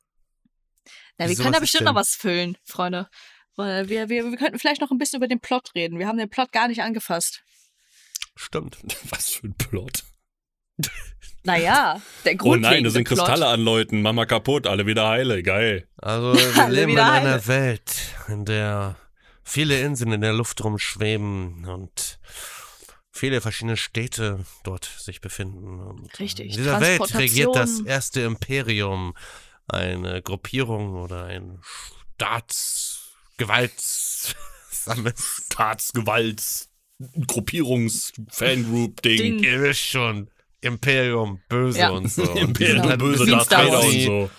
Na, 1.18 1.26
wir 1.26 1.30
Wieso, 1.30 1.44
können 1.44 1.54
da 1.54 1.60
bestimmt 1.60 1.86
noch 1.86 1.96
was 1.96 2.14
füllen, 2.16 2.58
Freunde. 2.66 3.10
Weil 3.56 3.90
Wir, 3.90 4.10
wir, 4.10 4.30
wir 4.30 4.38
könnten 4.38 4.60
vielleicht 4.60 4.82
noch 4.82 4.92
ein 4.92 4.98
bisschen 4.98 5.18
über 5.18 5.28
den 5.28 5.40
Plot 5.40 5.74
reden. 5.76 5.98
Wir 5.98 6.08
haben 6.08 6.18
den 6.18 6.30
Plot 6.30 6.52
gar 6.52 6.68
nicht 6.68 6.82
angefasst. 6.82 7.42
Stimmt. 8.36 8.78
Was 9.10 9.30
für 9.30 9.48
ein 9.48 9.54
Plot. 9.56 10.04
Naja, 11.44 12.00
der 12.24 12.34
Oh 12.34 12.38
Grund 12.38 12.62
nein, 12.62 12.84
da 12.84 12.92
sind 12.92 13.08
Kristalle 13.08 13.48
an 13.48 13.62
Leuten. 13.62 14.02
Mama 14.02 14.26
kaputt, 14.26 14.68
alle 14.68 14.86
wieder 14.86 15.08
heile. 15.08 15.42
Geil. 15.42 15.88
Also 15.98 16.34
wir 16.36 16.70
leben 16.70 16.92
in 16.92 16.98
wieder 16.98 17.12
einer 17.12 17.30
heile. 17.32 17.48
Welt, 17.48 17.96
in 18.28 18.46
der 18.46 18.96
viele 19.44 19.80
Inseln 19.82 20.12
in 20.12 20.22
der 20.22 20.34
Luft 20.34 20.64
rumschweben 20.64 21.66
und 21.66 22.20
viele 23.12 23.42
verschiedene 23.42 23.78
Städte 23.78 24.46
dort 24.64 24.86
sich 24.86 25.20
befinden. 25.20 25.80
Und 25.80 26.20
Richtig, 26.20 26.52
In 26.52 26.58
dieser 26.58 26.80
Welt 26.80 27.16
regiert 27.16 27.56
das 27.56 27.82
erste 27.82 28.22
Imperium, 28.22 29.16
eine 29.68 30.22
Gruppierung 30.22 30.96
oder 30.96 31.26
ein 31.26 31.60
Staatsgewalt, 32.16 33.74
Gruppierungs, 37.28 38.14
Fangroup-Ding. 38.30 39.18
Ding. 39.18 39.44
Ihr 39.44 39.62
wisst 39.62 39.82
schon, 39.86 40.30
Imperium, 40.62 41.42
böse 41.50 41.80
Ja. 41.80 41.90
und 41.90 42.12
so. 42.12 42.24
Imperium 42.36 42.82
sind 42.82 42.90
halt 42.90 43.00
böse, 43.00 43.26
Darth 43.26 43.52
Vader 43.52 43.80
und 43.82 44.02
so. 44.02 44.30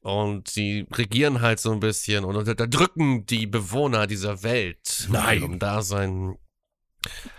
Und 0.00 0.48
sie 0.48 0.86
regieren 0.92 1.40
halt 1.40 1.60
so 1.60 1.72
ein 1.72 1.80
bisschen 1.80 2.24
und 2.24 2.36
unterdrücken 2.36 3.24
die 3.26 3.46
Bewohner 3.46 4.06
dieser 4.06 4.42
Welt 4.42 5.04
in 5.06 5.12
Nein. 5.12 5.40
ihrem 5.40 5.58
Dasein 5.58 6.36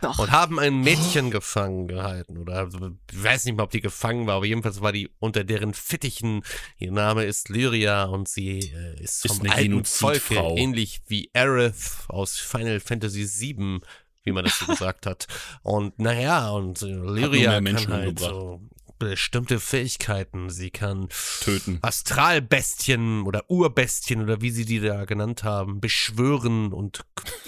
Doch. 0.01 0.17
und 0.17 0.31
haben 0.31 0.59
ein 0.59 0.81
Mädchen 0.81 1.29
gefangen 1.29 1.87
gehalten. 1.87 2.39
Oder 2.39 2.55
also, 2.55 2.79
ich 3.11 3.23
weiß 3.23 3.45
nicht 3.45 3.55
mal, 3.55 3.63
ob 3.63 3.69
die 3.69 3.81
gefangen 3.81 4.25
war, 4.25 4.37
aber 4.37 4.45
jedenfalls 4.47 4.81
war 4.81 4.91
die 4.91 5.11
unter 5.19 5.43
deren 5.43 5.75
Fittichen. 5.75 6.41
Ihr 6.79 6.91
Name 6.91 7.25
ist 7.25 7.49
Lyria 7.49 8.05
und 8.05 8.27
sie 8.27 8.59
äh, 8.61 8.99
ist 8.99 9.25
Ist 9.25 9.27
vom 9.37 9.41
eine 9.45 9.53
alten 9.53 9.85
Volke, 9.85 10.33
ähnlich 10.35 11.01
wie 11.05 11.29
Aerith 11.35 12.05
aus 12.07 12.35
Final 12.37 12.79
Fantasy 12.79 13.27
VII, 13.27 13.81
wie 14.25 14.31
man 14.33 14.43
das 14.43 14.59
so 14.59 14.65
gesagt 14.65 15.05
hat. 15.05 15.27
Und 15.63 15.97
naja, 15.99 16.49
und 16.49 16.81
äh, 16.81 16.85
Lyria 16.87 17.53
kann 17.53 17.63
Menschen 17.63 17.93
halt 17.93 18.09
umgebracht. 18.21 18.29
so 18.31 18.61
bestimmte 18.97 19.59
Fähigkeiten. 19.59 20.49
Sie 20.49 20.69
kann 20.71 21.09
Töten. 21.41 21.79
Astralbestien 21.81 23.23
oder 23.23 23.43
Urbestien 23.49 24.21
oder 24.21 24.41
wie 24.41 24.51
sie 24.51 24.65
die 24.65 24.79
da 24.79 25.03
genannt 25.05 25.43
haben, 25.43 25.81
beschwören 25.81 26.71
und 26.73 27.01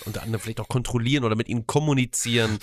unter 0.05 0.23
anderem 0.23 0.41
vielleicht 0.41 0.59
auch 0.59 0.67
kontrollieren 0.67 1.23
oder 1.23 1.35
mit 1.35 1.47
ihnen 1.47 1.65
kommunizieren. 1.65 2.59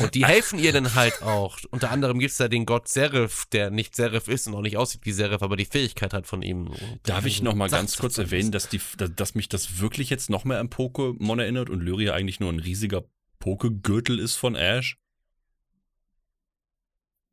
Und 0.00 0.14
die 0.14 0.24
helfen 0.26 0.58
ihr 0.58 0.72
dann 0.72 0.94
halt 0.94 1.22
auch. 1.22 1.58
Unter 1.70 1.90
anderem 1.90 2.18
gibt 2.18 2.32
es 2.32 2.38
da 2.38 2.48
den 2.48 2.64
Gott 2.66 2.88
Seraph, 2.88 3.44
der 3.52 3.70
nicht 3.70 3.94
Seraph 3.94 4.28
ist 4.28 4.46
und 4.46 4.54
auch 4.54 4.62
nicht 4.62 4.76
aussieht 4.76 5.02
wie 5.04 5.12
Seraph, 5.12 5.42
aber 5.42 5.56
die 5.56 5.66
Fähigkeit 5.66 6.12
hat 6.14 6.26
von 6.26 6.42
ihm. 6.42 6.70
Darf 7.02 7.26
ich 7.26 7.36
dann 7.38 7.44
noch 7.44 7.54
mal 7.54 7.68
sagt- 7.68 7.82
ganz 7.82 7.96
kurz 7.98 8.18
erwähnen, 8.18 8.50
dass, 8.50 8.68
die, 8.68 8.80
dass, 8.96 9.10
dass 9.14 9.34
mich 9.34 9.48
das 9.50 9.78
wirklich 9.80 10.10
jetzt 10.10 10.30
noch 10.30 10.44
mehr 10.44 10.58
an 10.58 10.68
Pokémon 10.68 11.40
erinnert 11.40 11.68
und 11.70 11.80
Lyria 11.80 12.14
eigentlich 12.14 12.40
nur 12.40 12.50
ein 12.52 12.60
riesiger 12.60 13.04
Pokegürtel 13.42 14.20
ist 14.20 14.36
von 14.36 14.54
Ash? 14.54 14.96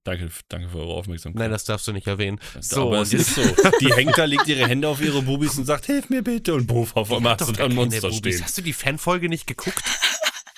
Danke, 0.04 0.32
danke 0.48 0.70
für 0.70 0.80
eure 0.80 0.94
Aufmerksamkeit. 0.96 1.40
Nein, 1.40 1.52
das 1.52 1.66
darfst 1.66 1.88
du 1.88 1.92
nicht 1.94 2.08
erwähnen. 2.08 2.40
So, 2.60 2.88
aber 2.88 3.02
es 3.02 3.14
ist 3.14 3.36
so. 3.36 3.44
Die 3.80 3.94
hängt 3.94 4.18
da, 4.18 4.26
legt 4.26 4.48
ihre 4.48 4.68
Hände 4.68 4.88
auf 4.88 5.02
ihre 5.02 5.22
Bubis 5.22 5.56
und 5.60 5.66
sagt, 5.66 5.86
hilf 5.86 6.10
mir 6.10 6.24
bitte. 6.24 6.56
Und 6.56 6.66
puff, 6.66 6.96
auf 6.96 7.12
einmal 7.14 7.38
hast 7.40 7.48
du 7.48 7.54
da 7.54 7.66
ein 7.66 7.76
Monster 7.76 8.10
Bubis. 8.10 8.18
stehen. 8.18 8.44
Hast 8.44 8.58
du 8.58 8.64
die 8.64 8.74
Fanfolge 8.74 9.30
nicht 9.30 9.46
geguckt? 9.46 9.84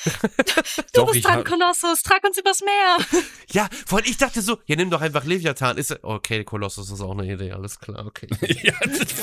Du 0.03 1.01
Doch, 1.01 1.11
bist 1.11 1.25
dran, 1.25 1.43
Kolossus, 1.43 2.01
trag 2.03 2.23
uns 2.23 2.37
übers 2.37 2.61
Meer. 2.61 2.97
Ja, 3.53 3.67
vor 3.85 3.97
allem 3.97 4.07
ich 4.07 4.15
dachte 4.15 4.41
so, 4.41 4.59
ja, 4.65 4.77
nimm 4.77 4.89
doch 4.89 5.01
einfach 5.01 5.25
Leviathan. 5.25 5.77
Ist, 5.77 6.01
okay, 6.03 6.45
Kolossus 6.45 6.89
ist 6.89 7.01
auch 7.01 7.11
eine 7.11 7.29
Idee, 7.33 7.51
alles 7.51 7.77
klar, 7.77 8.05
okay. 8.05 8.27
Ja, 8.63 8.73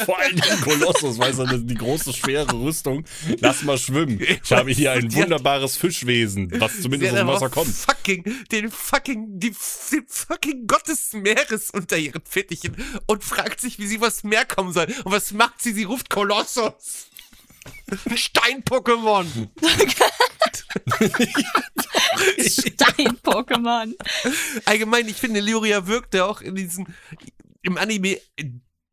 vor 0.04 0.18
allem 0.18 0.36
den 0.36 0.60
Kolossus, 0.60 1.18
weißt 1.18 1.38
du, 1.38 1.44
das 1.44 1.54
ist 1.54 1.70
die 1.70 1.74
große, 1.74 2.12
schwere 2.12 2.52
Rüstung. 2.52 3.04
Lass 3.40 3.62
mal 3.62 3.78
schwimmen. 3.78 4.20
Ich 4.20 4.52
habe 4.52 4.70
hier 4.70 4.92
ein 4.92 5.10
wunderbares 5.14 5.78
Fischwesen, 5.78 6.50
was 6.60 6.78
zumindest 6.82 7.12
aus 7.12 7.18
dem 7.18 7.26
Wasser 7.26 7.48
kommt. 7.48 7.74
Fucking, 7.74 8.24
den 8.52 8.70
fucking, 8.70 9.40
die, 9.40 9.54
den 9.92 10.06
fucking 10.06 10.66
Gott 10.66 10.86
des 10.86 11.14
Meeres 11.14 11.70
unter 11.70 11.96
ihren 11.96 12.22
Fittichen 12.28 12.76
und 13.06 13.24
fragt 13.24 13.62
sich, 13.62 13.78
wie 13.78 13.86
sie 13.86 13.94
übers 13.94 14.24
Meer 14.24 14.44
kommen 14.44 14.74
soll. 14.74 14.88
Und 15.04 15.12
was 15.12 15.32
macht 15.32 15.62
sie? 15.62 15.72
Sie 15.72 15.84
ruft 15.84 16.10
Kolossus. 16.10 17.08
Ein 18.10 18.62
Stein-Pokémon. 22.38 22.48
Stein-Pokémon. 22.48 23.94
Allgemein, 24.64 25.08
ich 25.08 25.16
finde, 25.16 25.40
Lyria 25.40 25.86
wirkte 25.86 26.24
auch 26.24 26.40
in 26.40 26.54
diesem, 26.54 26.86
im 27.62 27.76
Anime 27.78 28.20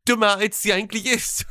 dümmer, 0.08 0.36
als 0.36 0.62
sie 0.62 0.72
eigentlich 0.72 1.06
ist. 1.06 1.46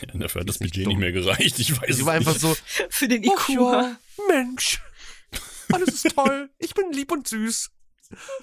Ja, 0.00 0.06
dafür 0.18 0.42
hat 0.42 0.48
das 0.48 0.56
ist 0.56 0.60
nicht 0.60 0.72
Budget 0.74 0.86
dumm. 0.86 0.90
nicht 0.92 1.00
mehr 1.00 1.12
gereicht. 1.12 1.58
Ich 1.58 1.72
weiß 1.80 1.86
Sie 1.96 2.00
es 2.02 2.06
war 2.06 2.14
einfach 2.14 2.32
nicht. 2.32 2.40
so, 2.42 2.56
Für 2.90 3.08
den 3.08 3.24
IQ. 3.24 3.48
ja, 3.48 3.96
Mensch. 4.28 4.80
Alles 5.72 6.04
ist 6.04 6.14
toll. 6.14 6.50
Ich 6.58 6.74
bin 6.74 6.92
lieb 6.92 7.10
und 7.12 7.26
süß. 7.28 7.70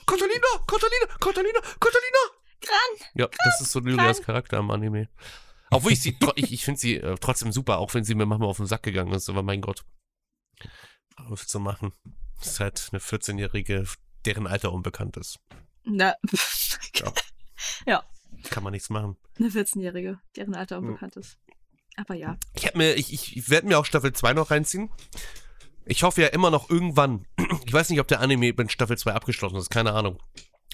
Catalina, 0.06 0.48
Catalina, 0.66 1.08
Catalina, 1.20 1.60
Catalina. 1.80 2.24
Gran. 2.62 3.08
Ja, 3.16 3.28
das 3.46 3.62
ist 3.62 3.72
so 3.72 3.80
Lyrias 3.80 4.18
Kran. 4.18 4.26
Charakter 4.26 4.58
im 4.58 4.72
Anime. 4.72 5.10
Obwohl 5.70 5.92
ich 5.92 6.02
sie, 6.02 6.18
ich, 6.36 6.54
ich 6.54 6.64
finde 6.66 6.80
sie 6.80 6.96
äh, 6.96 7.16
trotzdem 7.20 7.52
super, 7.52 7.78
auch 7.80 7.94
wenn 7.94 8.04
sie 8.04 8.16
mir 8.16 8.26
manchmal 8.26 8.50
auf 8.50 8.58
den 8.58 8.66
Sack 8.68 8.84
gegangen 8.84 9.12
ist. 9.14 9.30
Aber 9.30 9.44
mein 9.44 9.62
Gott, 9.62 9.84
was 11.18 11.48
zu 11.48 11.60
machen. 11.60 11.92
Das 12.40 12.48
ist 12.48 12.60
halt 12.60 12.90
eine 12.92 13.00
14-Jährige, 13.02 13.86
deren 14.26 14.48
Alter 14.48 14.72
unbekannt 14.72 15.18
ist. 15.18 15.40
Na, 15.84 16.16
Kann 18.50 18.64
man 18.64 18.72
nichts 18.72 18.90
machen. 18.90 19.18
eine 19.40 19.50
14-Jährige, 19.50 20.20
deren 20.36 20.56
Alter 20.56 20.78
Hm. 20.78 20.86
unbekannt 20.88 21.16
ist. 21.18 21.38
Aber 21.96 22.14
ja. 22.14 22.38
Ich, 22.54 22.74
mir, 22.76 22.94
ich, 22.96 23.12
ich, 23.12 23.36
ich 23.36 23.50
werde 23.50 23.68
mir 23.68 23.80
auch 23.80 23.86
Staffel 23.86 24.14
2 24.14 24.34
noch 24.34 24.52
reinziehen. 24.52 24.90
Ich 25.86 26.04
hoffe 26.04 26.22
ja 26.22 26.28
immer 26.28 26.52
noch 26.52 26.70
irgendwann. 26.70 27.26
Ich 27.66 27.74
weiß 27.74 27.90
nicht, 27.90 28.00
ob 28.00 28.08
der 28.08 28.22
Anime 28.22 28.54
mit 28.56 28.72
Staffel 28.72 28.98
2 28.98 29.12
abgeschlossen 29.14 29.58
ist, 29.58 29.70
keine 29.70 29.92
Ahnung. 29.92 30.22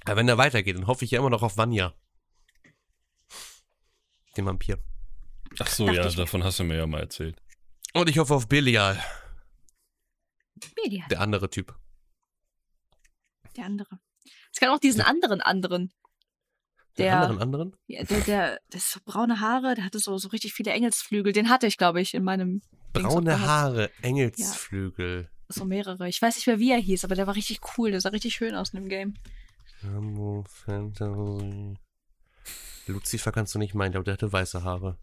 Aber 0.05 0.17
wenn 0.17 0.27
der 0.27 0.37
weitergeht, 0.37 0.75
dann 0.77 0.85
hoffe 0.85 1.05
ich 1.05 1.11
ja 1.11 1.19
immer 1.19 1.31
noch 1.31 1.41
auf 1.41 1.57
Vanya. 1.57 1.93
Den 4.37 4.45
Vampir. 4.45 4.79
Ach 5.59 5.67
so, 5.67 5.85
Dachte 5.85 5.97
ja, 5.99 6.07
ich. 6.07 6.15
davon 6.15 6.43
hast 6.43 6.59
du 6.59 6.63
mir 6.63 6.77
ja 6.77 6.87
mal 6.87 7.01
erzählt. 7.01 7.41
Und 7.93 8.09
ich 8.09 8.17
hoffe 8.17 8.33
auf 8.33 8.47
Belial, 8.47 8.99
Media, 10.83 11.05
der 11.09 11.21
andere 11.21 11.49
Typ. 11.49 11.75
der 13.55 13.65
andere. 13.65 13.99
Es 14.51 14.59
kann 14.59 14.69
auch 14.69 14.79
diesen 14.79 15.01
anderen 15.01 15.41
anderen. 15.41 15.91
Den 16.97 17.05
Der, 17.05 17.21
anderen 17.21 17.41
anderen? 17.41 17.75
ja, 17.87 18.03
der, 18.03 18.21
der, 18.21 18.59
der 18.71 18.77
ist 18.77 18.91
so 18.91 18.99
braune 19.03 19.39
Haare, 19.39 19.73
der 19.75 19.83
hatte 19.83 19.99
so, 19.99 20.17
so 20.19 20.27
richtig 20.29 20.53
viele 20.53 20.71
Engelsflügel. 20.71 21.33
Den 21.33 21.49
hatte 21.49 21.65
ich, 21.67 21.77
glaube 21.77 22.01
ich, 22.01 22.13
in 22.13 22.23
meinem 22.23 22.61
Braune. 22.93 23.39
Haare, 23.41 23.89
Engelsflügel. 24.03 25.29
So 25.49 25.65
mehrere. 25.65 26.07
Ich 26.07 26.21
weiß 26.21 26.35
nicht 26.35 26.45
mehr, 26.47 26.59
wie 26.59 26.71
er 26.71 26.77
hieß, 26.79 27.03
aber 27.03 27.15
der 27.15 27.27
war 27.27 27.35
richtig 27.35 27.59
cool. 27.77 27.91
Der 27.91 27.99
sah 28.01 28.09
richtig 28.09 28.33
schön 28.35 28.55
aus 28.55 28.73
in 28.73 28.81
dem 28.81 28.89
Game. 28.89 29.15
Rambo, 29.83 30.43
Fantasy. 30.47 31.77
Lucifer 32.87 33.31
kannst 33.31 33.55
du 33.55 33.59
nicht 33.59 33.73
meinen, 33.73 33.95
aber 33.95 34.03
der 34.03 34.13
hatte 34.13 34.31
weiße 34.31 34.63
Haare. 34.63 34.97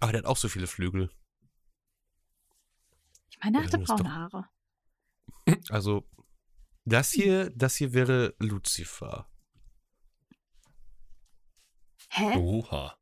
Aber 0.00 0.12
der 0.12 0.20
hat 0.20 0.26
auch 0.26 0.36
so 0.36 0.48
viele 0.48 0.66
Flügel. 0.66 1.10
Ich 3.30 3.38
meine, 3.42 3.58
er 3.58 3.64
hatte 3.64 3.78
braune 3.78 4.02
doch- 4.04 4.10
Haare. 4.10 4.48
Also, 5.70 6.08
das 6.84 7.10
hier, 7.10 7.50
das 7.50 7.76
hier 7.76 7.92
wäre 7.92 8.34
Lucifer. 8.38 9.28
Hä? 12.10 12.36
Oha. 12.36 12.96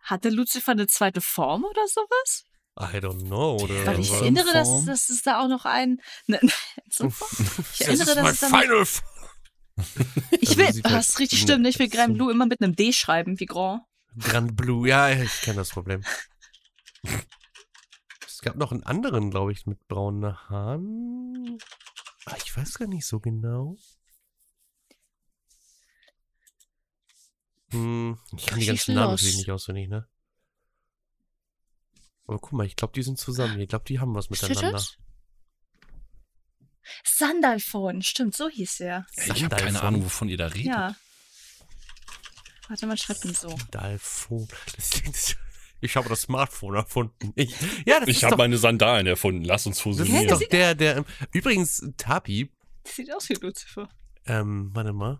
Hatte 0.00 0.30
Lucifer 0.30 0.72
eine 0.72 0.86
zweite 0.86 1.20
Form 1.20 1.64
oder 1.64 1.86
sowas? 1.86 2.44
I 2.78 2.96
don't 2.98 3.26
know. 3.26 3.56
Oder 3.60 3.86
Weil 3.86 4.00
ich 4.00 4.10
erinnere, 4.12 4.52
dass, 4.52 4.84
dass 4.86 5.10
es 5.10 5.22
da 5.22 5.42
auch 5.42 5.48
noch 5.48 5.64
ein. 5.66 6.00
Ne, 6.26 6.40
so, 6.90 7.06
ich 7.08 7.12
das 7.12 7.80
erinnere, 7.80 8.10
ist 8.10 8.16
dass 8.16 8.32
es 8.32 8.40
dann. 8.40 8.60
final 8.60 8.80
f- 8.82 9.02
Ich 10.40 10.48
Also 10.50 10.58
will. 10.58 10.72
sieht 10.72 10.84
Das 10.84 10.92
halt 10.92 11.02
ist 11.08 11.18
richtig 11.18 11.40
ne- 11.40 11.42
stimmt. 11.46 11.66
Ich 11.66 11.78
will 11.78 11.88
Grand 11.88 12.14
Blue 12.14 12.30
immer 12.32 12.46
mit 12.46 12.60
einem 12.62 12.74
D 12.76 12.92
schreiben, 12.92 13.38
wie 13.40 13.46
Grand. 13.46 13.82
Grand 14.18 14.56
Blue. 14.56 14.88
Ja, 14.88 15.10
ich 15.10 15.40
kenne 15.42 15.56
das 15.56 15.70
Problem. 15.70 16.02
Es 18.26 18.40
gab 18.42 18.56
noch 18.56 18.72
einen 18.72 18.84
anderen, 18.84 19.30
glaube 19.30 19.52
ich, 19.52 19.66
mit 19.66 19.86
braunen 19.86 20.34
Haaren. 20.48 21.58
Ah, 22.24 22.36
ich 22.42 22.56
weiß 22.56 22.78
gar 22.78 22.88
nicht 22.88 23.04
so 23.06 23.20
genau. 23.20 23.76
Hm, 27.72 28.18
ich 28.36 28.46
kann 28.46 28.58
die 28.58 28.66
ganzen 28.66 28.94
Namen 28.94 29.10
natürlich 29.12 29.36
nicht 29.36 29.50
auswendig, 29.50 29.88
ne? 29.88 30.08
Aber 32.26 32.38
guck 32.38 32.52
mal, 32.52 32.64
ich 32.66 32.76
glaube, 32.76 32.92
die 32.94 33.02
sind 33.02 33.18
zusammen. 33.18 33.60
Ich 33.60 33.68
glaube, 33.68 33.84
die 33.86 33.98
haben 34.00 34.14
was 34.14 34.24
Steht 34.26 34.42
miteinander. 34.50 34.72
das? 34.72 34.96
Sandalphon, 37.04 38.02
stimmt, 38.02 38.34
so 38.36 38.48
hieß 38.48 38.80
er. 38.80 39.06
Ey, 39.16 39.32
ich 39.32 39.44
habe 39.44 39.56
keine. 39.56 39.82
Ahnung, 39.82 40.04
wovon 40.04 40.28
ihr 40.28 40.36
da 40.36 40.46
redet. 40.46 40.66
Ja. 40.66 40.96
Warte, 42.68 42.86
man 42.86 42.96
schreibt 42.96 43.24
ihn 43.24 43.34
so. 43.34 43.58
Dalphon. 43.70 44.48
Das, 44.76 44.90
das, 45.04 45.36
ich 45.80 45.96
habe 45.96 46.08
das 46.08 46.22
Smartphone 46.22 46.74
erfunden. 46.76 47.32
Ich, 47.34 47.54
ja, 47.84 48.00
das 48.00 48.08
Ich 48.08 48.22
habe 48.22 48.36
meine 48.36 48.58
Sandalen 48.58 49.06
erfunden. 49.06 49.44
Lass 49.44 49.66
uns 49.66 49.76
das 49.76 49.82
fusionieren. 49.82 50.24
ist 50.24 50.30
doch 50.30 50.48
der, 50.48 50.74
der. 50.74 51.04
Übrigens, 51.32 51.84
Tapi, 51.96 52.50
Das 52.84 52.96
sieht 52.96 53.12
aus 53.12 53.28
wie 53.28 53.34
Lucifer. 53.34 53.88
Ähm, 54.26 54.70
warte 54.74 54.92
mal. 54.92 55.18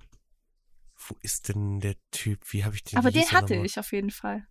Wo 1.08 1.16
ist 1.22 1.48
denn 1.48 1.80
der 1.80 1.96
Typ? 2.10 2.40
Wie 2.52 2.64
habe 2.64 2.76
ich 2.76 2.84
den? 2.84 2.98
Aber 2.98 3.10
den 3.10 3.30
hatte 3.32 3.54
ich 3.54 3.78
auf 3.78 3.92
jeden 3.92 4.10
Fall. 4.10 4.46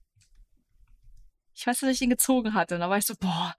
Ich 1.53 1.67
weiß, 1.67 1.81
dass 1.81 1.89
ich 1.89 2.01
ihn 2.01 2.09
gezogen 2.09 2.53
hatte. 2.53 2.75
Und 2.75 2.81
da 2.81 2.89
war 2.89 2.97
ich 2.97 3.05
so, 3.05 3.15
boah, 3.19 3.55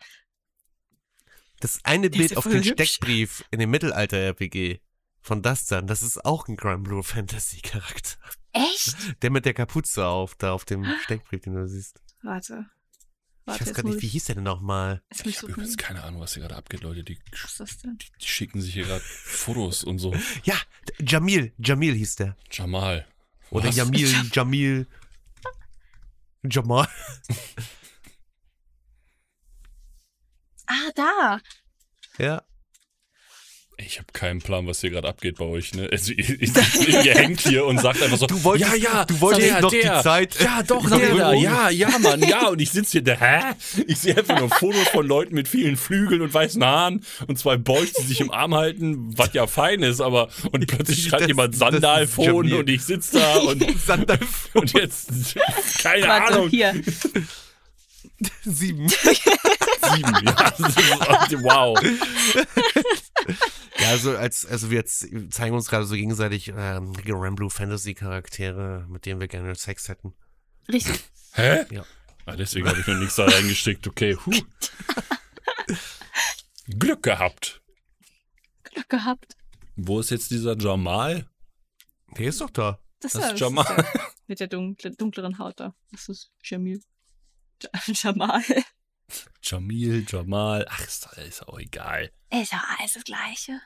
Das 1.61 1.79
eine 1.85 2.11
Bild 2.11 2.37
auf 2.37 2.45
dem 2.45 2.63
hübsch. 2.63 2.69
Steckbrief 2.73 3.45
in 3.51 3.61
dem 3.61 3.71
Mittelalter-RPG 3.71 4.81
von 5.21 5.43
Dustin, 5.43 5.87
das 5.87 6.03
ist 6.03 6.25
auch 6.25 6.49
ein 6.49 6.57
Grand 6.57 6.83
Blue 6.85 7.03
Fantasy-Charakter. 7.03 8.17
echt? 8.53 9.23
Der 9.23 9.31
mit 9.31 9.45
der 9.45 9.53
Kapuze 9.55 10.07
auf, 10.07 10.35
da 10.37 10.53
auf 10.53 10.65
dem 10.65 10.85
Steckbrief, 11.05 11.43
den 11.43 11.55
du 11.55 11.69
siehst. 11.69 12.01
Warte. 12.23 12.65
Ich 13.43 13.47
Warte, 13.47 13.61
weiß 13.61 13.67
jetzt 13.69 13.77
gar 13.77 13.83
nicht, 13.91 14.01
wie 14.03 14.07
ich, 14.07 14.13
hieß 14.13 14.25
der 14.27 14.35
denn 14.37 14.45
nochmal? 14.45 15.03
Ich 15.13 15.25
ich 15.27 15.39
habe 15.43 15.53
übrigens 15.53 15.77
keine 15.77 16.03
Ahnung, 16.05 16.21
was 16.21 16.35
hier 16.35 16.43
gerade 16.43 16.57
abgeht, 16.57 16.83
Leute. 16.83 17.03
Die, 17.05 17.19
Was 17.33 17.51
ist 17.51 17.61
das 17.61 17.79
denn? 17.79 17.99
die, 17.99 18.07
die 18.21 18.27
schicken 18.27 18.61
sich 18.61 18.73
hier 18.75 18.85
gerade 18.85 19.03
Fotos 19.05 19.83
und 19.85 19.99
so. 19.99 20.15
Ja, 20.45 20.55
Jamil. 20.99 21.53
Jamil 21.59 21.95
hieß 21.95 22.17
der. 22.17 22.37
Jamal. 22.51 23.07
Oder 23.51 23.69
Was? 23.69 23.77
Jamil, 23.77 24.15
Jamil. 24.33 24.87
Jamal. 26.51 26.89
Ah, 30.73 30.91
da. 30.95 31.41
Ja. 32.25 32.43
Ich 33.83 33.97
habe 33.99 34.09
keinen 34.13 34.43
Plan, 34.43 34.67
was 34.67 34.83
hier 34.83 34.91
gerade 34.91 35.09
abgeht 35.09 35.39
bei 35.39 35.47
euch. 35.47 35.73
Ne? 35.73 35.89
Also, 35.91 36.13
ihr, 36.17 36.29
ihr, 36.43 37.03
ihr 37.05 37.15
hängt 37.15 37.41
hier 37.41 37.65
und 37.65 37.81
sagt 37.81 38.03
einfach 38.03 38.19
so, 38.19 38.27
Du 38.27 38.45
wolltest- 38.45 38.71
ja, 38.71 38.77
ja, 38.77 39.05
du 39.07 39.19
wolltest 39.23 39.49
der, 39.49 39.61
noch 39.63 39.71
die 39.71 39.81
der, 39.81 40.03
Zeit- 40.03 40.39
Ja, 40.39 40.63
doch, 40.63 40.87
der 40.87 40.99
da, 40.99 41.33
irgendwo- 41.33 41.43
ja, 41.43 41.71
ja, 41.71 41.99
Mann, 41.99 42.23
ja. 42.23 42.49
Und 42.49 42.61
ich 42.61 42.71
sitze 42.71 42.93
hier, 42.93 43.03
da, 43.03 43.15
hä? 43.15 43.55
Ich 43.87 43.97
sehe 43.99 44.17
einfach 44.19 44.39
nur 44.39 44.51
Fotos 44.51 44.87
von 44.91 45.07
Leuten 45.07 45.35
mit 45.35 45.49
vielen 45.49 45.79
Flügeln 45.79 46.21
und 46.21 46.33
weißen 46.35 46.63
Haaren 46.63 47.05
und 47.27 47.39
zwei 47.39 47.57
Boys, 47.57 47.95
die 47.95 48.03
sich 48.03 48.21
im 48.21 48.31
Arm 48.31 48.55
halten, 48.55 49.17
was 49.17 49.33
ja 49.33 49.47
fein 49.47 49.83
ist, 49.83 50.03
aber 50.03 50.29
und 50.53 50.67
plötzlich 50.67 51.03
schreibt 51.09 51.27
jemand 51.27 51.57
Jamil. 51.59 52.55
und 52.61 52.69
ich 52.69 52.83
sitze 52.85 53.19
da 53.19 53.39
und, 53.39 53.65
Sandalphon 53.87 54.61
und 54.61 54.73
jetzt, 54.75 55.09
keine 55.83 56.07
Warte, 56.07 56.35
Ahnung. 56.35 56.49
hier. 56.51 56.75
sieben. 58.45 58.89
Sieben, 59.81 60.15
ja. 60.27 60.49
Ist, 60.49 61.43
wow. 61.43 61.79
Ja, 63.79 63.89
also 63.89 64.17
als, 64.17 64.45
also 64.47 64.71
wir 64.71 64.79
jetzt 64.79 65.07
zeigen 65.31 65.55
uns 65.55 65.69
gerade 65.69 65.85
so 65.87 65.95
gegenseitig 65.95 66.49
ähm, 66.49 66.93
Ramblue 67.07 67.51
Fantasy 67.51 67.95
Charaktere, 67.95 68.87
mit 68.89 69.07
denen 69.07 69.21
wir 69.21 69.29
gerne 69.29 69.55
Sex 69.55 69.89
hätten. 69.89 70.15
Richtig. 70.71 71.01
Hä? 71.33 71.65
Ja. 71.71 71.85
Ah, 72.27 72.37
deswegen 72.37 72.69
habe 72.69 72.79
ich 72.81 72.87
noch 72.87 72.97
nichts 72.97 73.15
da 73.17 73.25
reingesteckt. 73.25 73.87
Okay, 73.89 74.17
huh. 74.27 74.33
Glück 76.79 77.03
gehabt. 77.03 77.61
Glück 78.65 78.89
gehabt. 78.89 79.37
Wo 79.77 80.01
ist 80.01 80.11
jetzt 80.11 80.31
dieser 80.31 80.57
Jamal? 80.57 81.27
Der 82.17 82.27
ist 82.27 82.41
doch 82.41 82.51
da. 82.51 82.79
Das, 83.01 83.13
Das 83.13 83.25
ist 83.25 83.33
ist 83.33 83.41
ja- 83.41 83.47
Jamal. 83.47 83.65
der 83.77 84.11
mit 84.27 84.41
der 84.41 84.47
dunkle, 84.49 84.91
dunkleren 84.93 85.39
Haut 85.39 85.59
da. 85.59 85.75
Das 85.91 86.09
ist 86.09 86.31
Jamil. 86.45 86.83
Ja- 87.63 87.71
Jamal. 87.87 88.43
Jamil, 89.43 90.05
Jamal. 90.09 90.67
Ach, 90.69 90.81
ist, 90.81 91.07
doch- 91.07 91.13
ist 91.19 91.47
auch 91.49 91.59
egal. 91.59 92.11
Ist 92.31 92.53
ja 92.53 92.63
alles 92.79 92.93
das 92.95 93.05
Gleiche. 93.05 93.61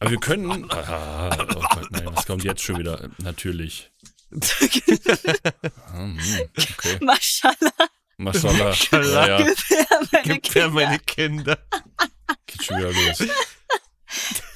Aber 0.00 0.10
wir 0.10 0.20
können. 0.20 0.70
Ah, 0.70 1.36
oh 1.40 1.60
Gott, 1.74 1.90
nein, 1.90 2.06
was 2.06 2.26
kommt 2.26 2.44
jetzt 2.44 2.62
schon 2.62 2.78
wieder? 2.78 3.08
Natürlich. 3.18 3.90
Ah, 5.86 5.92
hm, 5.98 6.18
Okay. 6.56 6.98
Maschallah. 7.02 7.54
Mashallah. 8.16 8.64
Mashallah. 8.70 9.26
Ja, 9.28 9.38
ja, 9.40 9.46
Gib 9.46 9.58
her 9.68 9.86
meine 10.10 10.38
Gib 10.38 10.42
Kinder. 10.42 10.60
her 10.60 10.70
meine 10.70 10.98
Kinder. 11.00 11.58
geht 12.46 12.62
schon 12.64 12.78
wieder 12.78 12.92
los. 12.92 13.18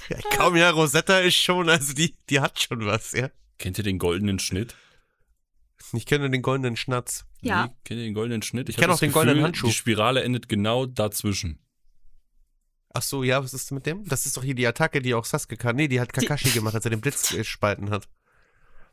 Ja, 0.09 0.19
komm 0.37 0.57
ja, 0.57 0.71
Rosetta 0.71 1.19
ist 1.19 1.37
schon, 1.37 1.69
also 1.69 1.93
die, 1.93 2.15
die 2.31 2.41
hat 2.41 2.61
schon 2.61 2.87
was, 2.87 3.13
ja. 3.13 3.29
Kennt 3.59 3.77
ihr 3.79 3.85
den 3.85 3.99
goldenen 3.99 4.39
Schnitt? 4.39 4.75
Ich 5.93 6.07
kenne 6.07 6.31
den 6.31 6.43
goldenen 6.43 6.77
Schnatz. 6.77 7.25
Ja. 7.41 7.69
Kennt 7.85 8.01
ihr 8.01 8.07
den 8.07 8.15
goldenen 8.15 8.43
Schnitt? 8.43 8.69
Ich 8.69 8.77
hab 8.77 8.81
kenn 8.83 8.91
auch 8.91 8.95
das 8.95 9.01
den 9.01 9.13
goldenen 9.13 9.37
Gefühl, 9.37 9.45
Handschuh. 9.47 9.67
Die 9.67 9.73
Spirale 9.73 10.23
endet 10.23 10.49
genau 10.49 10.87
dazwischen. 10.87 11.61
Ach 12.93 13.03
so, 13.03 13.23
ja, 13.23 13.43
was 13.43 13.53
ist 13.53 13.71
mit 13.73 13.85
dem? 13.85 14.05
Das 14.09 14.25
ist 14.25 14.37
doch 14.37 14.43
hier 14.43 14.55
die 14.55 14.67
Attacke, 14.67 15.03
die 15.03 15.15
auch 15.15 15.27
Sasuke 15.27 15.57
kann. 15.57 15.77
Nee, 15.77 15.87
die 15.89 16.01
hat 16.01 16.13
Kakashi 16.13 16.49
gemacht, 16.51 16.75
als 16.75 16.87
er 16.87 16.91
den 16.91 17.01
Blitz 17.01 17.31
gespalten 17.31 17.91
hat. 17.91 18.09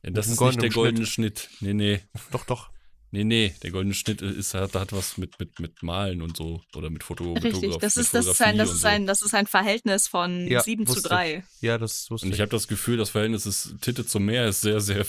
Ja, 0.04 0.12
das 0.12 0.28
ist 0.28 0.32
nicht 0.32 0.42
der 0.42 0.70
goldenen 0.70 0.74
goldene 0.74 1.06
Schnitt. 1.06 1.50
Nee, 1.62 1.74
nee. 1.74 2.02
Doch, 2.32 2.46
doch. 2.46 2.70
Nee, 3.12 3.24
nee. 3.24 3.54
Der 3.62 3.72
goldene 3.72 3.94
Schnitt 3.94 4.22
ist, 4.22 4.56
hat, 4.56 4.74
hat 4.76 4.92
was 4.92 5.18
mit, 5.18 5.40
mit, 5.40 5.60
mit 5.60 5.84
Malen 5.84 6.22
und 6.22 6.36
so. 6.36 6.62
Oder 6.76 6.90
mit 6.90 7.04
Foto. 7.04 7.34
Richtig, 7.34 7.78
das 7.78 7.96
ist, 7.96 8.14
das, 8.14 8.26
ist 8.26 8.42
ein, 8.42 8.56
Fotografie 8.56 8.58
das, 8.58 8.70
und 8.70 8.76
ist 8.76 8.82
so. 8.82 8.88
ein, 8.88 9.06
das 9.06 9.22
ist 9.22 9.34
ein 9.36 9.48
Verhältnis 9.48 10.08
von 10.08 10.48
Ja, 10.48 10.62
7 10.62 10.86
zu 10.86 10.96
wusste 10.96 11.10
3. 11.10 11.44
Ja, 11.62 11.78
das 11.78 12.10
wusste 12.10 12.26
Und 12.26 12.32
ich 12.32 12.40
ich. 12.40 12.42
habe 12.42 12.50
das 12.50 12.68
Gefühl, 12.68 12.98
das 12.98 13.12
Verhältnis 13.12 13.46
ist 13.46 13.76
Titte 13.82 14.06
zum 14.06 14.26
Meer 14.26 14.48
ist 14.48 14.62
sehr, 14.62 14.82
sehr. 14.82 15.06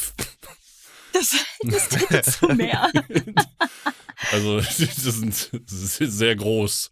Das 1.15 1.29
Verhältnis 1.29 1.89
dritte 1.89 2.23
zu 2.31 2.49
mehr. 2.49 2.91
Also, 4.31 4.57
das 4.59 4.81
ist, 4.81 5.53
das 5.53 6.01
ist 6.01 6.19
sehr 6.19 6.37
groß. 6.37 6.91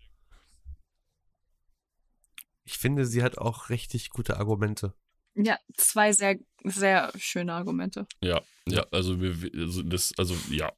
Ich 2.65 2.79
finde, 2.79 3.05
sie 3.05 3.23
hat 3.23 3.39
auch 3.39 3.69
richtig 3.69 4.11
gute 4.11 4.39
Argumente. 4.39 4.95
Ja, 5.35 5.59
zwei 5.77 6.13
sehr, 6.13 6.39
sehr 6.65 7.13
schöne 7.19 7.53
Argumente. 7.53 8.07
Ja, 8.23 8.41
ja, 8.67 8.87
also, 8.91 9.21
wir, 9.21 9.51
also 9.61 9.83
das, 9.83 10.13
also. 10.17 10.37
Ja. 10.51 10.73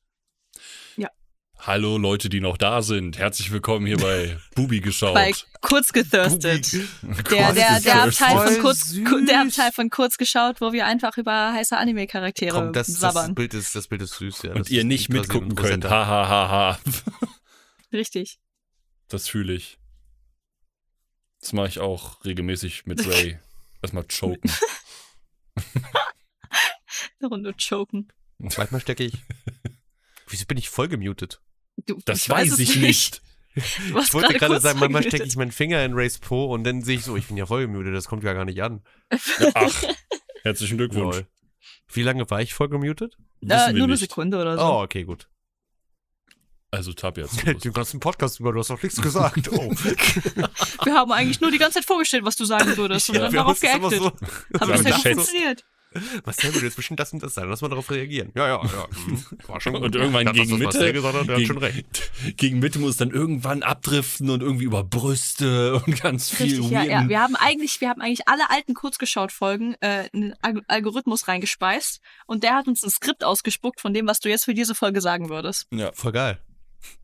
Hallo 1.67 1.97
Leute, 1.97 2.29
die 2.29 2.41
noch 2.41 2.59
da 2.59 2.83
sind. 2.83 3.17
Herzlich 3.17 3.51
willkommen 3.51 3.87
hier 3.87 3.97
bei 3.97 4.39
Bubi 4.55 4.81
geschaut. 4.81 5.15
Bei 5.15 5.33
kurz 5.63 5.95
gethirstet. 5.95 6.71
Der, 7.31 7.55
der, 7.55 7.81
der, 7.81 8.03
Abteil 8.03 8.37
von 8.37 8.59
kurz, 8.61 8.95
der 9.27 9.41
Abteil 9.41 9.73
von 9.73 9.89
kurz 9.89 10.19
geschaut, 10.19 10.61
wo 10.61 10.75
wir 10.75 10.85
einfach 10.85 11.17
über 11.17 11.55
heiße 11.55 11.75
Anime-Charaktere 11.75 12.51
Komm, 12.51 12.75
das, 12.75 12.89
das, 12.89 12.99
sabbern. 12.99 13.35
Bild 13.35 13.55
ist, 13.55 13.75
das 13.75 13.89
Bild 13.89 14.03
ist 14.03 14.17
süß, 14.17 14.43
ja. 14.43 14.51
Und 14.53 14.67
das 14.67 14.71
ihr 14.71 14.85
nicht 14.85 15.09
mitgucken 15.09 15.49
mit 15.49 15.57
könnt. 15.57 15.87
Ha, 15.87 16.07
ha, 16.07 16.29
ha, 16.29 16.49
ha. 16.51 16.79
Richtig. 17.95 18.39
Das 19.09 19.27
fühle 19.27 19.55
ich. 19.55 19.79
Das 21.41 21.55
mache 21.55 21.69
ich 21.69 21.79
auch 21.79 22.23
regelmäßig 22.27 22.85
mit 22.85 23.07
Ray. 23.09 23.39
Erstmal 23.81 24.05
choken. 24.05 24.51
Eine 27.21 27.29
Runde 27.31 27.55
choken. 27.55 28.13
Manchmal 28.37 28.83
stecke 28.83 29.05
ich. 29.05 29.15
Wieso 30.29 30.45
bin 30.45 30.59
ich 30.59 30.69
voll 30.69 30.89
gemutet? 30.89 31.41
Du, 31.87 31.99
Das 32.05 32.23
ich 32.23 32.29
weiß 32.29 32.53
es 32.53 32.59
ich 32.59 32.77
nicht. 32.77 33.23
Hast 33.95 34.09
Ich 34.09 34.15
wollte 34.15 34.35
gerade 34.35 34.61
sagen, 34.61 34.81
manchmal 34.81 35.03
stecke 35.05 35.25
ich 35.25 35.37
meinen 35.37 35.53
Finger 35.53 35.85
in 35.85 35.95
Rays 35.95 36.19
Po 36.19 36.47
und 36.53 36.65
dann 36.65 36.83
sehe 36.83 36.97
ich 36.97 37.05
so, 37.05 37.17
ich 37.17 37.27
bin 37.29 37.37
ja 37.37 37.47
voll 37.47 37.63
gemutet, 37.67 37.95
das 37.95 38.07
kommt 38.09 38.25
ja 38.25 38.33
gar 38.33 38.45
nicht 38.45 38.63
an. 38.63 38.83
Ach, 39.55 39.83
herzlichen 40.43 40.77
Glückwunsch. 40.79 41.17
Lol. 41.17 41.27
Wie 41.93 42.03
lange 42.03 42.29
war 42.31 42.41
ich 42.43 42.53
voll 42.55 42.69
gemutet? 42.69 43.17
Äh, 43.43 43.47
nur 43.47 43.85
eine 43.85 43.87
nicht. 43.89 44.01
Sekunde 44.01 44.41
oder 44.41 44.59
so. 44.59 44.65
Oh, 44.65 44.83
okay, 44.83 45.05
gut. 45.05 45.29
Also 46.73 46.93
Tab 46.93 47.17
jetzt. 47.19 47.47
Den 47.47 47.73
ganzen 47.73 48.01
Podcast 48.01 48.41
über, 48.41 48.53
du 48.53 48.59
hast 48.59 48.71
doch 48.71 48.83
nichts 48.83 49.01
gesagt. 49.01 49.49
Oh. 49.53 49.71
Wir 50.85 50.95
haben 50.95 51.13
eigentlich 51.13 51.41
nur 51.41 51.53
die 51.53 51.59
ganze 51.59 51.75
Zeit 51.79 51.85
vorgestellt, 51.85 52.25
was 52.25 52.35
du 52.35 52.45
sagen 52.45 52.77
würdest 52.77 53.09
und 53.11 53.15
Ja, 53.15 53.23
dann 53.23 53.33
wir 53.33 53.41
darauf 53.41 53.63
haben 53.63 53.85
uns 53.85 53.93
geactet. 53.93 54.21
immer 54.51 54.61
Haben 54.61 54.71
das 54.73 54.83
ja 54.83 54.91
geschätzt. 54.97 55.15
funktioniert. 55.15 55.65
Marcel 56.25 56.55
würde 56.55 56.67
jetzt 56.67 56.77
bestimmt 56.77 57.01
das 57.01 57.13
und 57.13 57.23
das 57.23 57.35
sein, 57.35 57.49
lass 57.49 57.61
mal 57.61 57.69
darauf 57.69 57.91
reagieren. 57.91 58.31
Ja, 58.35 58.49
ja, 58.49 58.63
ja. 58.65 58.89
hm, 59.07 59.25
War 59.47 59.61
schon 59.61 59.75
gut. 59.75 59.83
Und 59.83 59.95
irgendwann 59.95 60.27
das, 60.27 60.35
gegen 60.35 60.59
Mitte. 60.59 60.93
Gesagt 60.93 61.17
hat, 61.17 61.29
der 61.29 61.35
hat 61.35 61.37
gegen, 61.39 61.47
schon 61.47 61.59
recht. 61.59 62.11
gegen 62.37 62.59
Mitte 62.59 62.79
muss 62.79 62.97
dann 62.97 63.11
irgendwann 63.11 63.63
abdriften 63.63 64.31
und 64.31 64.43
irgendwie 64.43 64.65
über 64.65 64.85
Brüste 64.85 65.77
und 65.87 66.01
ganz 66.01 66.31
viel 66.31 66.61
Richtig, 66.61 66.71
ja, 66.71 66.83
ja. 66.83 67.09
Wir 67.09 67.21
haben 67.21 67.37
eigentlich, 67.37 67.81
wir 67.81 67.89
haben 67.89 68.01
eigentlich 68.01 68.29
alle 68.29 68.51
alten 68.51 68.75
Kurzgeschaut-Folgen 68.75 69.75
äh, 69.81 70.09
in 70.13 70.35
Alg 70.43 70.63
Algorithmus 70.69 71.29
reingespeist 71.29 72.01
und 72.27 72.43
der 72.43 72.55
hat 72.55 72.67
uns 72.67 72.83
ein 72.83 72.91
Skript 72.91 73.25
ausgespuckt 73.25 73.81
von 73.81 73.95
dem, 73.95 74.07
was 74.07 74.21
du 74.21 74.29
jetzt 74.29 74.45
für 74.45 74.55
diese 74.55 74.75
Folge 74.75 75.01
sagen 75.01 75.29
würdest. 75.29 75.67
Ja, 75.73 75.93
Voll 75.93 76.13
geil. 76.13 76.39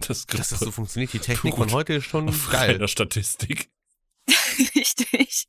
das 0.00 0.26
Dass 0.26 0.48
das 0.48 0.60
so 0.60 0.70
funktioniert. 0.70 1.12
Die 1.12 1.18
Technik 1.18 1.56
von 1.56 1.70
heute 1.72 1.94
ist 1.94 2.06
schon 2.06 2.26
geil. 2.26 2.72
reiner 2.72 2.88
Statistik. 2.88 3.70
Richtig. 4.74 5.46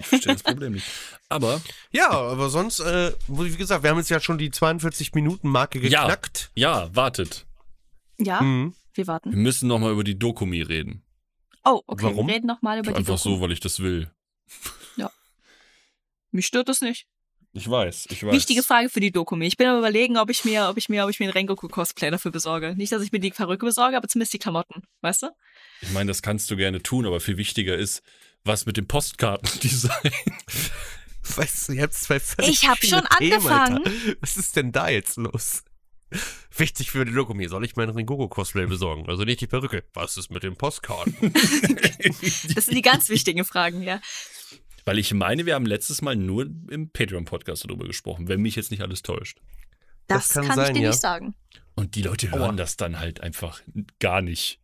Ich 0.00 0.06
verstehe 0.06 0.32
das 0.32 0.42
Problem 0.42 0.72
nicht. 0.72 0.86
Aber 1.28 1.60
Ja, 1.92 2.10
aber 2.10 2.48
sonst, 2.50 2.80
äh, 2.80 3.12
wie 3.28 3.56
gesagt, 3.56 3.82
wir 3.82 3.90
haben 3.90 3.98
jetzt 3.98 4.10
ja 4.10 4.20
schon 4.20 4.38
die 4.38 4.50
42 4.50 5.12
Minuten 5.14 5.48
Marke 5.48 5.78
Ja. 5.80 6.02
geknackt. 6.02 6.50
ja, 6.54 6.94
wartet. 6.94 7.46
Ja, 8.18 8.40
Mhm. 8.42 8.74
wir 8.94 9.06
warten. 9.06 9.30
Wir 9.30 9.38
müssen 9.38 9.66
noch 9.68 9.78
mal 9.78 9.92
über 9.92 10.04
die 10.04 10.18
Dokumi 10.18 10.62
reden. 10.62 11.02
Oh, 11.64 11.80
okay. 11.86 12.04
Warum? 12.04 12.26
Wir 12.28 12.34
reden 12.34 12.46
nochmal 12.46 12.78
über 12.78 12.92
die 12.92 12.96
Einfach 12.98 13.16
Doku. 13.16 13.36
so, 13.36 13.40
weil 13.40 13.52
ich 13.52 13.60
das 13.60 13.80
will. 13.80 14.10
Mich 16.30 16.46
stört 16.46 16.68
das 16.68 16.80
nicht. 16.80 17.06
Ich 17.52 17.70
weiß, 17.70 18.06
ich 18.10 18.24
weiß. 18.24 18.32
Wichtige 18.32 18.64
Frage 18.64 18.88
für 18.88 18.98
die 18.98 19.12
Dokumi. 19.12 19.46
Ich 19.46 19.56
bin 19.56 19.68
am 19.68 19.78
überlegen, 19.78 20.16
ob 20.18 20.28
ich 20.30 20.44
mir, 20.44 20.68
ob 20.68 20.76
ich 20.76 20.88
mir, 20.88 21.04
ob 21.04 21.10
ich 21.10 21.20
mir 21.20 21.26
einen 21.26 21.32
Rengoku-Cosplay 21.34 22.10
dafür 22.10 22.32
besorge. 22.32 22.74
Nicht, 22.74 22.90
dass 22.90 23.00
ich 23.02 23.12
mir 23.12 23.20
die 23.20 23.30
Perücke 23.30 23.64
besorge, 23.64 23.96
aber 23.96 24.08
zumindest 24.08 24.32
die 24.32 24.40
Klamotten. 24.40 24.82
Weißt 25.02 25.22
du? 25.22 25.28
Ich 25.80 25.92
meine, 25.92 26.08
das 26.08 26.20
kannst 26.22 26.50
du 26.50 26.56
gerne 26.56 26.82
tun, 26.82 27.06
aber 27.06 27.20
viel 27.20 27.36
wichtiger 27.36 27.76
ist, 27.76 28.02
was 28.44 28.66
mit 28.66 28.76
dem 28.76 28.86
Postkartendesign. 28.86 30.12
Weißt 31.36 31.68
du, 31.68 31.72
ihr 31.72 31.82
habt 31.82 31.94
zwei 31.94 32.20
völlig 32.20 32.62
Ich 32.62 32.68
hab 32.68 32.78
schon 32.78 33.02
Themen, 33.18 33.34
angefangen. 33.34 33.78
Alter. 33.78 34.16
Was 34.20 34.36
ist 34.36 34.56
denn 34.56 34.72
da 34.72 34.90
jetzt 34.90 35.16
los? 35.16 35.64
Wichtig 36.56 36.90
für 36.90 37.04
die 37.04 37.12
Dokumi, 37.12 37.48
soll 37.48 37.64
ich 37.64 37.74
meinen 37.76 37.96
Ringogo-Cosplay 37.96 38.66
besorgen? 38.66 39.08
Also 39.08 39.24
nicht 39.24 39.40
die 39.40 39.46
Perücke. 39.46 39.82
Was 39.94 40.16
ist 40.16 40.30
mit 40.30 40.42
den 40.42 40.56
Postkarten? 40.56 41.14
Das 42.54 42.66
sind 42.66 42.74
die 42.74 42.82
ganz 42.82 43.08
wichtigen 43.08 43.44
Fragen, 43.44 43.82
ja. 43.82 44.00
Weil 44.84 44.98
ich 44.98 45.14
meine, 45.14 45.46
wir 45.46 45.54
haben 45.54 45.66
letztes 45.66 46.02
Mal 46.02 46.14
nur 46.14 46.42
im 46.42 46.90
Patreon-Podcast 46.90 47.64
darüber 47.64 47.86
gesprochen, 47.86 48.28
wenn 48.28 48.42
mich 48.42 48.54
jetzt 48.54 48.70
nicht 48.70 48.82
alles 48.82 49.02
täuscht. 49.02 49.40
Das, 50.06 50.28
Das 50.28 50.34
kann 50.34 50.46
kann, 50.46 50.56
sein, 50.56 50.66
ich 50.66 50.72
dir 50.74 50.82
ja. 50.82 50.90
nicht 50.90 51.00
sagen. 51.00 51.34
Und 51.74 51.94
die 51.94 52.02
Leute 52.02 52.30
hören 52.30 52.58
das 52.58 52.76
dann 52.76 53.00
halt 53.00 53.20
einfach 53.20 53.62
gar 53.98 54.20
nicht. 54.20 54.60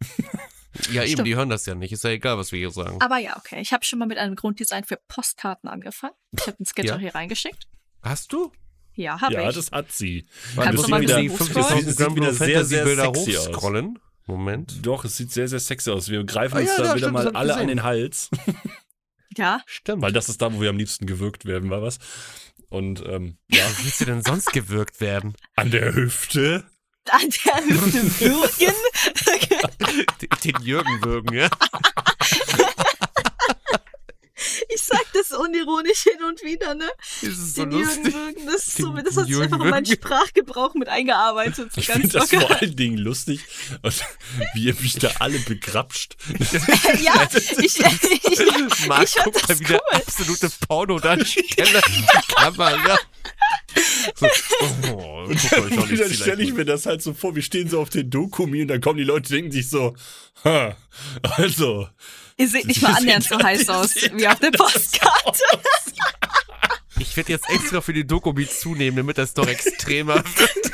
Ja, 0.92 1.02
eben, 1.02 1.12
Stimmt. 1.12 1.26
die 1.28 1.36
hören 1.36 1.48
das 1.50 1.66
ja 1.66 1.74
nicht. 1.74 1.92
Ist 1.92 2.04
ja 2.04 2.10
egal, 2.10 2.38
was 2.38 2.52
wir 2.52 2.58
hier 2.58 2.70
sagen. 2.70 3.00
Aber 3.00 3.18
ja, 3.18 3.36
okay. 3.36 3.60
Ich 3.60 3.72
habe 3.72 3.84
schon 3.84 3.98
mal 3.98 4.06
mit 4.06 4.18
einem 4.18 4.36
Grunddesign 4.36 4.84
für 4.84 4.98
Postkarten 5.08 5.68
angefangen. 5.68 6.14
Ich 6.32 6.46
habe 6.46 6.56
einen 6.58 6.66
Sketch 6.66 6.88
Ja. 6.88 6.96
auch 6.96 7.00
hier 7.00 7.14
reingeschickt. 7.14 7.66
Hast 8.02 8.32
du? 8.32 8.52
Ja, 8.94 9.20
habe 9.20 9.34
ja, 9.34 9.48
ich. 9.48 9.54
das 9.56 9.70
hat 9.72 9.92
sie. 9.92 10.26
Kannst 10.56 10.74
muss 10.76 10.84
du 10.86 10.90
mal 10.90 11.00
bisschen 11.00 11.30
50.000 11.30 11.38
hochscrollen? 11.38 11.96
Gramm 11.96 12.12
Sieht 12.14 12.16
wieder 12.16 12.34
sehr, 12.34 12.64
sehr 12.64 12.84
Bilder 12.84 13.04
sexy 13.14 13.36
aus. 13.36 13.48
hochscrollen? 13.48 13.98
Moment. 14.26 14.86
Doch, 14.86 15.04
es 15.04 15.16
sieht 15.16 15.32
sehr, 15.32 15.48
sehr 15.48 15.60
sexy 15.60 15.90
aus. 15.90 16.08
Wir 16.08 16.22
greifen 16.24 16.56
Ah, 16.56 16.60
uns 16.60 16.68
ja, 16.70 16.76
da 16.76 16.82
ja, 16.84 16.88
wieder 16.96 17.08
stimmt, 17.08 17.12
mal 17.14 17.28
alle 17.36 17.52
an 17.54 17.60
gesehen. 17.60 17.68
den 17.68 17.82
Hals. 17.82 18.30
ja, 19.36 19.60
Stimmt. 19.66 20.02
Weil 20.02 20.12
das 20.12 20.28
ist 20.28 20.40
da, 20.42 20.52
wo 20.52 20.60
wir 20.60 20.70
am 20.70 20.76
liebsten 20.78 21.06
gewürgt 21.06 21.44
werden, 21.46 21.70
war 21.70 21.82
was. 21.82 21.98
Und 22.68 23.04
ähm, 23.06 23.38
ja, 23.50 23.64
Wie 23.78 23.84
willst 23.84 24.00
du 24.00 24.04
denn 24.04 24.22
sonst 24.22 24.52
gewirkt 24.52 25.00
werden? 25.00 25.34
an 25.56 25.70
der 25.70 25.94
Hüfte. 25.94 26.64
an 27.10 27.20
der 27.44 27.64
Hüfte 27.64 28.20
würgen. 28.20 28.74
Den 30.44 30.62
Jürgen 30.62 31.04
würgen, 31.04 31.36
ja? 31.36 31.48
ich 34.68 34.82
sag 34.82 35.04
das 35.12 35.30
unironisch 35.32 36.02
hin 36.02 36.22
und 36.26 36.42
wieder, 36.42 36.74
ne? 36.74 36.88
Das 37.20 37.30
ist 37.30 37.54
so 37.54 37.64
Den 37.64 37.72
Jürgen 37.72 37.86
lustig. 37.86 38.14
würgen. 38.14 38.46
Das, 38.46 38.66
ist 38.66 38.76
so, 38.76 38.92
das 38.92 39.16
hat 39.16 39.24
sich 39.24 39.28
Jürgen 39.28 39.54
einfach 39.54 39.64
in 39.64 39.70
meinen. 39.70 39.86
Sprachgebrauch 39.86 40.74
mit 40.74 40.88
eingearbeitet. 40.88 41.72
So 41.72 41.80
Ich 41.80 41.86
finde 41.88 42.08
das 42.08 42.30
vor 42.30 42.50
allen 42.50 42.76
Dingen 42.76 42.98
lustig, 42.98 43.40
und 43.82 43.94
wie 44.54 44.64
ihr 44.64 44.74
mich 44.74 44.94
da 44.94 45.10
alle 45.18 45.38
begrapscht. 45.40 46.16
ja, 47.02 47.28
ich, 47.34 47.78
ich, 47.78 48.86
Marc 48.86 49.04
ich 49.04 49.14
guckt 49.22 49.60
wieder 49.60 49.80
cool. 49.92 50.00
absolute 50.00 50.50
Pornodarsteller 50.66 51.86
in 51.86 51.92
die 51.92 52.34
Kamera. 52.34 52.98
So, 54.14 54.26
oh, 54.92 55.26
dann 55.50 56.14
stelle 56.14 56.42
ich 56.42 56.52
mir 56.52 56.64
das 56.64 56.86
halt 56.86 57.02
so 57.02 57.14
vor, 57.14 57.34
wir 57.34 57.42
stehen 57.42 57.68
so 57.68 57.80
auf 57.80 57.90
den 57.90 58.10
Dokumi 58.10 58.62
und 58.62 58.68
dann 58.68 58.80
kommen 58.80 58.98
die 58.98 59.04
Leute, 59.04 59.32
denken 59.32 59.52
sich 59.52 59.68
so, 59.68 59.94
ha, 60.44 60.76
also, 61.22 61.88
Ihr 62.36 62.48
seht 62.48 62.66
nicht 62.66 62.80
mal 62.80 62.94
annähernd 62.94 63.24
so 63.24 63.38
heiß 63.38 63.68
aus 63.68 63.94
wie 64.14 64.26
auf 64.26 64.38
der 64.38 64.50
Postkarte. 64.50 65.42
Ich 66.98 67.16
werde 67.16 67.32
jetzt 67.32 67.48
extra 67.48 67.80
für 67.80 67.94
die 67.94 68.06
Dokobi 68.06 68.46
zunehmen, 68.46 68.98
damit 68.98 69.16
das 69.16 69.32
doch 69.32 69.48
extremer 69.48 70.16
wird. 70.36 70.72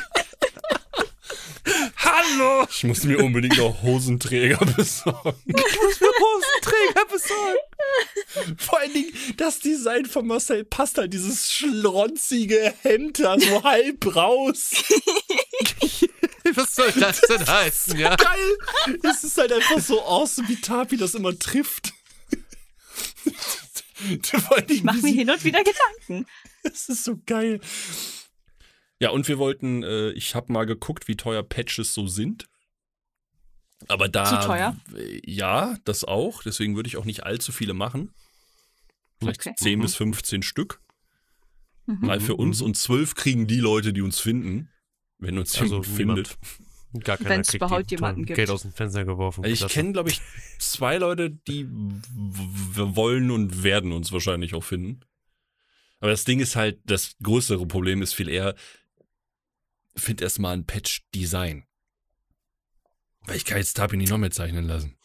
Hallo! 2.29 2.67
ich 2.69 2.83
muss 2.83 3.03
mir 3.03 3.19
unbedingt 3.19 3.57
noch 3.57 3.81
Hosenträger 3.81 4.57
besorgen. 4.77 5.43
Ich 5.45 5.53
muss 5.55 5.99
mir 5.99 6.11
Hosenträger 6.19 7.05
besorgen. 7.05 8.57
Vor 8.57 8.79
allen 8.79 8.93
Dingen, 8.93 9.13
das 9.37 9.59
Design 9.59 10.05
von 10.05 10.27
Marcel 10.27 10.63
passt 10.65 10.97
halt 10.97 11.13
dieses 11.13 11.51
schlronzige 11.51 12.73
Hemd 12.81 13.19
da 13.19 13.39
so 13.39 13.63
halb 13.63 14.15
raus. 14.15 14.71
Was 16.53 16.75
soll 16.75 16.91
das 16.93 17.21
denn 17.21 17.45
heißen, 17.45 17.99
ja? 17.99 18.15
Geil! 18.15 18.97
Es 19.03 19.23
ist 19.23 19.37
halt 19.37 19.51
einfach 19.51 19.79
so 19.79 20.01
awesome, 20.01 20.47
wie 20.47 20.55
Tapi 20.55 20.95
das 20.95 21.13
immer 21.13 21.37
trifft. 21.37 21.93
Ich 24.67 24.83
mache 24.83 24.97
wie 24.97 25.01
mir 25.01 25.13
hin 25.13 25.29
und 25.29 25.43
wieder 25.43 25.63
Gedanken. 25.63 26.25
Das 26.63 26.87
ist 26.87 27.03
so 27.03 27.19
geil. 27.25 27.59
Ja, 28.99 29.11
und 29.11 29.27
wir 29.27 29.37
wollten, 29.37 29.83
äh, 29.83 30.11
ich 30.11 30.33
habe 30.35 30.51
mal 30.51 30.65
geguckt, 30.65 31.07
wie 31.07 31.15
teuer 31.15 31.43
Patches 31.43 31.93
so 31.93 32.07
sind. 32.07 32.47
Aber 33.87 34.09
da. 34.09 34.25
Zu 34.41 34.47
teuer? 34.47 34.75
Ja, 35.23 35.77
das 35.85 36.03
auch. 36.03 36.41
Deswegen 36.43 36.75
würde 36.75 36.87
ich 36.87 36.97
auch 36.97 37.05
nicht 37.05 37.23
allzu 37.23 37.51
viele 37.51 37.73
machen. 37.75 38.11
Vielleicht 39.19 39.41
Okay. 39.41 39.53
10 39.55 39.77
Mhm. 39.79 39.81
bis 39.83 39.95
15 39.95 40.41
Stück. 40.41 40.81
Mhm. 41.85 41.99
Mal 42.01 42.19
für 42.19 42.35
uns. 42.35 42.61
Und 42.61 42.75
12 42.75 43.13
kriegen 43.15 43.45
die 43.47 43.59
Leute, 43.59 43.93
die 43.93 44.01
uns 44.01 44.19
finden. 44.19 44.69
Wenn 45.19 45.37
uns 45.37 45.59
Also 45.59 45.83
findet. 45.83 46.37
Gar 47.03 47.17
keiner 47.17 47.29
Wenn's 47.31 47.49
kriegt 47.49 47.63
überhaupt 47.63 47.91
die 47.91 47.95
jemanden 47.95 48.25
gibt. 48.25 48.37
Geld 48.37 48.49
aus 48.49 48.61
dem 48.63 48.71
Fenster 48.71 49.05
geworfen. 49.05 49.43
Also 49.43 49.65
ich 49.65 49.71
kenne, 49.71 49.93
glaube 49.93 50.09
ich, 50.09 50.21
zwei 50.59 50.97
Leute, 50.97 51.29
die 51.31 51.67
wollen 51.69 53.29
und 53.29 53.61
werden 53.63 53.91
uns 53.91 54.11
wahrscheinlich 54.11 54.55
auch 54.55 54.63
finden. 54.63 55.01
Aber 55.99 56.11
das 56.11 56.23
Ding 56.25 56.39
ist 56.39 56.55
halt, 56.55 56.79
das 56.85 57.15
größere 57.21 57.65
Problem 57.67 58.01
ist 58.01 58.13
viel 58.13 58.29
eher, 58.29 58.55
find 59.97 60.21
erstmal 60.21 60.53
ein 60.55 60.65
Patch-Design. 60.65 61.65
Weil 63.21 63.35
ich 63.37 63.45
kann 63.45 63.57
jetzt 63.57 63.75
Tapi 63.77 63.97
nicht 63.97 64.09
noch 64.09 64.17
mehr 64.17 64.31
zeichnen 64.31 64.65
lassen. 64.65 64.97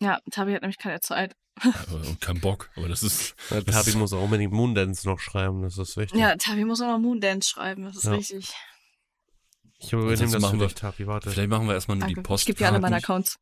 Ja, 0.00 0.20
Tabi 0.30 0.52
hat 0.54 0.62
nämlich 0.62 0.78
keine 0.78 1.00
Zeit. 1.00 1.34
Und 1.90 2.20
keinen 2.20 2.40
Bock. 2.40 2.70
Aber 2.76 2.88
das 2.88 3.02
ist. 3.02 3.34
Ja, 3.50 3.60
Tabi 3.62 3.92
muss 3.94 4.12
auch 4.12 4.22
unbedingt 4.22 4.52
Moondance 4.52 5.06
noch 5.06 5.18
schreiben, 5.20 5.62
das 5.62 5.76
ist 5.76 5.96
wichtig. 5.96 6.18
Ja, 6.18 6.36
Tabi 6.36 6.64
muss 6.64 6.80
auch 6.80 6.86
noch 6.86 6.98
Moondance 6.98 7.50
schreiben, 7.50 7.84
das 7.84 7.96
ist 7.96 8.04
Ja. 8.04 8.12
wichtig. 8.12 8.52
Ich 9.78 9.92
übernehme 9.92 10.30
das 10.30 10.40
machen 10.40 10.58
für 10.58 10.60
wir- 10.60 10.66
dich, 10.68 10.74
Tabi, 10.76 11.06
warte. 11.06 11.30
Vielleicht 11.30 11.48
machen 11.50 11.66
wir 11.66 11.74
erstmal 11.74 11.96
nur 11.96 12.06
die 12.06 12.14
Danke. 12.14 12.20
Ich 12.20 12.28
Postkarten. 12.28 12.54
gebe 12.54 12.64
dir 12.64 12.68
alle 12.68 12.80
meine 12.80 12.96
Accounts. 12.96 13.38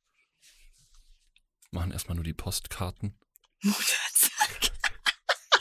Machen 1.70 1.90
erstmal 1.92 2.14
nur 2.14 2.24
die 2.24 2.32
Postkarten. 2.34 3.18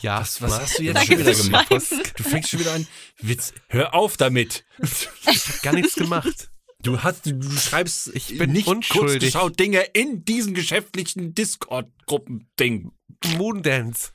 Ja, 0.02 0.20
Was, 0.22 0.42
was 0.42 0.60
hast 0.60 0.80
du 0.80 0.84
jetzt 0.84 0.96
Danke 0.96 1.14
schon 1.14 1.20
wieder 1.20 1.34
gemacht? 1.34 1.68
Schreiben. 1.68 2.04
Du 2.18 2.24
fängst 2.24 2.50
schon 2.50 2.60
wieder 2.60 2.74
an. 2.74 2.88
Witz. 3.20 3.54
Hör 3.68 3.94
auf 3.94 4.18
damit. 4.18 4.66
Ich 4.82 5.48
hab 5.48 5.62
gar 5.64 5.74
nichts 5.74 5.96
gemacht. 5.96 6.50
Du 6.84 7.02
hast, 7.02 7.26
du 7.26 7.52
schreibst 7.58 8.12
Ich 8.14 8.38
bin 8.38 8.52
nicht 8.52 8.68
unschuldig. 8.68 9.34
kurz 9.34 9.56
Dinge 9.56 9.82
in 9.94 10.24
diesen 10.24 10.54
geschäftlichen 10.54 11.34
Discord-Gruppen-Ding. 11.34 12.92
Moondance. 13.38 14.12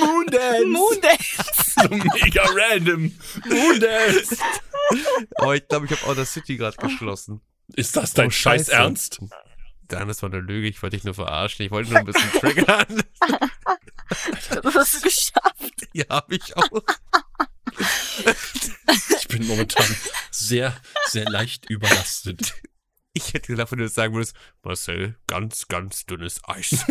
Moondance. 0.00 0.66
Moondance. 0.66 1.74
so 1.82 1.88
mega 1.88 2.44
random. 2.44 3.12
Moondance. 3.48 4.36
Oh, 5.40 5.52
ich 5.52 5.66
glaube, 5.68 5.86
ich 5.86 5.92
habe 5.92 6.06
Outer 6.10 6.24
City 6.24 6.56
gerade 6.56 6.76
geschlossen. 6.76 7.40
Ist 7.74 7.96
das 7.96 8.12
dein 8.14 8.28
Oh, 8.28 8.30
Scheiß. 8.30 8.68
Ernst? 8.68 9.18
Dann, 9.88 10.08
das 10.08 10.22
war 10.22 10.30
eine 10.30 10.40
Lüge, 10.40 10.68
ich 10.68 10.82
wollte 10.82 10.96
dich 10.96 11.04
nur 11.04 11.14
verarschen. 11.14 11.64
Ich 11.64 11.70
wollte 11.70 11.90
nur 11.90 12.00
ein 12.00 12.06
bisschen 12.06 12.30
triggern. 12.32 13.02
Das 14.62 14.74
hast 14.74 14.94
du 14.94 15.00
geschafft. 15.00 15.88
ja, 15.92 16.04
hab 16.08 16.30
ich 16.30 16.56
auch. 16.56 16.68
Ich 19.18 19.26
bin 19.28 19.46
momentan 19.48 19.84
sehr, 20.30 20.76
sehr 21.06 21.28
leicht 21.28 21.68
überlastet. 21.68 22.54
Ich 23.14 23.34
hätte 23.34 23.48
gedacht, 23.48 23.72
wenn 23.72 23.78
du 23.78 23.84
das 23.84 23.94
sagen 23.94 24.14
würdest, 24.14 24.36
Marcel, 24.62 25.16
ganz, 25.26 25.66
ganz 25.66 26.06
dünnes 26.06 26.40
Eis. 26.44 26.86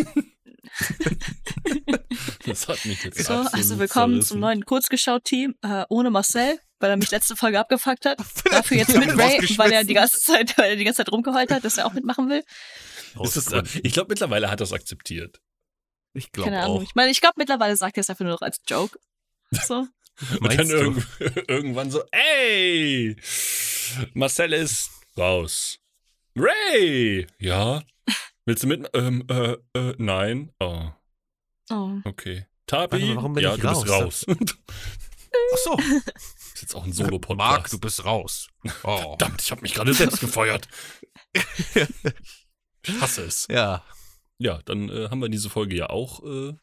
Das 2.46 2.68
hat 2.68 2.84
mich 2.86 3.04
jetzt 3.04 3.24
So, 3.24 3.34
also 3.34 3.80
willkommen 3.80 4.16
zerrissen. 4.16 4.28
zum 4.28 4.40
neuen 4.42 4.66
Kurzgeschaut-Team. 4.66 5.56
Äh, 5.62 5.86
ohne 5.90 6.10
Marcel, 6.12 6.60
weil 6.80 6.90
er 6.90 6.98
mich 6.98 7.12
letzte 7.12 7.36
Folge 7.36 7.60
abgefuckt 7.60 8.06
hat. 8.06 8.20
Dafür 8.52 8.78
jetzt 8.78 8.96
mit 8.98 9.10
Ray, 9.18 9.40
weil 9.58 9.72
er 9.72 9.84
die 9.84 9.94
ganze 9.94 10.20
Zeit, 10.20 10.58
weil 10.58 10.72
er 10.72 10.76
die 10.76 10.84
ganze 10.84 10.98
Zeit 10.98 11.12
rumgeheult 11.12 11.52
hat, 11.52 11.64
dass 11.64 11.78
er 11.78 11.86
auch 11.86 11.94
mitmachen 11.94 12.30
will. 12.30 12.44
Ist 13.24 13.52
das, 13.52 13.76
ich 13.84 13.94
glaube, 13.94 14.10
mittlerweile 14.10 14.50
hat 14.50 14.60
er 14.62 14.66
es 14.66 14.74
akzeptiert. 14.74 15.42
ich 16.14 16.32
glaube 16.32 16.50
Keine 16.52 16.64
Ahnung. 16.64 16.78
auch. 16.80 16.84
Ich 16.84 16.96
meine, 16.96 17.12
ich 17.12 17.22
glaube 17.22 17.36
mittlerweile 17.38 17.76
sagt 17.78 17.98
er 17.98 18.02
es 18.02 18.10
einfach 18.10 18.24
nur 18.26 18.34
noch 18.34 18.42
als 18.42 18.60
Joke. 18.68 19.00
So. 19.52 19.88
Und 20.40 20.58
dann 20.58 20.70
irgend, 20.70 21.06
irgendwann 21.50 21.92
so, 21.92 22.02
ey, 22.12 23.16
Marcel 24.14 24.54
ist 24.54 24.90
raus. 25.18 25.78
Ray, 26.38 27.28
ja. 27.40 27.84
Willst 28.46 28.64
du 28.64 28.68
mit? 28.68 28.90
Ähm, 28.94 29.26
äh, 29.30 29.58
äh, 29.78 29.96
nein. 29.98 30.52
Oh, 30.60 30.90
Oh. 31.72 31.92
okay. 32.04 32.46
Tapi, 32.68 32.92
Warte 32.94 33.06
mal, 33.08 33.16
warum 33.18 33.34
bin 33.34 33.44
ja, 33.44 33.56
ich 33.56 33.62
du 33.62 33.68
bist 33.70 33.90
raus? 33.90 34.26
raus. 34.28 34.38
Ach 35.54 35.58
so. 35.58 35.78
ist 36.54 36.62
jetzt 36.62 36.76
auch 36.76 36.84
ein 36.86 36.94
Solo-Podcast. 36.94 37.38
Marc, 37.38 37.70
du 37.70 37.80
bist 37.80 38.06
raus. 38.06 38.48
Oh. 38.84 38.98
Verdammt, 39.18 39.42
ich 39.42 39.52
habe 39.52 39.62
mich 39.62 39.74
gerade 39.74 39.94
selbst 39.94 40.20
gefeuert. 40.20 40.68
Ich 42.88 43.02
hasse 43.02 43.24
es. 43.24 43.48
Ja. 43.50 43.84
Ja, 44.38 44.60
dann 44.66 44.90
äh, 44.90 45.10
haben 45.10 45.22
wir 45.22 45.30
diese 45.30 45.50
Folge 45.50 45.76
ja 45.78 45.90
auch, 45.90 46.24
äh, 46.24 46.54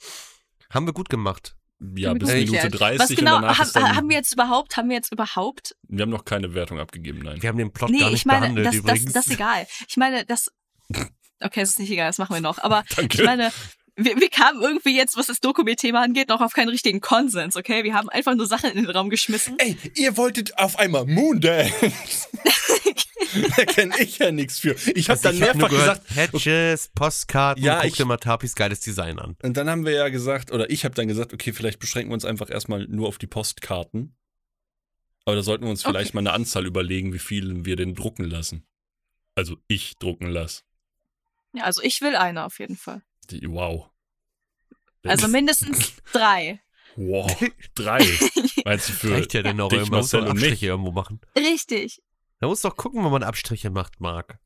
Haben 0.71 0.87
wir 0.87 0.93
gut 0.93 1.09
gemacht. 1.09 1.57
ja, 1.97 2.13
bis 2.13 2.29
gut 2.29 2.39
Minute 2.39 2.69
geklärt. 2.69 2.81
30 2.81 3.01
Was 3.01 3.09
genau, 3.17 3.37
und 3.37 3.43
danach 3.43 3.59
haben, 3.59 3.67
ist 3.67 3.77
dann, 3.77 3.97
haben 3.97 4.09
wir 4.09 4.17
jetzt 4.17 4.33
überhaupt, 4.33 4.77
haben 4.77 4.89
wir 4.89 4.97
jetzt 4.97 5.13
überhaupt? 5.13 5.75
wir 5.89 6.03
haben 6.03 6.11
noch 6.11 6.25
keine 6.25 6.55
Wertung 6.55 6.79
abgegeben, 6.79 7.21
nein. 7.21 7.41
Wir 7.43 7.49
haben 7.49 7.59
den 7.59 7.73
Plot 7.73 7.91
Nee, 7.91 7.99
gar 7.99 8.11
nicht 8.11 8.21
ich 8.21 8.27
meine, 8.27 8.41
behandelt 8.41 8.67
das, 8.67 8.75
das, 8.75 8.81
übrigens. 8.85 9.13
das 9.13 9.27
ist 9.27 9.33
egal. 9.33 9.67
Ich 9.89 9.97
meine, 9.97 10.25
das. 10.25 10.51
Okay, 11.45 11.61
es 11.63 11.71
ist 11.71 11.81
nicht 11.81 11.91
egal, 11.91 12.07
das 12.09 12.19
machen 12.19 12.35
wir 12.35 12.41
noch. 12.41 12.59
Aber 12.59 12.85
Danke. 12.97 13.19
ich 13.19 13.25
meine, 13.25 13.51
wir, 13.97 14.17
wir 14.17 14.31
kamen 14.31 14.61
irgendwie 14.63 14.97
jetzt, 14.97 15.17
was 15.17 15.27
das 15.27 15.41
Dokument-Thema 15.41 16.01
angeht, 16.03 16.29
noch 16.29 16.41
auf 16.41 16.53
keinen 16.53 16.69
richtigen 16.71 17.01
Konsens, 17.01 17.57
okay? 17.57 17.85
Wir 17.85 17.95
haben 17.95 18.09
einfach 18.09 18.35
nur 18.35 18.47
Sachen 18.47 18.71
in 18.71 18.77
den 18.85 18.91
Raum 18.91 19.11
geschmissen. 19.11 19.57
Ey, 19.59 19.77
ihr 19.97 20.17
wolltet 20.17 20.57
auf 20.59 20.79
einmal 20.79 21.05
Moondance. 21.07 21.73
da 23.57 23.65
kenne 23.65 23.95
ich 24.01 24.19
ja 24.19 24.31
nichts 24.33 24.59
für. 24.61 24.75
Ich 24.95 25.09
habe 25.11 25.19
Also 25.19 25.23
dann 25.29 25.35
ich 25.37 25.43
hab 25.43 25.55
nur 25.57 25.69
mehrfach 25.69 25.71
gehört, 25.71 26.09
gesagt. 26.09 26.33
Patches, 26.33 26.89
Postkarten, 26.95 27.63
Ja, 27.65 27.77
guck 27.81 27.87
ich- 27.87 27.97
dir 27.97 28.05
mal 28.05 28.17
Tapis 28.17 28.55
geiles 28.55 28.81
Design 28.81 29.19
an. 29.19 29.37
Und 29.43 29.57
dann 29.57 29.69
haben 29.69 29.85
wir 29.85 29.93
ja 29.93 30.09
gesagt, 30.09 30.51
oder 30.53 30.71
ich 30.71 30.85
habe 30.85 30.95
dann 30.95 31.09
gesagt, 31.09 31.33
okay, 31.33 31.53
vielleicht 31.53 31.79
beschränken 31.79 32.11
wir 32.11 32.15
uns 32.15 32.25
einfach 32.25 32.51
erstmal 32.51 32.87
nur 32.89 33.09
auf 33.09 33.19
die 33.19 33.27
Postkarten. 33.27 34.17
Aber 35.25 35.37
da 35.37 35.43
sollten 35.43 35.65
wir 35.65 35.71
uns 35.71 35.83
vielleicht 35.83 36.09
Okay. 36.11 36.17
mal 36.17 36.21
eine 36.31 36.33
Anzahl 36.33 36.67
überlegen, 36.67 37.13
wie 37.13 37.19
viel 37.21 37.65
wir 37.65 37.77
denn 37.77 37.95
drucken 37.95 38.25
lassen. 38.25 38.65
Also 39.35 39.57
ich 39.69 39.97
drucken 39.99 40.27
lasse. 40.27 40.63
Ja, 41.55 41.65
also 41.65 41.81
ich 41.83 42.01
will 42.01 42.17
eine 42.17 42.45
auf 42.45 42.59
jeden 42.59 42.77
Fall. 42.77 43.03
Die, 43.33 43.49
wow. 43.49 43.91
Also 45.05 45.29
mindestens 45.29 45.95
drei. 46.13 46.61
Wow. 46.97 47.35
Drei. 47.75 48.07
Meinst 48.67 48.91
du 48.91 48.93
für. 48.93 49.13
Reicht 49.13 49.33
ja 49.33 49.43
denn 49.43 49.59
auch 49.61 49.71
dich, 49.71 49.79
immer. 49.79 49.91
Man 49.91 50.01
muss 50.01 50.13
Marcel 50.13 50.29
und 50.29 50.35
mich. 50.35 50.45
Abstriche 50.45 50.67
irgendwo 50.67 50.93
machen. 50.93 51.21
Richtig. 51.37 52.03
Da 52.39 52.49
muss 52.49 52.61
doch 52.61 52.77
gucken, 52.77 53.03
wo 53.03 53.09
man 53.09 53.23
Abstriche 53.23 53.71
macht, 53.71 54.01
Marc. 54.01 54.39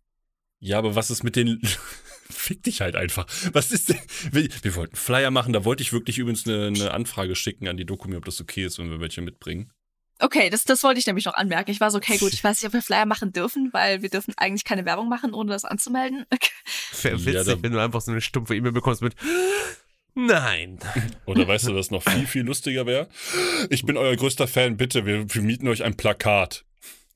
Ja, 0.61 0.78
aber 0.78 0.95
was 0.95 1.11
ist 1.11 1.24
mit 1.24 1.34
den. 1.37 1.61
Fick 2.28 2.62
dich 2.62 2.80
halt 2.80 2.97
einfach. 2.97 3.26
Was 3.53 3.72
ist 3.72 3.89
denn. 3.89 3.99
Wir, 4.30 4.49
wir 4.62 4.74
wollten 4.76 4.97
Flyer 4.97 5.30
machen, 5.30 5.53
da 5.53 5.64
wollte 5.64 5.82
ich 5.82 5.93
wirklich 5.93 6.18
übrigens 6.18 6.47
eine, 6.47 6.68
eine 6.68 6.93
Anfrage 6.93 7.34
schicken 7.34 7.68
an 7.68 7.76
die 7.76 7.84
Dokumi, 7.84 8.16
ob 8.16 8.24
das 8.24 8.41
okay 8.41 8.64
ist, 8.64 8.78
wenn 8.78 8.91
wir 8.91 9.01
welche 9.01 9.22
mitbringen. 9.22 9.72
Okay, 10.19 10.49
das, 10.51 10.64
das 10.64 10.83
wollte 10.83 10.99
ich 10.99 11.07
nämlich 11.07 11.25
noch 11.27 11.35
anmerken. 11.35 11.71
Ich 11.71 11.81
war 11.81 11.91
so, 11.91 11.99
okay, 11.99 12.17
gut, 12.19 12.33
ich 12.33 12.43
weiß 12.43 12.61
nicht, 12.61 12.67
ob 12.67 12.73
wir 12.73 12.83
Flyer 12.83 13.07
machen 13.07 13.33
dürfen, 13.33 13.71
weil 13.73 14.03
wir 14.03 14.09
dürfen 14.09 14.35
eigentlich 14.37 14.64
keine 14.64 14.85
Werbung 14.85 15.09
machen, 15.09 15.35
ohne 15.35 15.53
das 15.53 15.64
anzumelden. 15.64 16.25
Wäre 17.03 17.17
Ja, 17.17 17.27
witzig, 17.41 17.55
da- 17.57 17.62
wenn 17.62 17.73
du 17.73 17.79
einfach 17.81 18.01
so 18.01 18.11
eine 18.12 18.21
stumpfe 18.21 18.55
E-Mail 18.57 18.73
bekommst 18.73 19.03
mit 19.03 19.14
Nein. 20.14 20.79
Oder 21.27 21.47
weißt 21.47 21.69
du, 21.69 21.75
was 21.75 21.91
noch 21.91 22.03
viel, 22.03 22.27
viel 22.27 22.43
lustiger 22.43 22.87
wäre? 22.87 23.09
Ich 23.71 23.85
bin 23.85 23.97
euer 23.97 24.17
größter 24.17 24.49
Fan, 24.49 24.77
bitte, 24.77 25.05
wir, 25.07 25.33
wir 25.35 25.43
mieten 25.43 25.69
euch 25.69 25.85
ein 25.85 25.97
Plakat. 25.97 26.64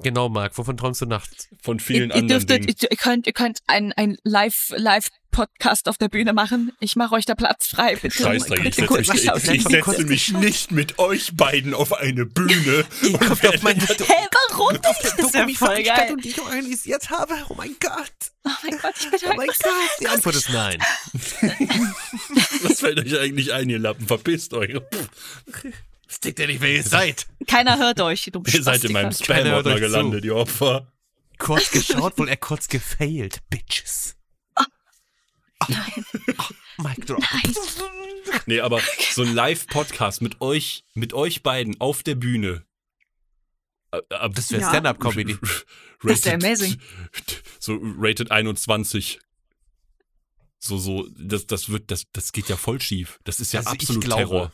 Genau, 0.03 0.29
Marc, 0.29 0.57
wovon 0.57 0.77
träumst 0.77 1.01
du 1.03 1.07
nachts? 1.07 1.49
Von 1.63 1.79
Ihr, 1.79 1.85
vielen 1.85 2.11
ihr, 2.11 2.17
anderen 2.17 2.29
dürftet, 2.29 2.65
Dingen. 2.65 2.77
ihr, 2.81 2.91
ihr 2.91 2.97
könnt, 2.97 3.27
ihr 3.27 3.33
könnt 3.33 3.59
einen, 3.67 3.93
einen 3.93 4.17
Live, 4.25 4.73
Live-Podcast 4.77 5.89
auf 5.89 5.99
der 5.99 6.09
Bühne 6.09 6.33
machen. 6.33 6.73
Ich 6.81 6.97
mache 6.97 7.15
euch 7.15 7.27
da 7.27 7.35
Platz 7.35 7.67
frei. 7.69 7.97
Bitte. 7.97 8.09
Ich 8.35 8.45
Bitte 8.45 8.63
setze 8.63 8.87
kurz 8.87 9.09
mich, 9.09 9.25
ich, 9.25 9.55
ich 9.55 9.63
setze 9.65 10.05
mich 10.05 10.33
nicht 10.33 10.71
mit 10.73 10.99
euch 10.99 11.37
beiden 11.37 11.75
auf 11.75 11.93
eine 11.93 12.25
Bühne. 12.25 12.85
Ihr 13.03 13.19
kommt 13.19 13.47
auf 13.47 13.63
meine 13.63 13.81
Hä, 13.81 14.29
warum 14.51 14.73
nicht? 14.73 14.85
Das 14.85 15.15
ist 15.19 15.35
ja 15.35 15.47
voll 15.49 15.83
geil. 15.83 16.17
die 16.23 16.31
ich 16.31 16.41
organisiert 16.41 17.11
habe. 17.11 17.35
Oh 17.49 17.55
mein 17.55 17.77
Gott. 17.81 18.13
Oh 18.45 18.51
mein 18.63 18.79
Gott, 18.79 18.95
ich 18.99 19.11
bin 19.11 19.21
Oh 19.31 19.35
mein 19.37 19.47
Gott. 19.49 19.57
Die 20.01 20.09
Antwort 20.09 20.35
ist 20.35 20.51
nein. 20.51 20.79
Was 22.63 22.81
fällt 22.81 22.99
euch 22.99 23.19
eigentlich 23.19 23.53
ein, 23.53 23.69
ihr 23.69 23.79
Lappen? 23.79 24.07
Verpisst 24.07 24.55
euch. 24.55 24.81
Stickt 26.11 26.41
ja 26.41 26.47
nicht, 26.49 26.61
wer 26.61 26.73
ihr 26.73 26.83
seid. 26.83 27.29
Keiner 27.47 27.79
hört 27.79 28.01
euch, 28.01 28.29
du 28.33 28.43
Ihr 28.47 28.63
seid 28.63 28.83
in 28.83 28.93
meinem 28.93 29.13
Spam-Ordner 29.13 29.79
gelandet, 29.79 30.25
ihr 30.25 30.35
Opfer. 30.35 30.93
Kurz 31.39 31.71
geschaut, 31.71 32.19
wohl 32.19 32.29
er 32.29 32.37
kurz 32.37 32.69
gefailt, 32.69 33.39
Bitches. 33.49 34.17
Nein, 35.69 36.05
Mic 36.79 37.07
drop. 37.07 37.23
nein. 37.33 37.55
Nee, 38.47 38.61
aber 38.61 38.81
so 39.13 39.23
ein 39.23 39.35
Live-Podcast 39.35 40.21
mit 40.23 40.41
euch, 40.41 40.85
mit 40.95 41.13
euch 41.13 41.43
beiden 41.43 41.81
auf 41.81 42.03
der 42.03 42.15
Bühne. 42.17 42.65
Äh, 43.93 43.99
äh, 44.09 44.31
Das 44.31 44.51
wäre 44.51 44.63
Ja. 44.63 44.69
Stand-Up-Comedy. 44.69 45.39
Das 46.03 46.25
wär 46.25 46.35
amazing. 46.35 46.81
So 47.61 47.79
rated 47.99 48.31
21. 48.31 49.21
So, 50.59 50.79
so, 50.79 51.07
das, 51.19 51.47
das 51.47 51.69
wird, 51.69 51.91
das, 51.91 52.05
das 52.13 52.33
geht 52.33 52.49
ja 52.49 52.57
voll 52.57 52.81
schief. 52.81 53.21
Das 53.25 53.39
ist 53.39 53.53
ja 53.53 53.61
Also 53.61 53.71
absolut 53.71 54.05
glaube, 54.05 54.23
Terror. 54.23 54.53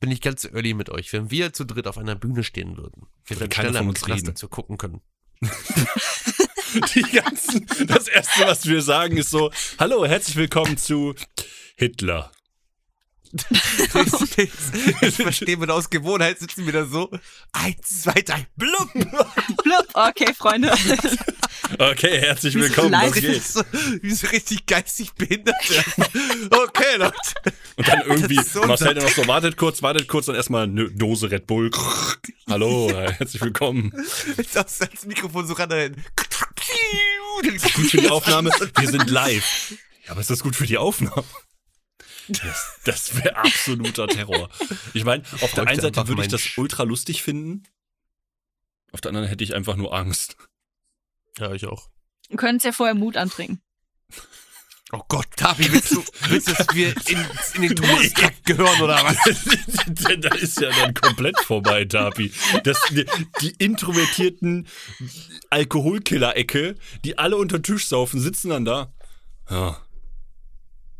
Bin 0.00 0.10
ich 0.10 0.22
ganz 0.22 0.46
early 0.46 0.72
mit 0.72 0.88
euch. 0.88 1.12
Wenn 1.12 1.30
wir 1.30 1.52
zu 1.52 1.64
dritt 1.64 1.86
auf 1.86 1.98
einer 1.98 2.14
Bühne 2.14 2.42
stehen 2.42 2.78
würden, 2.78 3.06
wir 3.26 3.36
Würde 3.36 3.40
dann 3.40 3.48
keiner 3.50 3.68
schneller 3.68 3.78
von 3.80 3.88
uns 3.90 4.08
reden. 4.08 4.26
dazu 4.26 4.48
gucken 4.48 4.78
können. 4.78 5.02
Die 6.94 7.02
ganzen, 7.02 7.66
das 7.86 8.08
erste, 8.08 8.46
was 8.46 8.64
wir 8.64 8.80
sagen, 8.80 9.16
ist 9.18 9.30
so, 9.30 9.50
hallo, 9.78 10.06
herzlich 10.06 10.36
willkommen 10.36 10.78
zu 10.78 11.14
Hitler. 11.76 12.32
ich 15.02 15.14
verstehe, 15.14 15.56
mit 15.56 15.70
aus 15.70 15.90
Gewohnheit 15.90 16.38
sitzen 16.38 16.64
wir 16.64 16.72
da 16.72 16.86
so. 16.86 17.10
Eins, 17.52 18.02
zwei, 18.02 18.22
drei, 18.22 18.46
blub. 18.56 18.92
Blub. 18.92 19.88
Okay, 19.92 20.32
Freunde. 20.34 20.72
Okay, 21.78 22.20
herzlich 22.20 22.54
willkommen, 22.54 22.92
was 22.92 23.12
geht? 23.12 23.42
So, 23.42 23.62
wie 24.02 24.12
so 24.12 24.26
richtig 24.28 24.66
geistig 24.66 25.12
behindert. 25.12 25.54
okay, 26.50 26.96
Leute. 26.96 27.14
Und 27.76 27.88
dann 27.88 28.02
irgendwie, 28.06 28.36
Das 28.36 28.46
ist 28.46 28.52
so 28.54 28.64
Marcel 28.64 28.94
noch 28.94 29.08
so, 29.08 29.26
wartet 29.26 29.56
kurz, 29.56 29.82
wartet 29.82 30.08
kurz, 30.08 30.26
dann 30.26 30.34
erstmal 30.34 30.64
eine 30.64 30.90
Dose 30.90 31.30
Red 31.30 31.46
Bull. 31.46 31.70
Hallo, 32.48 32.90
herzlich 32.92 33.40
willkommen. 33.40 33.92
Jetzt 34.36 34.58
aufs 34.58 34.80
ans 34.80 35.06
Mikrofon 35.06 35.46
so 35.46 35.54
ran. 35.54 35.96
Gut 37.74 37.90
für 37.90 37.98
die 37.98 38.10
Aufnahme, 38.10 38.50
wir 38.76 38.88
sind 38.88 39.08
live. 39.08 39.74
Ja, 40.04 40.12
aber 40.12 40.20
ist 40.20 40.30
das 40.30 40.40
gut 40.40 40.56
für 40.56 40.66
die 40.66 40.78
Aufnahme? 40.78 41.24
Das, 42.28 42.78
das 42.84 43.16
wäre 43.16 43.36
absoluter 43.36 44.06
Terror. 44.06 44.50
Ich 44.92 45.04
meine, 45.04 45.24
auf 45.40 45.52
der 45.52 45.66
einen 45.66 45.80
Seite 45.80 46.06
würde 46.08 46.22
ich 46.22 46.28
das 46.28 46.42
ultra 46.56 46.82
lustig 46.82 47.22
finden. 47.22 47.64
Auf 48.92 49.00
der 49.00 49.10
anderen 49.10 49.28
hätte 49.28 49.44
ich 49.44 49.54
einfach 49.54 49.76
nur 49.76 49.94
Angst. 49.94 50.36
Ja, 51.40 51.52
ich 51.54 51.66
auch. 51.66 51.88
Wir 52.28 52.36
können 52.36 52.54
uns 52.54 52.64
ja 52.64 52.72
vorher 52.72 52.94
Mut 52.94 53.16
antrinken. 53.16 53.60
Oh 54.92 55.02
Gott, 55.06 55.28
Tabi, 55.36 55.70
willst 55.70 55.92
du, 55.92 56.02
willst 56.30 56.48
du, 56.48 56.52
dass 56.52 56.74
wir 56.74 56.88
in, 57.06 57.24
in 57.54 57.62
den 57.62 57.76
Todestrakt 57.76 58.44
gehören 58.44 58.82
oder 58.82 58.96
was? 59.04 59.16
da 60.20 60.34
ist 60.34 60.60
ja 60.60 60.68
dann 60.70 60.94
komplett 60.94 61.38
vorbei, 61.38 61.84
Tapi. 61.84 62.32
Das, 62.64 62.76
die, 62.90 63.06
die 63.40 63.50
introvertierten 63.50 64.66
Alkoholkiller-Ecke, 65.50 66.74
die 67.04 67.18
alle 67.18 67.36
unter 67.36 67.62
Tisch 67.62 67.86
saufen, 67.86 68.20
sitzen 68.20 68.50
dann 68.50 68.64
da. 68.64 68.92
Ja. 69.48 69.80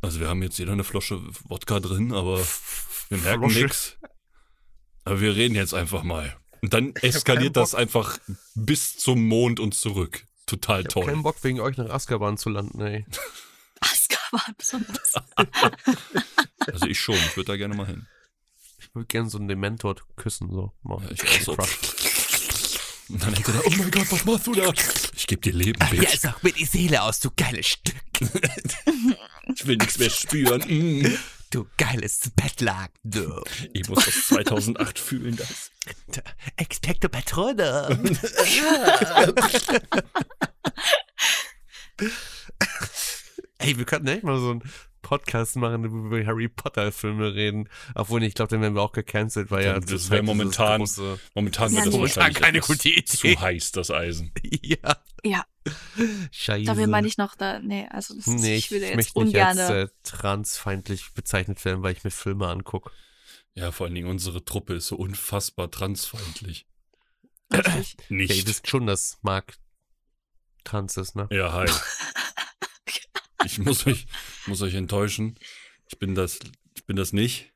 Also 0.03 0.21
wir 0.21 0.29
haben 0.29 0.45
jetzt 0.45 0.61
jeder 0.61 0.71
eine 0.71 0.85
Flasche 0.85 1.21
Wodka 1.49 1.81
drin, 1.81 2.13
aber 2.13 2.39
wir 3.09 3.19
merken 3.19 3.49
nichts. 3.49 3.97
Aber 5.05 5.21
wir 5.21 5.35
reden 5.35 5.57
jetzt 5.57 5.75
einfach 5.75 6.05
mal. 6.05 6.37
Und 6.63 6.75
dann 6.75 6.95
eskaliert 6.97 7.57
das 7.57 7.75
einfach 7.75 8.19
bis 8.55 8.97
zum 8.99 9.27
Mond 9.27 9.59
und 9.59 9.75
zurück. 9.75 10.27
Total 10.51 10.81
Ich 10.81 10.87
hab 10.87 10.93
toll. 10.93 11.07
keinen 11.07 11.23
Bock 11.23 11.37
wegen 11.43 11.61
euch 11.61 11.77
nach 11.77 11.91
Azkaban 11.91 12.37
zu 12.37 12.49
landen, 12.51 12.81
ey. 12.81 13.07
Azkaban 13.81 14.55
besonders. 14.59 15.15
Also 16.73 16.87
ich 16.87 17.01
schon, 17.01 17.15
ich 17.15 17.37
würde 17.37 17.53
da 17.53 17.57
gerne 17.57 17.75
mal 17.75 17.87
hin. 17.87 18.07
Ich 18.79 18.95
würde 18.95 19.07
gerne 19.07 19.31
so 19.31 19.39
einen 19.39 19.49
Dementor 19.49 19.97
küssen, 20.17 20.51
so. 20.53 20.73
Mal. 20.83 21.01
Ja, 21.05 21.11
ich 21.13 21.49
auch 21.49 21.57
so. 21.57 21.57
Und 23.09 23.23
dann 23.23 23.33
denkt 23.33 23.49
er, 23.49 23.67
oh 23.67 23.71
mein 23.79 23.91
Gott, 23.91 24.13
was 24.13 24.25
machst 24.27 24.47
du 24.47 24.55
da? 24.55 24.71
Ich 25.17 25.27
geb 25.27 25.41
dir 25.43 25.53
Leben, 25.55 25.79
Bitch. 25.91 26.19
sag 26.19 26.43
mir 26.45 26.53
die 26.53 26.67
Seele 26.67 27.03
aus, 27.03 27.19
du 27.21 27.31
geiles 27.37 27.67
Stück. 27.67 27.97
Ich 29.55 29.67
will 29.67 29.77
nichts 29.79 29.99
mehr 29.99 30.11
spüren. 30.11 30.63
Du 31.51 31.67
geiles 31.79 32.31
Bettlaken, 32.37 32.95
du. 33.03 33.43
Ich 33.73 33.89
muss 33.89 34.05
das 34.05 34.29
2008 34.29 34.97
fühlen, 35.01 35.35
das. 35.37 35.73
Expecto 36.57 37.09
Patrone. 37.09 37.99
Ey, 43.59 43.77
wir 43.77 43.85
könnten 43.85 44.07
echt 44.07 44.23
mal 44.23 44.39
so 44.39 44.51
einen 44.53 44.63
Podcast 45.03 45.57
machen, 45.57 45.91
wo 45.91 46.11
wir 46.11 46.21
über 46.21 46.27
Harry 46.31 46.49
Potter 46.49 46.93
Filme 46.93 47.35
reden. 47.35 47.69
Obwohl, 47.95 48.23
ich 48.23 48.35
glaube, 48.35 48.51
dann 48.51 48.61
wären 48.61 48.75
wir 48.75 48.83
auch 48.83 48.93
gecancelt, 48.93 49.51
weil 49.51 49.65
ja, 49.65 49.73
Ja, 49.75 49.81
das 49.81 49.89
zurzeit 49.91 50.11
wär 50.11 50.21
dieses 50.23 50.35
momentan- 50.37 50.83
große- 50.83 51.19
Momentan 51.35 51.73
Ja, 51.75 51.85
das 51.85 51.95
nee. 51.95 52.01
wahrscheinlich 52.01 52.39
Keine 52.41 52.61
gute 52.61 52.89
Idee. 52.89 53.05
zu 53.05 53.41
heiß, 53.41 53.73
das 53.73 53.91
Eisen. 53.91 54.33
ja. 54.63 54.97
Ja, 55.23 55.45
Scheiße. 56.31 56.65
da 56.65 56.77
will 56.79 56.87
man 56.87 57.05
nicht 57.05 57.19
noch 57.19 57.35
da. 57.35 57.59
Nee, 57.59 57.87
also 57.91 58.15
das 58.15 58.27
ist, 58.27 58.41
Nee, 58.41 58.57
ich 58.57 58.71
ich 58.73 58.81
jetzt 58.81 58.97
möchte 58.97 59.19
nicht 59.23 59.35
ungern. 59.37 59.59
als 59.59 59.71
äh, 59.71 59.89
transfeindlich 60.03 61.13
bezeichnet 61.15 61.63
werden, 61.65 61.83
weil 61.83 61.93
ich 61.93 62.05
mir 62.05 62.11
Filme 62.11 62.49
angucke. 62.49 62.91
Ja, 63.55 63.71
vor 63.73 63.85
allen 63.87 63.95
Dingen 63.95 64.09
unsere 64.09 64.45
Truppe 64.45 64.75
ist 64.75 64.87
so 64.87 64.97
unfassbar 64.97 65.71
transfeindlich. 65.71 66.67
Richtig. 67.53 67.97
Ja, 67.99 68.05
ihr 68.09 68.17
Nicht. 68.17 68.47
wisst 68.49 68.69
schon, 68.69 68.87
dass 68.87 69.19
Marc 69.23 69.55
trans 70.65 70.97
ist, 70.97 71.17
ne? 71.17 71.29
Ja, 71.31 71.53
hi. 71.53 71.67
Ich 73.45 73.59
muss 73.59 73.87
euch, 73.87 74.07
muss 74.47 74.63
euch 74.63 74.75
enttäuschen. 74.75 75.37
Ich 75.89 75.99
bin 75.99 76.15
das, 76.15 76.39
ich 76.77 76.85
bin 76.85 76.97
das 76.97 77.13
nicht. 77.13 77.53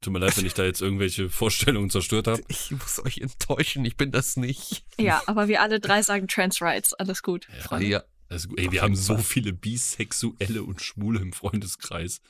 Tut 0.00 0.12
mir 0.12 0.20
leid, 0.20 0.36
wenn 0.36 0.46
ich 0.46 0.54
da 0.54 0.64
jetzt 0.64 0.80
irgendwelche 0.80 1.28
Vorstellungen 1.28 1.90
zerstört 1.90 2.28
habe. 2.28 2.42
Ich 2.48 2.70
muss 2.70 3.04
euch 3.04 3.18
enttäuschen, 3.18 3.84
ich 3.84 3.96
bin 3.96 4.12
das 4.12 4.36
nicht. 4.36 4.84
Ja, 4.98 5.22
aber 5.26 5.48
wir 5.48 5.60
alle 5.60 5.80
drei 5.80 6.02
sagen 6.02 6.28
Trans 6.28 6.62
Rights. 6.62 6.94
Alles 6.94 7.22
gut. 7.22 7.48
Freunde. 7.62 7.86
Ja. 7.86 8.04
Also, 8.28 8.48
ey, 8.56 8.70
wir 8.70 8.82
haben 8.82 8.94
so 8.94 9.16
viele 9.18 9.52
Bisexuelle 9.52 10.62
und 10.62 10.82
Schwule 10.82 11.18
im 11.20 11.32
Freundeskreis. 11.32 12.20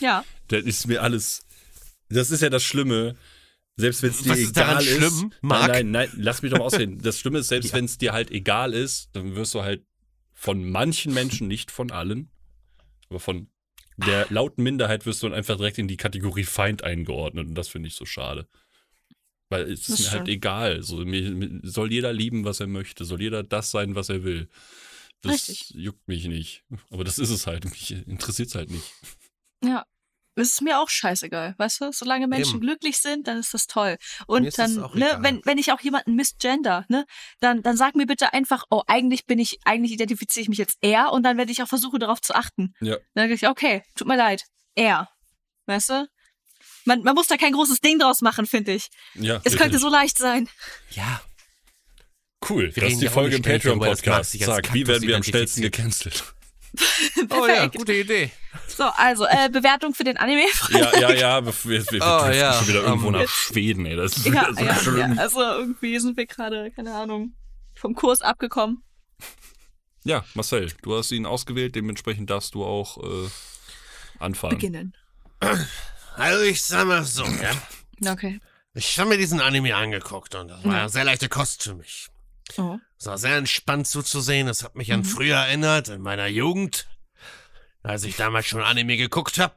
Ja. 0.00 0.24
Das 0.48 0.62
ist 0.64 0.86
mir 0.86 1.02
alles. 1.02 1.42
Das 2.08 2.30
ist 2.30 2.40
ja 2.40 2.48
das 2.48 2.62
Schlimme. 2.62 3.16
Selbst 3.76 4.02
wenn 4.02 4.10
es 4.10 4.22
dir 4.22 4.30
Was 4.30 4.38
ist 4.38 4.56
daran 4.56 4.82
egal 4.82 4.86
ist. 4.86 4.96
schlimm, 5.18 5.32
Marc? 5.42 5.68
Nein, 5.68 5.90
nein, 5.90 6.08
nein, 6.10 6.18
lass 6.22 6.40
mich 6.40 6.50
doch 6.50 6.58
mal 6.58 6.64
ausreden. 6.64 7.02
Das 7.02 7.18
Schlimme 7.20 7.40
ist, 7.40 7.48
selbst 7.48 7.70
Ja. 7.70 7.74
wenn 7.74 7.84
es 7.84 7.98
dir 7.98 8.12
halt 8.14 8.30
egal 8.30 8.72
ist, 8.72 9.10
dann 9.12 9.34
wirst 9.36 9.52
du 9.54 9.62
halt 9.62 9.84
von 10.36 10.68
manchen 10.70 11.14
Menschen, 11.14 11.48
nicht 11.48 11.70
von 11.70 11.90
allen, 11.90 12.30
aber 13.08 13.18
von 13.18 13.48
der 13.96 14.26
lauten 14.28 14.62
Minderheit 14.62 15.06
wirst 15.06 15.22
du 15.22 15.28
dann 15.28 15.36
einfach 15.36 15.56
direkt 15.56 15.78
in 15.78 15.88
die 15.88 15.96
Kategorie 15.96 16.44
Feind 16.44 16.84
eingeordnet. 16.84 17.48
Und 17.48 17.54
das 17.54 17.68
finde 17.68 17.88
ich 17.88 17.94
so 17.94 18.04
schade. 18.04 18.46
Weil 19.48 19.70
es 19.72 19.88
ist 19.88 20.00
mir 20.00 20.10
halt 20.10 20.28
egal. 20.28 20.82
So, 20.82 20.98
mir, 20.98 21.30
mir, 21.30 21.60
soll 21.62 21.90
jeder 21.90 22.12
lieben, 22.12 22.44
was 22.44 22.60
er 22.60 22.66
möchte. 22.66 23.06
Soll 23.06 23.22
jeder 23.22 23.42
das 23.42 23.70
sein, 23.70 23.94
was 23.94 24.10
er 24.10 24.22
will. 24.24 24.50
Das 25.22 25.48
Richtig. 25.48 25.70
juckt 25.70 26.06
mich 26.06 26.26
nicht. 26.26 26.64
Aber 26.90 27.04
das 27.04 27.18
ist 27.18 27.30
es 27.30 27.46
halt. 27.46 27.64
Mich 27.64 27.92
interessiert 28.06 28.48
es 28.48 28.54
halt 28.54 28.70
nicht. 28.70 28.92
Ja. 29.64 29.86
Es 30.38 30.52
ist 30.52 30.62
mir 30.62 30.78
auch 30.78 30.90
scheißegal, 30.90 31.54
weißt 31.56 31.80
du? 31.80 31.92
Solange 31.92 32.28
Menschen 32.28 32.56
Eben. 32.56 32.60
glücklich 32.60 32.98
sind, 32.98 33.26
dann 33.26 33.38
ist 33.38 33.54
das 33.54 33.66
toll. 33.66 33.96
Und 34.26 34.58
dann, 34.58 34.74
ne, 34.94 35.16
wenn, 35.20 35.40
wenn 35.44 35.56
ich 35.56 35.72
auch 35.72 35.80
jemanden 35.80 36.14
misgender, 36.14 36.84
ne, 36.88 37.06
dann, 37.40 37.62
dann 37.62 37.76
sag 37.76 37.94
mir 37.94 38.06
bitte 38.06 38.34
einfach, 38.34 38.64
oh, 38.70 38.82
eigentlich 38.86 39.24
bin 39.24 39.38
ich, 39.38 39.58
eigentlich 39.64 39.92
identifiziere 39.92 40.42
ich 40.42 40.48
mich 40.50 40.58
jetzt 40.58 40.76
er 40.82 41.12
und 41.12 41.22
dann 41.22 41.38
werde 41.38 41.52
ich 41.52 41.62
auch 41.62 41.68
versuchen, 41.68 42.00
darauf 42.00 42.20
zu 42.20 42.34
achten. 42.34 42.74
Ja. 42.80 42.96
Dann 43.14 43.24
sage 43.24 43.34
ich, 43.34 43.48
okay, 43.48 43.82
tut 43.94 44.06
mir 44.06 44.16
leid, 44.16 44.44
er. 44.74 45.08
Weißt 45.64 45.88
du? 45.88 46.06
Man, 46.84 47.02
man 47.02 47.14
muss 47.14 47.26
da 47.28 47.36
kein 47.36 47.52
großes 47.52 47.80
Ding 47.80 47.98
draus 47.98 48.20
machen, 48.20 48.46
finde 48.46 48.72
ich. 48.72 48.88
Ja, 49.14 49.40
Es 49.42 49.56
könnte 49.56 49.78
so 49.78 49.88
leicht 49.88 50.18
sein. 50.18 50.48
Ja. 50.90 51.22
Cool, 52.48 52.64
Wir 52.64 52.68
das 52.68 52.82
reden 52.82 52.92
ist 52.92 53.02
die 53.02 53.08
Folge 53.08 53.36
im 53.36 53.42
Patreon-Podcast. 53.42 54.38
Sag, 54.38 54.74
wie 54.74 54.86
werden 54.86 55.08
wir 55.08 55.16
am 55.16 55.22
schnellsten 55.22 55.62
gecancelt? 55.62 56.35
Oh 57.30 57.46
ja, 57.46 57.66
gute 57.66 57.92
Idee. 57.94 58.30
So, 58.68 58.84
also, 58.84 59.26
äh, 59.26 59.48
Bewertung 59.50 59.94
für 59.94 60.04
den 60.04 60.16
Anime. 60.16 60.44
Ja, 60.70 60.98
ja, 60.98 61.12
ja, 61.12 61.44
wir, 61.44 61.52
wir, 61.64 61.86
wir 61.92 62.00
Oh, 62.02 62.30
ja, 62.30 62.52
schon 62.54 62.68
wieder 62.68 62.82
irgendwo 62.82 63.08
ähm, 63.08 63.12
nach 63.14 63.28
Schweden, 63.28 63.86
ey. 63.86 63.96
Das 63.96 64.16
ist 64.16 64.26
ja, 64.26 64.32
wieder 64.32 64.54
so 64.54 64.60
ja, 64.60 64.66
ja, 64.66 64.74
schlimm. 64.76 65.18
also 65.18 65.40
irgendwie 65.40 65.98
sind 65.98 66.16
wir 66.16 66.26
gerade, 66.26 66.70
keine 66.72 66.94
Ahnung, 66.94 67.34
vom 67.74 67.94
Kurs 67.94 68.22
abgekommen. 68.22 68.82
Ja, 70.04 70.24
Marcel, 70.34 70.72
du 70.82 70.96
hast 70.96 71.10
ihn 71.10 71.26
ausgewählt, 71.26 71.74
dementsprechend 71.74 72.30
darfst 72.30 72.54
du 72.54 72.64
auch 72.64 72.98
äh, 73.02 73.28
anfangen. 74.18 74.54
Beginnen. 74.54 74.96
Also 76.16 76.44
ich 76.44 76.62
sag 76.62 76.86
mal 76.86 77.04
so, 77.04 77.24
ja. 77.24 78.12
Okay. 78.12 78.40
Ich 78.74 78.98
habe 78.98 79.08
mir 79.10 79.18
diesen 79.18 79.40
Anime 79.40 79.74
angeguckt 79.74 80.34
und 80.34 80.48
das 80.48 80.64
war 80.64 80.72
Ja. 80.72 80.78
ja 80.80 80.88
sehr 80.88 81.04
leichte 81.04 81.28
Kost 81.28 81.62
für 81.62 81.74
mich. 81.74 82.08
Oh. 82.56 82.78
Es 82.98 83.06
war 83.06 83.18
sehr 83.18 83.36
entspannt 83.36 83.86
zuzusehen. 83.88 84.46
Das 84.46 84.62
hat 84.62 84.74
mich 84.76 84.92
an 84.92 85.00
Mhm. 85.00 85.04
früher 85.04 85.36
erinnert, 85.36 85.88
in 85.88 86.00
meiner 86.00 86.26
Jugend, 86.26 86.88
als 87.82 88.04
ich 88.04 88.16
damals 88.16 88.46
schon 88.46 88.62
Anime 88.62 88.96
geguckt 88.96 89.38
habe. 89.38 89.54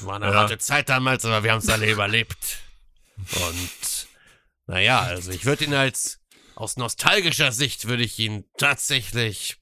War 0.00 0.16
eine 0.16 0.26
Ja. 0.26 0.34
harte 0.34 0.58
Zeit 0.58 0.88
damals, 0.88 1.24
aber 1.24 1.42
wir 1.42 1.52
haben 1.52 1.58
es 1.58 1.68
alle 1.68 1.90
überlebt. 1.90 2.58
Und 3.16 4.08
naja, 4.66 5.00
also 5.00 5.30
ich 5.30 5.44
würde 5.44 5.64
ihn 5.64 5.74
als 5.74 6.20
aus 6.54 6.76
nostalgischer 6.76 7.52
Sicht 7.52 7.86
würde 7.86 8.02
ich 8.02 8.18
ihn 8.18 8.44
tatsächlich 8.58 9.58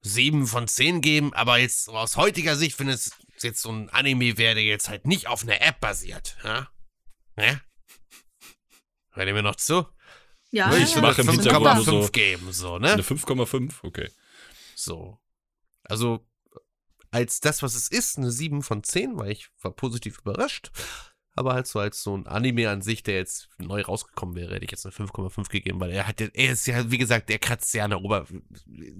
sieben 0.00 0.46
von 0.46 0.66
zehn 0.66 1.00
geben, 1.00 1.32
aber 1.34 1.58
jetzt 1.58 1.88
aus 1.88 2.16
heutiger 2.16 2.56
Sicht, 2.56 2.78
wenn 2.80 2.88
es 2.88 3.12
jetzt 3.40 3.62
so 3.62 3.70
ein 3.70 3.88
Anime 3.90 4.36
wäre, 4.38 4.54
der 4.56 4.64
jetzt 4.64 4.88
halt 4.88 5.06
nicht 5.06 5.26
auf 5.28 5.42
einer 5.42 5.60
App 5.60 5.80
basiert, 5.80 6.36
ja? 6.44 6.68
Ne? 7.36 7.60
Hört 9.12 9.26
ihr 9.28 9.34
mir 9.34 9.42
noch 9.42 9.56
zu? 9.56 9.86
Ja, 10.52 10.70
Würde 10.70 10.84
ich 10.84 10.94
ja, 10.94 11.00
mache 11.00 11.22
im 11.22 11.26
das 11.28 11.36
ist 11.36 11.42
Hintergrund 11.42 11.78
super. 11.80 11.92
nur 11.92 12.02
5,5 12.02 12.06
so- 12.06 12.10
geben, 12.12 12.52
so, 12.52 12.78
ne? 12.78 12.92
Eine 12.92 13.02
5,5? 13.02 13.72
Okay. 13.82 14.10
So. 14.76 15.18
Also, 15.84 16.26
als 17.10 17.40
das, 17.40 17.62
was 17.62 17.74
es 17.74 17.88
ist, 17.88 18.18
eine 18.18 18.30
7 18.30 18.62
von 18.62 18.82
10, 18.84 19.18
weil 19.18 19.32
ich 19.32 19.48
war 19.62 19.70
positiv 19.72 20.18
überrascht. 20.18 20.70
Aber 21.34 21.54
halt 21.54 21.66
so 21.66 21.78
als 21.78 22.02
so 22.02 22.14
ein 22.14 22.26
Anime 22.26 22.68
an 22.68 22.82
sich, 22.82 23.02
der 23.02 23.14
jetzt 23.16 23.48
neu 23.56 23.80
rausgekommen 23.80 24.34
wäre, 24.36 24.54
hätte 24.54 24.66
ich 24.66 24.70
jetzt 24.70 24.84
eine 24.84 24.92
5,5 24.92 25.48
gegeben, 25.48 25.80
weil 25.80 25.90
er 25.90 26.06
hat, 26.06 26.20
ja- 26.20 26.28
er 26.34 26.52
ist 26.52 26.66
ja, 26.66 26.90
wie 26.90 26.98
gesagt, 26.98 27.30
der 27.30 27.38
kratzt 27.38 27.72
ja 27.72 27.84
an 27.84 27.90
der 27.90 28.02
Oberfläche, 28.02 28.42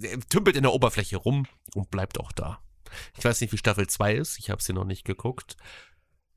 er 0.00 0.20
tümpelt 0.20 0.56
in 0.56 0.62
der 0.62 0.72
Oberfläche 0.72 1.18
rum 1.18 1.46
und 1.74 1.90
bleibt 1.90 2.18
auch 2.18 2.32
da. 2.32 2.62
Ich 3.18 3.24
weiß 3.24 3.42
nicht, 3.42 3.52
wie 3.52 3.58
Staffel 3.58 3.86
2 3.86 4.14
ist, 4.14 4.38
ich 4.38 4.48
habe 4.48 4.62
sie 4.62 4.72
noch 4.72 4.84
nicht 4.86 5.04
geguckt. 5.04 5.56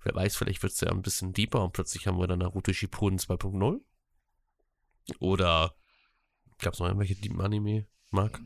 Wer 0.03 0.13
weiß, 0.15 0.35
vielleicht 0.35 0.61
wird 0.63 0.73
es 0.73 0.81
ja 0.81 0.89
ein 0.91 1.01
bisschen 1.01 1.31
deeper 1.31 1.63
und 1.63 1.71
plötzlich 1.71 2.07
haben 2.07 2.19
wir 2.19 2.27
dann 2.27 2.39
Naruto 2.39 2.73
Shippuden 2.73 3.17
2.0. 3.17 3.79
Oder 5.19 5.75
gab 6.59 6.73
es 6.73 6.79
noch 6.79 6.87
irgendwelche 6.87 7.15
deepen 7.15 7.41
Anime, 7.41 7.87
Marc? 8.11 8.41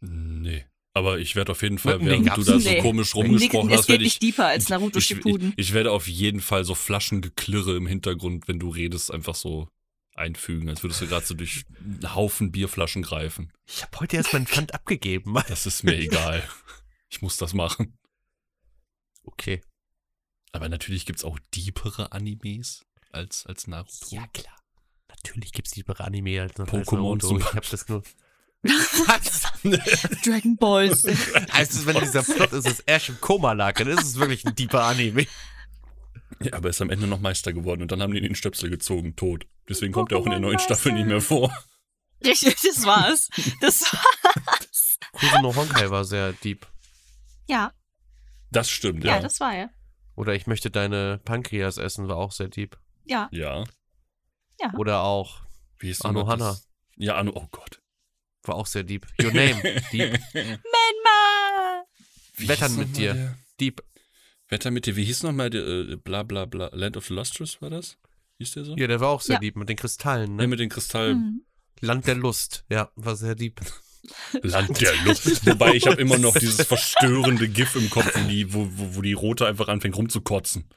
Nee. 0.00 0.66
Aber 0.94 1.18
ich 1.18 1.36
werde 1.36 1.52
auf 1.52 1.62
jeden 1.62 1.78
Fall, 1.78 1.98
Nee, 1.98 2.06
während 2.06 2.26
gab's 2.26 2.44
du 2.44 2.52
da 2.52 2.58
so 2.58 2.68
nicht. 2.68 2.82
komisch 2.82 3.14
Nee, 3.14 3.20
rumgesprochen 3.22 3.70
es 3.70 3.78
hast, 3.78 3.86
geht 3.86 3.92
werde 3.94 4.04
ich, 4.04 4.14
nicht 4.14 4.22
deeper 4.22 4.46
als 4.46 4.68
Naruto 4.68 4.98
ich, 4.98 5.10
ich, 5.12 5.52
ich 5.56 5.72
werde 5.72 5.92
auf 5.92 6.08
jeden 6.08 6.40
Fall 6.40 6.64
so 6.64 6.74
Flaschengeklirre 6.74 7.76
im 7.76 7.86
Hintergrund, 7.86 8.48
wenn 8.48 8.58
du 8.58 8.68
redest, 8.70 9.12
einfach 9.12 9.34
so 9.34 9.68
einfügen, 10.14 10.68
als 10.68 10.82
würdest 10.82 11.00
du 11.00 11.06
gerade 11.06 11.24
so 11.24 11.34
durch 11.34 11.64
einen 11.78 12.14
Haufen 12.16 12.50
Bierflaschen 12.50 13.02
greifen. 13.02 13.52
Ich 13.66 13.82
habe 13.82 14.00
heute 14.00 14.16
erst 14.16 14.32
meinen 14.32 14.46
Pfand 14.48 14.74
abgegeben. 14.74 15.34
Das 15.48 15.66
ist 15.66 15.84
mir 15.84 15.96
egal. 15.96 16.42
Ich 17.10 17.22
muss 17.22 17.36
das 17.36 17.54
machen. 17.54 17.96
Okay. 19.22 19.60
Aber 20.52 20.68
natürlich 20.68 21.06
gibt's 21.06 21.22
auch 21.24 21.38
diepere 21.54 22.10
Animes 22.12 22.84
als, 23.12 23.46
als 23.46 23.66
Naruto. 23.68 24.06
Ja, 24.10 24.26
klar. 24.28 24.56
Natürlich 25.24 25.52
gibt's 25.52 25.72
die 25.72 25.84
Anime 25.86 26.42
als 26.42 26.54
Pokémon 26.54 27.20
zum 27.20 27.38
Ich 27.38 27.46
habe 27.46 27.66
das 27.70 27.88
nur. 27.88 28.02
Was? 28.62 29.42
Dragon 30.24 30.56
Balls. 30.56 31.04
Also, 31.52 31.86
wenn 31.86 31.98
dieser 32.00 32.22
Plot 32.22 32.52
ist, 32.52 32.66
dass 32.66 32.80
Ash 32.80 33.08
im 33.08 33.20
Koma 33.20 33.52
lag, 33.52 33.74
dann 33.74 33.88
ist 33.88 34.02
es 34.02 34.16
wirklich 34.18 34.44
ein 34.44 34.54
deeper 34.54 34.84
Anime. 34.84 35.26
Ja, 36.40 36.54
aber 36.54 36.68
er 36.68 36.70
ist 36.70 36.80
am 36.80 36.90
Ende 36.90 37.06
noch 37.06 37.20
Meister 37.20 37.52
geworden 37.52 37.82
und 37.82 37.90
dann 37.90 38.00
haben 38.02 38.12
die 38.14 38.20
den 38.20 38.34
Stöpsel 38.34 38.70
gezogen, 38.70 39.16
tot. 39.16 39.46
Deswegen 39.68 39.92
kommt 39.92 40.12
er 40.12 40.18
auch 40.18 40.24
in 40.24 40.30
der 40.30 40.40
neuen 40.40 40.58
Staffel 40.58 40.92
nicht 40.92 41.06
mehr 41.06 41.20
vor. 41.20 41.52
Richtig, 42.24 42.56
das 42.62 42.84
war's. 42.84 43.28
Das 43.60 43.82
war's. 43.92 44.98
Kusuno 45.12 45.54
Honkai 45.54 45.90
war 45.90 46.04
sehr 46.04 46.32
deep. 46.32 46.66
Ja, 47.48 47.72
Das 48.50 48.68
stimmt, 48.70 49.04
ja, 49.04 49.16
ja. 49.16 49.22
das 49.22 49.40
war 49.40 49.54
er. 49.54 49.70
Oder 50.14 50.34
ich 50.34 50.46
möchte 50.46 50.70
deine 50.70 51.20
Pankreas 51.24 51.78
essen, 51.78 52.08
war 52.08 52.16
auch 52.16 52.32
sehr 52.32 52.48
deep. 52.48 52.76
Ja, 53.04 53.28
Ja. 53.32 53.64
Oder 54.76 55.02
auch, 55.02 55.42
Wie 55.78 55.94
Anno 56.00 56.20
nochmal 56.20 56.32
Hanna. 56.34 56.48
das? 56.50 56.68
Ja, 56.96 57.16
Anno, 57.16 57.32
oh 57.34 57.46
Gott. 57.50 57.80
war 58.42 58.56
auch 58.56 58.66
sehr 58.66 58.82
deep. 58.84 59.06
Your 59.22 59.32
name, 59.32 59.60
deep. 59.92 60.18
Menma! 60.34 61.84
Wie 62.36 62.48
Wettern 62.48 62.76
mit 62.76 62.96
dir. 62.96 63.14
der- 63.14 63.38
Deep. 63.60 63.82
Wetter 64.48 64.70
mit 64.70 64.86
dir, 64.86 64.96
wie 64.96 65.04
hieß 65.04 65.24
nochmal 65.24 65.50
der, 65.50 65.66
äh, 65.66 65.96
bla 65.96 66.22
bla 66.22 66.44
bla, 66.46 66.70
Land 66.72 66.96
of 66.96 67.06
the 67.06 67.14
Lustrous 67.14 67.60
war 67.60 67.70
das? 67.70 67.98
Hieß 68.38 68.52
der 68.52 68.64
so? 68.64 68.76
Ja, 68.76 68.86
der 68.86 69.00
war 69.00 69.08
auch 69.10 69.20
sehr 69.20 69.34
Ja. 69.34 69.40
deep 69.40 69.56
mit 69.56 69.68
den 69.68 69.76
Kristallen, 69.76 70.30
Ja, 70.32 70.36
ne? 70.42 70.46
mit 70.48 70.60
den 70.60 70.68
Kristall, 70.70 71.12
Hm. 71.12 71.42
Land 71.80 72.06
der 72.06 72.14
Lust. 72.14 72.64
Ja, 72.70 72.90
war 72.96 73.14
sehr 73.16 73.34
deep. 73.34 73.60
Land 74.42 74.80
der 74.80 74.94
Luft. 75.04 75.24
Wobei 75.46 75.74
ich 75.74 75.86
habe 75.86 76.00
immer 76.00 76.16
noch 76.18 76.34
dieses 76.36 76.64
verstörende 76.66 77.48
GIF 77.48 77.74
im 77.76 77.90
Kopf, 77.90 78.10
wo 78.14 78.28
die, 78.28 78.52
wo, 78.54 78.66
wo, 78.72 78.96
wo 78.96 79.02
die 79.02 79.12
Rote 79.12 79.46
einfach 79.46 79.68
anfängt 79.68 79.96
rumzukotzen. 79.96 80.68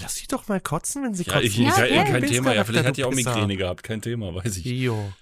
Lass 0.00 0.14
sie 0.14 0.26
doch 0.28 0.46
mal 0.48 0.60
kotzen, 0.60 1.02
wenn 1.02 1.14
sie 1.14 1.24
Ja, 1.24 1.32
kotzen. 1.34 1.46
ich, 1.46 1.56
Ja, 1.58 1.72
kein, 1.72 1.94
ja, 1.94 2.04
kein 2.04 2.26
Thema. 2.26 2.54
Ja, 2.54 2.64
vielleicht 2.64 2.86
hat 2.86 2.96
die 2.96 3.04
auch 3.04 3.12
Migräne 3.12 3.56
gehabt. 3.56 3.82
Kein 3.82 4.00
Thema, 4.00 4.34
weiß 4.34 4.56
ich. 4.58 4.64
Jo. 4.66 5.12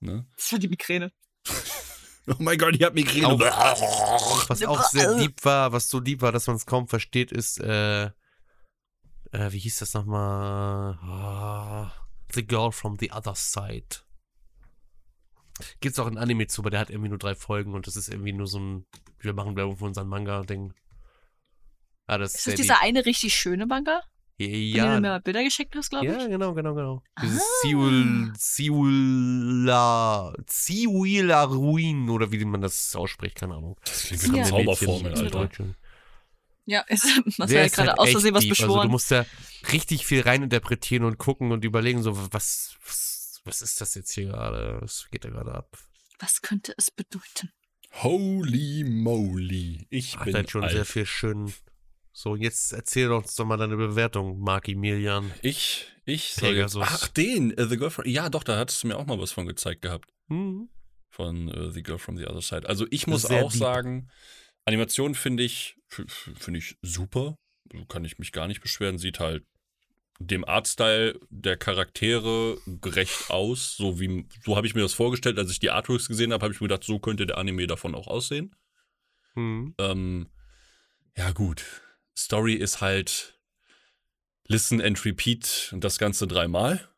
Ne? 0.00 0.26
Das 0.36 0.52
war 0.52 0.58
die 0.58 0.68
Migräne. 0.68 1.12
Oh 2.28 2.34
mein 2.40 2.58
Gott, 2.58 2.74
ich 2.74 2.82
hab 2.82 2.92
Migräne. 2.94 3.28
Auch- 3.28 3.38
Was 4.48 4.60
auch 4.64 4.82
sehr 4.90 5.14
deep 5.16 5.44
war, 5.44 5.70
was 5.70 5.88
so 5.88 6.00
deep 6.00 6.22
war, 6.22 6.32
dass 6.32 6.48
man 6.48 6.56
es 6.56 6.66
kaum 6.66 6.88
versteht, 6.88 7.30
ist, 7.30 7.60
äh, 7.60 8.06
äh, 8.06 8.10
wie 9.50 9.60
hieß 9.60 9.78
das 9.78 9.94
nochmal? 9.94 10.94
Ah, 11.02 11.92
the 12.34 12.44
Girl 12.44 12.72
from 12.72 12.96
the 12.98 13.12
Other 13.12 13.36
Side. 13.36 13.98
Gibt's 15.78 16.00
auch 16.00 16.08
ein 16.08 16.18
Anime 16.18 16.48
zu, 16.48 16.62
aber 16.62 16.70
der 16.70 16.80
hat 16.80 16.90
irgendwie 16.90 17.10
nur 17.10 17.18
drei 17.18 17.36
Folgen 17.36 17.74
und 17.74 17.86
das 17.86 17.94
ist 17.94 18.08
irgendwie 18.08 18.32
nur 18.32 18.48
so 18.48 18.58
ein, 18.58 18.86
wir 19.20 19.32
machen 19.32 19.54
Werbung 19.54 19.76
für 19.76 19.84
unseren 19.84 20.08
Manga-Ding. 20.08 20.74
Ah, 22.06 22.18
das 22.18 22.34
ist, 22.34 22.46
das 22.46 22.54
dieser 22.54 22.80
eine 22.82 23.04
richtig 23.06 23.34
schöne 23.34 23.66
Manga? 23.66 24.00
Von 24.38 24.46
dem 24.46 24.52
du 24.52 24.56
mir 24.58 24.76
Ja, 24.76 25.00
mal 25.00 25.20
Bilder 25.20 25.42
geschickt 25.42 25.74
hast, 25.76 25.88
glaube 25.90 26.06
ja, 26.06 26.18
ich? 26.18 26.28
genau, 26.28 26.52
genau, 26.54 26.74
genau. 26.74 27.02
Dieses 27.22 27.40
Ah. 27.40 27.44
Siul, 27.62 28.32
Siula, 28.36 30.34
Siuila 30.46 31.44
Ruin 31.44 32.10
oder 32.10 32.30
wie 32.32 32.44
man 32.44 32.60
das 32.60 32.94
ausspricht, 32.94 33.36
keine 33.36 33.54
Ahnung. 33.54 33.76
Das 33.84 34.02
klingt 34.04 34.22
wie 34.24 34.40
eine 34.40 34.48
Zauberformel, 34.48 35.14
Alter. 35.14 35.48
Ja, 36.68 36.80
ist, 36.88 37.04
was 37.38 37.48
war 37.48 37.48
ja 37.48 37.68
gerade 37.68 37.90
halt 37.90 37.98
aus 38.00 38.10
Versehen 38.10 38.34
was 38.34 38.40
deep. 38.42 38.50
Also 38.50 38.64
beschworen. 38.66 38.88
du 38.88 38.90
musst 38.90 39.08
da 39.12 39.24
richtig 39.72 40.04
viel 40.04 40.22
reininterpretieren 40.22 41.04
und 41.06 41.16
gucken 41.16 41.52
und 41.52 41.64
überlegen, 41.64 42.02
so, 42.02 42.16
was, 42.32 42.76
was, 42.84 43.40
was 43.44 43.62
ist 43.62 43.80
das 43.80 43.94
jetzt 43.94 44.10
hier 44.12 44.24
gerade? 44.26 44.78
Was 44.80 45.06
geht 45.12 45.24
da 45.24 45.30
gerade 45.30 45.54
ab? 45.54 45.78
was 46.18 46.42
könnte 46.42 46.74
es 46.76 46.90
bedeuten? 46.90 47.52
Holy 48.02 48.82
moly. 48.84 49.86
Ich 49.90 50.16
Hat 50.16 50.24
bin 50.24 50.34
halt 50.34 50.50
schon 50.50 50.64
alt. 50.64 50.72
sehr 50.72 50.84
viel 50.84 51.06
schön. 51.06 51.52
So, 52.18 52.34
jetzt 52.34 52.72
erzähl 52.72 53.12
uns 53.12 53.34
doch 53.34 53.44
mal 53.44 53.58
deine 53.58 53.76
Bewertung, 53.76 54.40
Markimilian. 54.40 55.34
Ich, 55.42 55.92
ich 56.06 56.32
soll 56.32 56.56
jetzt. 56.56 56.74
Ach, 56.80 57.08
den, 57.08 57.50
äh, 57.58 57.66
The 57.66 57.76
Girl 57.76 57.90
from, 57.90 58.06
ja 58.06 58.30
doch, 58.30 58.42
da 58.42 58.56
hattest 58.56 58.82
du 58.82 58.86
mir 58.86 58.96
auch 58.96 59.04
mal 59.04 59.20
was 59.20 59.32
von 59.32 59.46
gezeigt 59.46 59.82
gehabt. 59.82 60.10
Hm. 60.28 60.70
Von 61.10 61.48
äh, 61.50 61.70
The 61.72 61.82
Girl 61.82 61.98
from 61.98 62.16
the 62.16 62.26
Other 62.26 62.40
Side. 62.40 62.66
Also 62.66 62.86
ich 62.90 63.06
muss 63.06 63.24
Sehr 63.24 63.44
auch 63.44 63.52
deep. 63.52 63.60
sagen, 63.60 64.08
Animation 64.64 65.14
finde 65.14 65.42
ich, 65.42 65.76
finde 65.88 66.58
ich 66.58 66.78
super. 66.80 67.36
Kann 67.88 68.06
ich 68.06 68.18
mich 68.18 68.32
gar 68.32 68.48
nicht 68.48 68.62
beschweren. 68.62 68.96
Sieht 68.96 69.20
halt 69.20 69.44
dem 70.18 70.46
Artstyle 70.46 71.20
der 71.28 71.58
Charaktere 71.58 72.56
gerecht 72.80 73.28
aus. 73.28 73.76
So 73.76 74.00
wie, 74.00 74.26
so 74.42 74.56
habe 74.56 74.66
ich 74.66 74.74
mir 74.74 74.80
das 74.80 74.94
vorgestellt, 74.94 75.38
als 75.38 75.50
ich 75.50 75.58
die 75.58 75.70
Artworks 75.70 76.08
gesehen 76.08 76.32
habe, 76.32 76.42
habe 76.42 76.54
ich 76.54 76.62
mir 76.62 76.68
gedacht, 76.68 76.84
so 76.84 76.98
könnte 76.98 77.26
der 77.26 77.36
Anime 77.36 77.66
davon 77.66 77.94
auch 77.94 78.06
aussehen. 78.06 78.56
Hm. 79.34 79.74
Ähm, 79.76 80.30
ja, 81.14 81.32
gut. 81.32 81.82
Story 82.16 82.54
ist 82.54 82.80
halt 82.80 83.38
Listen 84.48 84.80
and 84.80 85.04
Repeat 85.04 85.70
und 85.72 85.84
das 85.84 85.98
Ganze 85.98 86.26
dreimal. 86.26 86.88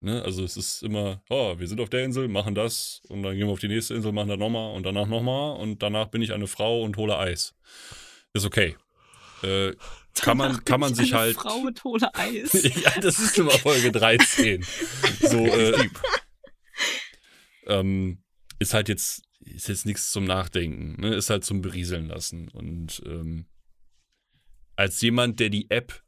Ne? 0.00 0.22
Also 0.22 0.44
es 0.44 0.56
ist 0.56 0.82
immer, 0.82 1.22
oh, 1.30 1.58
wir 1.58 1.66
sind 1.66 1.80
auf 1.80 1.88
der 1.88 2.04
Insel, 2.04 2.28
machen 2.28 2.54
das 2.54 3.00
und 3.08 3.22
dann 3.22 3.36
gehen 3.36 3.46
wir 3.46 3.52
auf 3.52 3.60
die 3.60 3.68
nächste 3.68 3.94
Insel, 3.94 4.12
machen 4.12 4.28
das 4.28 4.38
nochmal 4.38 4.74
und 4.74 4.84
danach 4.84 5.06
nochmal 5.06 5.56
und 5.56 5.82
danach 5.82 6.08
bin 6.08 6.22
ich 6.22 6.32
eine 6.32 6.46
Frau 6.46 6.82
und 6.82 6.96
hole 6.96 7.16
Eis. 7.18 7.54
Ist 8.34 8.44
okay. 8.44 8.76
Äh, 9.42 9.74
kann 10.20 10.36
man, 10.36 10.48
Danach 10.52 10.64
kann 10.64 10.74
bin 10.74 10.80
man 10.80 10.92
ich 10.92 10.98
sich 10.98 11.14
eine 11.14 11.22
halt. 11.22 11.36
Frau 11.36 11.60
mit 11.60 11.82
hohle 11.84 12.14
Eis. 12.14 12.62
ja, 12.84 13.00
das 13.00 13.18
ist 13.18 13.38
immer 13.38 13.50
Folge 13.50 13.92
13. 13.92 14.64
So, 15.20 15.46
äh, 15.46 15.88
ähm, 17.66 18.22
ist 18.58 18.74
halt 18.74 18.88
jetzt, 18.88 19.22
ist 19.40 19.68
jetzt 19.68 19.86
nichts 19.86 20.10
zum 20.10 20.24
Nachdenken, 20.24 21.00
ne? 21.00 21.14
Ist 21.14 21.30
halt 21.30 21.44
zum 21.44 21.62
Berieseln 21.62 22.08
lassen. 22.08 22.48
Und 22.48 23.02
ähm, 23.06 23.46
als 24.76 25.00
jemand, 25.00 25.40
der 25.40 25.50
die 25.50 25.70
App 25.70 26.02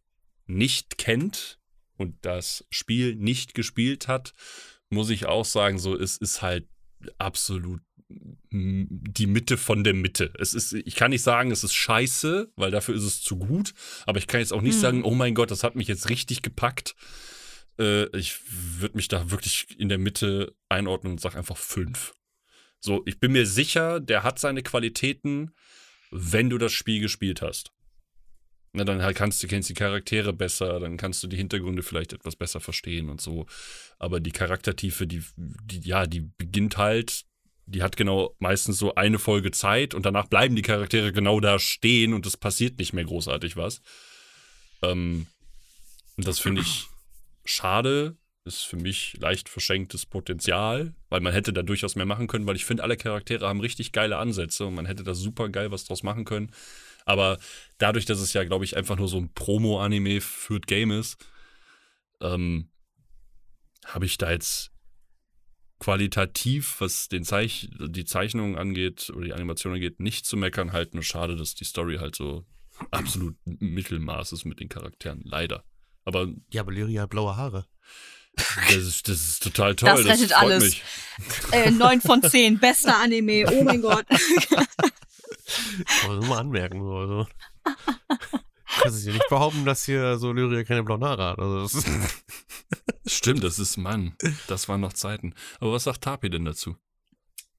nicht 0.46 0.98
kennt 0.98 1.58
und 1.96 2.16
das 2.22 2.66
Spiel 2.70 3.16
nicht 3.16 3.54
gespielt 3.54 4.08
hat, 4.08 4.32
muss 4.88 5.10
ich 5.10 5.26
auch 5.26 5.44
sagen, 5.44 5.78
so, 5.78 5.96
es 5.96 6.16
ist 6.16 6.42
halt 6.42 6.68
absolut 7.18 7.80
die 8.08 9.26
Mitte 9.26 9.56
von 9.56 9.82
der 9.82 9.94
Mitte. 9.94 10.32
Es 10.38 10.54
ist, 10.54 10.72
ich 10.72 10.94
kann 10.94 11.10
nicht 11.10 11.22
sagen, 11.22 11.50
es 11.50 11.64
ist 11.64 11.74
scheiße, 11.74 12.52
weil 12.54 12.70
dafür 12.70 12.94
ist 12.94 13.02
es 13.02 13.20
zu 13.20 13.36
gut, 13.36 13.74
aber 14.06 14.18
ich 14.18 14.28
kann 14.28 14.40
jetzt 14.40 14.52
auch 14.52 14.62
nicht 14.62 14.74
Hm. 14.74 14.80
sagen, 14.80 15.04
oh 15.04 15.14
mein 15.14 15.34
Gott, 15.34 15.50
das 15.50 15.64
hat 15.64 15.74
mich 15.74 15.88
jetzt 15.88 16.08
richtig 16.08 16.42
gepackt. 16.42 16.94
Äh, 17.78 18.06
ich 18.16 18.38
würde 18.48 18.96
mich 18.96 19.08
da 19.08 19.30
wirklich 19.30 19.66
in 19.78 19.88
der 19.88 19.98
Mitte 19.98 20.54
einordnen 20.68 21.14
und 21.14 21.20
sage 21.20 21.36
einfach 21.36 21.56
fünf. 21.56 22.14
So, 22.78 23.02
ich 23.06 23.18
bin 23.18 23.32
mir 23.32 23.46
sicher, 23.46 23.98
der 23.98 24.22
hat 24.22 24.38
seine 24.38 24.62
Qualitäten, 24.62 25.50
wenn 26.12 26.48
du 26.48 26.58
das 26.58 26.72
Spiel 26.72 27.00
gespielt 27.00 27.42
hast. 27.42 27.72
Na, 28.72 28.84
dann 28.84 29.02
halt 29.02 29.16
kannst 29.16 29.42
du 29.42 29.46
kennst 29.46 29.70
die 29.70 29.74
Charaktere 29.74 30.32
besser, 30.32 30.80
dann 30.80 30.96
kannst 30.96 31.22
du 31.22 31.28
die 31.28 31.36
Hintergründe 31.36 31.82
vielleicht 31.82 32.12
etwas 32.12 32.36
besser 32.36 32.60
verstehen 32.60 33.08
und 33.08 33.20
so. 33.20 33.46
Aber 33.98 34.20
die 34.20 34.32
Charaktertiefe, 34.32 35.06
die, 35.06 35.22
die 35.36 35.80
ja, 35.80 36.06
die 36.06 36.20
beginnt 36.20 36.76
halt, 36.76 37.24
die 37.66 37.82
hat 37.82 37.96
genau 37.96 38.34
meistens 38.38 38.78
so 38.78 38.94
eine 38.94 39.18
Folge 39.18 39.50
Zeit 39.50 39.94
und 39.94 40.06
danach 40.06 40.26
bleiben 40.26 40.54
die 40.56 40.62
Charaktere 40.62 41.12
genau 41.12 41.40
da 41.40 41.58
stehen 41.58 42.14
und 42.14 42.26
es 42.26 42.36
passiert 42.36 42.78
nicht 42.78 42.92
mehr 42.92 43.04
großartig 43.04 43.56
was. 43.56 43.80
Ähm, 44.82 45.26
und 46.16 46.26
das 46.26 46.38
finde 46.38 46.62
ich 46.62 46.86
schade. 47.44 48.16
Ist 48.44 48.62
für 48.62 48.76
mich 48.76 49.16
leicht 49.18 49.48
verschenktes 49.48 50.06
Potenzial, 50.06 50.94
weil 51.08 51.20
man 51.20 51.32
hätte 51.32 51.52
da 51.52 51.62
durchaus 51.62 51.96
mehr 51.96 52.06
machen 52.06 52.28
können, 52.28 52.46
weil 52.46 52.54
ich 52.54 52.64
finde, 52.64 52.84
alle 52.84 52.96
Charaktere 52.96 53.48
haben 53.48 53.58
richtig 53.58 53.90
geile 53.90 54.18
Ansätze 54.18 54.66
und 54.66 54.74
man 54.74 54.86
hätte 54.86 55.02
da 55.02 55.14
super 55.14 55.48
geil 55.48 55.72
was 55.72 55.84
draus 55.84 56.04
machen 56.04 56.24
können. 56.24 56.52
Aber 57.06 57.38
dadurch, 57.78 58.04
dass 58.04 58.20
es 58.20 58.34
ja, 58.34 58.44
glaube 58.44 58.64
ich, 58.64 58.76
einfach 58.76 58.96
nur 58.96 59.08
so 59.08 59.16
ein 59.16 59.32
Promo-Anime 59.32 60.20
für 60.20 60.60
Game 60.60 60.90
ist, 60.90 61.16
ähm, 62.20 62.68
habe 63.86 64.04
ich 64.04 64.18
da 64.18 64.30
jetzt 64.30 64.72
qualitativ, 65.78 66.80
was 66.80 67.08
den 67.08 67.24
Zeich 67.24 67.68
die 67.78 68.04
Zeichnungen 68.04 68.56
angeht 68.58 69.10
oder 69.10 69.24
die 69.24 69.32
Animation 69.32 69.74
angeht, 69.74 70.00
nicht 70.00 70.26
zu 70.26 70.36
meckern 70.36 70.72
halt. 70.72 70.94
Nur 70.94 71.04
schade, 71.04 71.36
dass 71.36 71.54
die 71.54 71.64
Story 71.64 71.98
halt 71.98 72.16
so 72.16 72.44
absolut 72.90 73.36
Mittelmaß 73.44 74.32
ist 74.32 74.44
mit 74.44 74.58
den 74.60 74.68
Charakteren. 74.68 75.22
Leider. 75.24 75.64
Aber 76.04 76.28
Ja, 76.50 76.62
aber 76.62 76.72
Lyria 76.72 77.02
hat 77.02 77.10
blaue 77.10 77.36
Haare. 77.36 77.66
das 78.34 78.76
ist, 78.76 79.08
das 79.08 79.28
ist 79.28 79.42
total 79.42 79.76
toll. 79.76 80.02
Das 80.04 80.06
rettet 80.06 80.32
freut 80.32 80.42
alles. 80.42 80.64
Mich. 80.64 80.82
Äh, 81.52 81.70
9 81.70 82.00
von 82.00 82.22
10, 82.22 82.58
bester 82.58 82.98
Anime. 82.98 83.46
Oh 83.52 83.62
mein 83.62 83.80
Gott. 83.82 84.06
Kann 86.00 86.18
man 86.18 86.28
mal 86.28 86.38
anmerken. 86.38 86.80
so, 86.80 86.96
Also. 86.96 87.26
Kannst 88.80 89.00
du 89.00 89.10
dir 89.10 89.14
nicht 89.14 89.28
behaupten, 89.28 89.64
dass 89.64 89.84
hier 89.84 90.18
so 90.18 90.32
Lyria 90.32 90.64
keine 90.64 90.82
blauen 90.82 91.04
Haare 91.04 91.30
hat. 91.30 91.38
Also 91.38 91.62
das 91.62 91.74
ist 91.74 91.88
Stimmt, 93.06 93.44
das 93.44 93.58
ist 93.58 93.76
Mann. 93.76 94.16
Das 94.48 94.68
waren 94.68 94.80
noch 94.80 94.92
Zeiten. 94.92 95.34
Aber 95.60 95.72
was 95.72 95.84
sagt 95.84 96.02
Tapi 96.02 96.28
denn 96.28 96.44
dazu? 96.44 96.76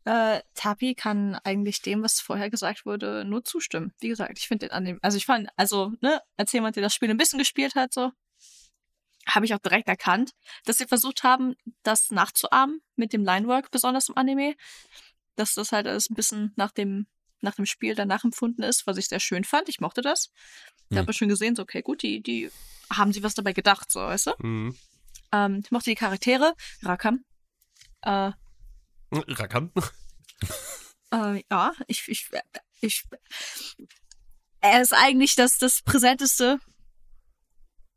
Äh, 0.03 0.41
Tapi 0.53 0.95
kann 0.95 1.35
eigentlich 1.43 1.81
dem, 1.81 2.03
was 2.03 2.19
vorher 2.19 2.49
gesagt 2.49 2.85
wurde, 2.85 3.25
nur 3.25 3.43
zustimmen. 3.43 3.93
Wie 3.99 4.09
gesagt, 4.09 4.37
ich 4.37 4.47
finde 4.47 4.67
den 4.67 4.73
Anime, 4.73 4.99
also 5.01 5.17
ich 5.17 5.25
fand, 5.25 5.49
also, 5.57 5.91
ne, 6.01 6.21
als 6.37 6.51
jemand, 6.53 6.75
der 6.75 6.83
das 6.83 6.93
Spiel 6.93 7.09
ein 7.09 7.17
bisschen 7.17 7.39
gespielt 7.39 7.75
hat, 7.75 7.93
so, 7.93 8.11
habe 9.27 9.45
ich 9.45 9.53
auch 9.53 9.59
direkt 9.59 9.89
erkannt, 9.89 10.31
dass 10.65 10.77
sie 10.77 10.85
versucht 10.85 11.23
haben, 11.23 11.55
das 11.83 12.11
nachzuahmen 12.11 12.79
mit 12.95 13.11
dem 13.11 13.23
Linework, 13.23 13.71
besonders 13.71 14.09
im 14.09 14.17
Anime. 14.17 14.55
Dass 15.35 15.53
das 15.53 15.71
halt 15.71 15.87
alles 15.87 16.09
ein 16.09 16.15
bisschen 16.15 16.53
nach 16.55 16.71
dem, 16.71 17.07
nach 17.41 17.55
dem 17.55 17.65
Spiel 17.65 17.95
danach 17.95 18.23
empfunden 18.23 18.63
ist, 18.63 18.87
was 18.87 18.97
ich 18.97 19.07
sehr 19.07 19.19
schön 19.19 19.43
fand. 19.43 19.69
Ich 19.69 19.79
mochte 19.79 20.01
das. 20.01 20.31
Da 20.89 20.95
Hm. 20.95 21.01
habe 21.01 21.11
ich 21.11 21.17
schon 21.17 21.29
gesehen, 21.29 21.55
so, 21.55 21.63
okay, 21.63 21.81
gut, 21.81 22.01
die, 22.03 22.21
die 22.21 22.49
haben 22.91 23.11
sie 23.13 23.23
was 23.23 23.33
dabei 23.35 23.53
gedacht, 23.53 23.91
so, 23.91 23.99
weißt 23.99 24.27
du? 24.27 24.31
Mhm. 24.39 24.77
Ähm, 25.31 25.61
ich 25.63 25.71
mochte 25.71 25.89
die 25.89 25.95
Charaktere, 25.95 26.53
Rakam. 26.83 27.23
Äh, 28.01 28.31
Rakam. 29.11 29.71
Äh, 31.09 31.41
ja, 31.49 31.71
ich, 31.87 32.05
ich, 32.09 32.29
ich, 32.81 33.05
er 34.59 34.81
ist 34.81 34.93
eigentlich 34.93 35.35
das, 35.35 35.57
das 35.57 35.81
Präsenteste. 35.81 36.59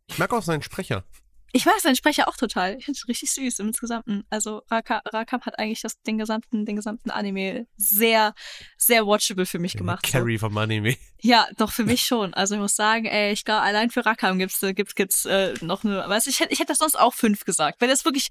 Ich 0.07 0.17
mag 0.19 0.33
auch 0.33 0.45
seinen 0.45 0.63
Sprecher. 0.63 1.05
Ich 1.53 1.67
mag 1.67 1.81
seinen 1.81 1.97
Sprecher 1.97 2.29
auch 2.29 2.37
total. 2.37 2.77
Ich 2.79 2.85
finde 2.85 2.99
es 2.99 3.09
richtig 3.09 3.33
süß 3.33 3.59
im 3.59 3.73
Gesamten. 3.73 4.25
Also 4.31 4.63
Raka, 4.71 5.03
Rakam 5.07 5.41
hat 5.43 5.59
eigentlich 5.59 5.81
das, 5.81 6.01
den, 6.03 6.17
gesamten, 6.17 6.65
den 6.65 6.77
gesamten 6.77 7.11
Anime 7.11 7.67
sehr, 7.77 8.35
sehr 8.77 9.05
watchable 9.07 9.47
für 9.47 9.59
mich 9.59 9.75
gemacht. 9.75 10.07
so. 10.07 10.13
Carrie 10.13 10.39
vom 10.39 10.57
Anime. 10.57 10.97
Ja, 11.21 11.49
doch 11.57 11.73
für 11.73 11.85
mich 11.87 12.03
schon. 12.03 12.35
Also 12.35 12.55
ich 12.55 12.61
muss 12.61 12.77
sagen, 12.77 13.07
ey, 13.07 13.33
ich 13.33 13.45
glaube, 13.45 13.63
allein 13.63 13.91
für 13.91 14.07
Rakam 14.07 14.39
gibt's, 14.39 14.63
äh, 14.63 14.75
gibt's, 14.75 14.95
gibt's 14.95 15.25
äh, 15.25 15.55
noch 15.61 15.85
eine. 15.85 16.09
Weißt 16.09 16.29
ich 16.29 16.39
hätte, 16.39 16.53
ich 16.53 16.61
hätte 16.61 16.69
das 16.69 16.79
sonst 16.79 16.99
auch 16.99 17.15
fünf 17.15 17.45
gesagt, 17.45 17.81
weil 17.81 17.89
das 17.89 18.01
ist 18.01 18.05
wirklich 18.05 18.29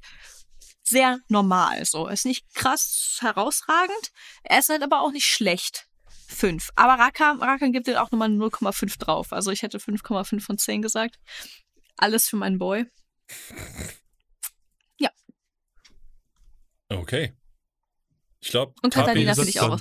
sehr 0.83 1.19
normal. 1.27 1.83
So, 1.85 2.07
ist 2.07 2.25
nicht 2.25 2.45
krass 2.53 3.17
herausragend. 3.21 4.11
Er 4.43 4.59
ist 4.59 4.69
halt 4.69 4.81
aber 4.81 5.01
auch 5.01 5.11
nicht 5.11 5.25
schlecht. 5.25 5.87
Fünf. 6.27 6.69
Aber 6.75 6.93
Rakam, 6.93 7.41
Rakam 7.41 7.71
gibt 7.71 7.87
dir 7.87 8.01
auch 8.01 8.11
nochmal 8.11 8.29
0,5 8.29 8.99
drauf. 8.99 9.33
Also 9.33 9.51
ich 9.51 9.63
hätte 9.63 9.79
5,5 9.79 10.41
von 10.41 10.57
10 10.57 10.81
gesagt. 10.81 11.19
Alles 11.97 12.29
für 12.29 12.37
meinen 12.37 12.59
Boy. 12.59 12.85
Okay. 16.91 17.33
Ich 18.39 18.49
glaube, 18.49 18.73
Und 18.81 18.93
Katharina 18.93 19.35
finde 19.35 19.49
ich 19.49 19.59
auch. 19.59 19.79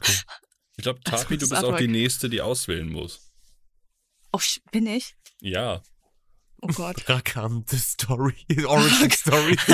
Ich 0.76 0.82
glaube, 0.82 1.00
Tapi, 1.04 1.38
du 1.38 1.44
ist 1.44 1.50
bist 1.50 1.64
auch 1.64 1.76
die 1.76 1.88
Nächste, 1.88 2.28
die 2.28 2.40
auswählen 2.42 2.90
muss. 2.90 3.32
Oh, 4.32 4.40
bin 4.72 4.86
ich? 4.86 5.14
Ja. 5.40 5.82
Oh 6.60 6.66
Gott. 6.68 6.96
Rakam, 7.08 7.64
the 7.68 7.78
story. 7.78 8.34
Origin 8.66 9.10
Story. 9.10 9.56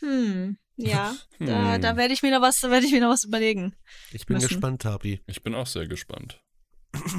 Hm. 0.00 0.58
Ja, 0.76 1.16
da, 1.38 1.74
Hm. 1.74 1.82
da 1.82 1.96
werde 1.96 2.12
ich 2.12 2.22
mir 2.22 2.30
noch 2.30 2.42
was, 2.42 2.62
werde 2.62 2.86
ich 2.86 2.92
mir 2.92 3.00
noch 3.00 3.08
was 3.10 3.24
überlegen. 3.24 3.74
Ich 4.12 4.26
bin 4.26 4.36
Müssen. 4.36 4.48
gespannt, 4.48 4.82
Tapi. 4.82 5.22
Ich 5.26 5.42
bin 5.42 5.54
auch 5.54 5.66
sehr 5.66 5.86
gespannt. 5.88 6.42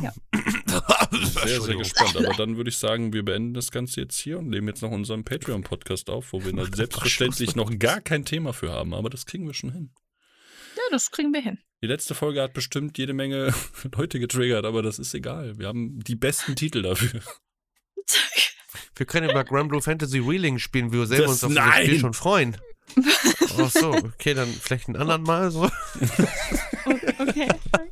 Ja. 0.02 0.14
Sehr, 1.46 1.62
sehr 1.62 1.76
gespannt. 1.76 2.18
Aber 2.18 2.34
dann 2.38 2.58
würde 2.58 2.70
ich 2.70 2.78
sagen, 2.78 3.14
wir 3.14 3.24
beenden 3.24 3.54
das 3.54 3.72
Ganze 3.72 4.02
jetzt 4.02 4.18
hier 4.20 4.40
und 4.40 4.50
nehmen 4.50 4.68
jetzt 4.68 4.82
noch 4.82 4.92
unseren 4.92 5.24
Patreon-Podcast 5.24 6.10
auf, 6.10 6.34
wo 6.34 6.44
wir 6.44 6.54
selbstverständlich 6.76 7.56
noch 7.56 7.72
gar 7.80 8.02
kein 8.02 8.26
Thema 8.26 8.54
für 8.54 8.72
haben. 8.72 8.94
Aber 8.94 9.10
das 9.10 9.26
kriegen 9.26 9.48
wir 9.48 9.54
schon 9.54 9.72
hin. 9.72 9.92
Ja, 10.76 10.82
das 10.92 11.12
kriegen 11.12 11.34
wir 11.34 11.42
hin. 11.42 11.58
Die 11.82 11.88
letzte 11.88 12.14
Folge 12.16 12.42
hat 12.42 12.54
bestimmt 12.54 12.98
jede 12.98 13.14
Menge 13.14 13.54
Leute 13.96 14.20
getriggert, 14.20 14.66
aber 14.66 14.82
das 14.82 15.00
ist 15.00 15.14
egal. 15.14 15.58
Wir 15.58 15.68
haben 15.68 16.00
die 16.00 16.16
besten 16.16 16.56
Titel 16.56 16.82
dafür. 16.82 17.22
Wir 18.96 19.06
können 19.06 19.30
über 19.30 19.44
Granblue 19.44 19.82
Fantasy 19.82 20.20
Reeling 20.20 20.60
spielen, 20.60 20.92
wir 20.92 21.06
selber 21.06 21.26
Das- 21.28 21.44
uns 21.44 21.44
auf 21.46 21.54
das 21.54 21.76
Spiel 21.76 21.92
nein! 21.92 22.00
schon 22.00 22.14
freuen. 22.14 22.58
Ach 23.60 23.70
so, 23.72 23.92
okay, 23.92 24.34
dann 24.34 24.48
vielleicht 24.48 24.88
einen 24.88 24.96
anderen 24.98 25.24
Mal 25.24 25.52
so. 25.52 25.70
Okay, 27.38 27.48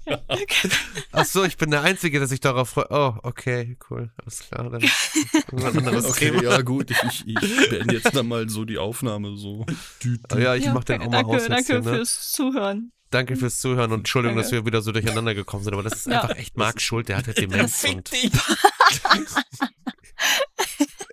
okay. 0.07 0.17
okay. 0.27 0.69
Ach 1.11 1.25
so, 1.25 1.43
ich 1.43 1.57
bin 1.57 1.71
der 1.71 1.81
Einzige, 1.81 2.19
der 2.19 2.27
sich 2.27 2.39
darauf 2.39 2.69
freut. 2.69 2.87
Oh, 2.89 3.15
okay, 3.23 3.77
cool, 3.89 4.11
alles 4.17 4.39
klar. 4.39 4.69
Dann 4.69 4.81
anderes 5.77 6.13
Thema. 6.15 6.43
ja 6.43 6.61
gut, 6.61 6.91
ich, 6.91 7.27
ich, 7.27 7.69
beende 7.69 7.95
jetzt 7.95 8.15
dann 8.15 8.27
mal 8.27 8.49
so 8.49 8.65
die 8.65 8.77
Aufnahme 8.77 9.35
so. 9.37 9.65
Oh, 10.33 10.37
ja, 10.37 10.55
ich 10.55 10.65
Ja, 10.65 10.73
mach 10.73 10.83
den 10.83 11.01
auch 11.01 11.11
mal 11.11 11.23
danke, 11.23 11.47
danke 11.49 11.65
hier, 11.65 11.81
ne? 11.81 11.97
fürs 11.97 12.31
Zuhören. 12.31 12.91
Danke 13.11 13.35
fürs 13.35 13.59
Zuhören 13.61 13.91
und 13.91 13.99
Entschuldigung, 13.99 14.35
Danke. 14.35 14.49
dass 14.49 14.51
wir 14.51 14.65
wieder 14.65 14.81
so 14.81 14.91
durcheinander 14.91 15.35
gekommen 15.35 15.63
sind, 15.63 15.73
aber 15.73 15.83
das 15.83 15.93
ist 15.93 16.07
Ja. 16.07 16.21
einfach 16.21 16.35
echt 16.37 16.57
Marc 16.57 16.81
Schuld, 16.81 17.07
der 17.07 17.17
hat 17.17 17.27
ja 17.27 17.33
Demenz 17.33 17.79
Fick 17.79 17.97
und 17.97 18.11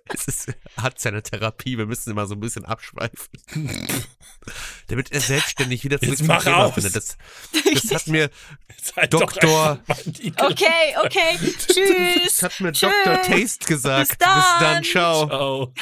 es 0.07 0.27
ist, 0.27 0.53
hat 0.83 0.99
seine 0.99 1.23
Therapie, 1.23 1.77
wir 1.77 1.85
müssen 1.85 2.11
immer 2.11 2.27
so 2.27 2.35
ein 2.35 2.39
bisschen 2.39 2.65
abschweifen. 2.65 3.29
Damit 4.87 5.11
er 5.11 5.21
selbstständig 5.21 5.83
wieder 5.83 5.99
zurück 5.99 6.19
Jetzt 6.19 6.27
mach 6.27 6.43
Thema 6.43 6.65
aus. 6.65 6.73
findet. 6.75 6.95
Das, 6.95 7.17
das 7.81 7.91
hat 7.93 8.07
mir 8.07 8.29
Doktor- 9.09 9.79
die 10.05 10.33
Okay, 10.37 10.95
okay. 11.03 11.37
Tschüss. 11.39 12.37
Das 12.39 12.43
hat 12.43 12.59
mir 12.59 12.71
Tschüss. 12.73 12.91
Dr. 13.05 13.21
Taste 13.21 13.65
gesagt. 13.65 14.09
Bis 14.09 14.17
dann. 14.17 14.35
Bis 14.39 14.45
dann, 14.59 14.83
ciao. 14.83 15.27
Ciao. 15.27 15.73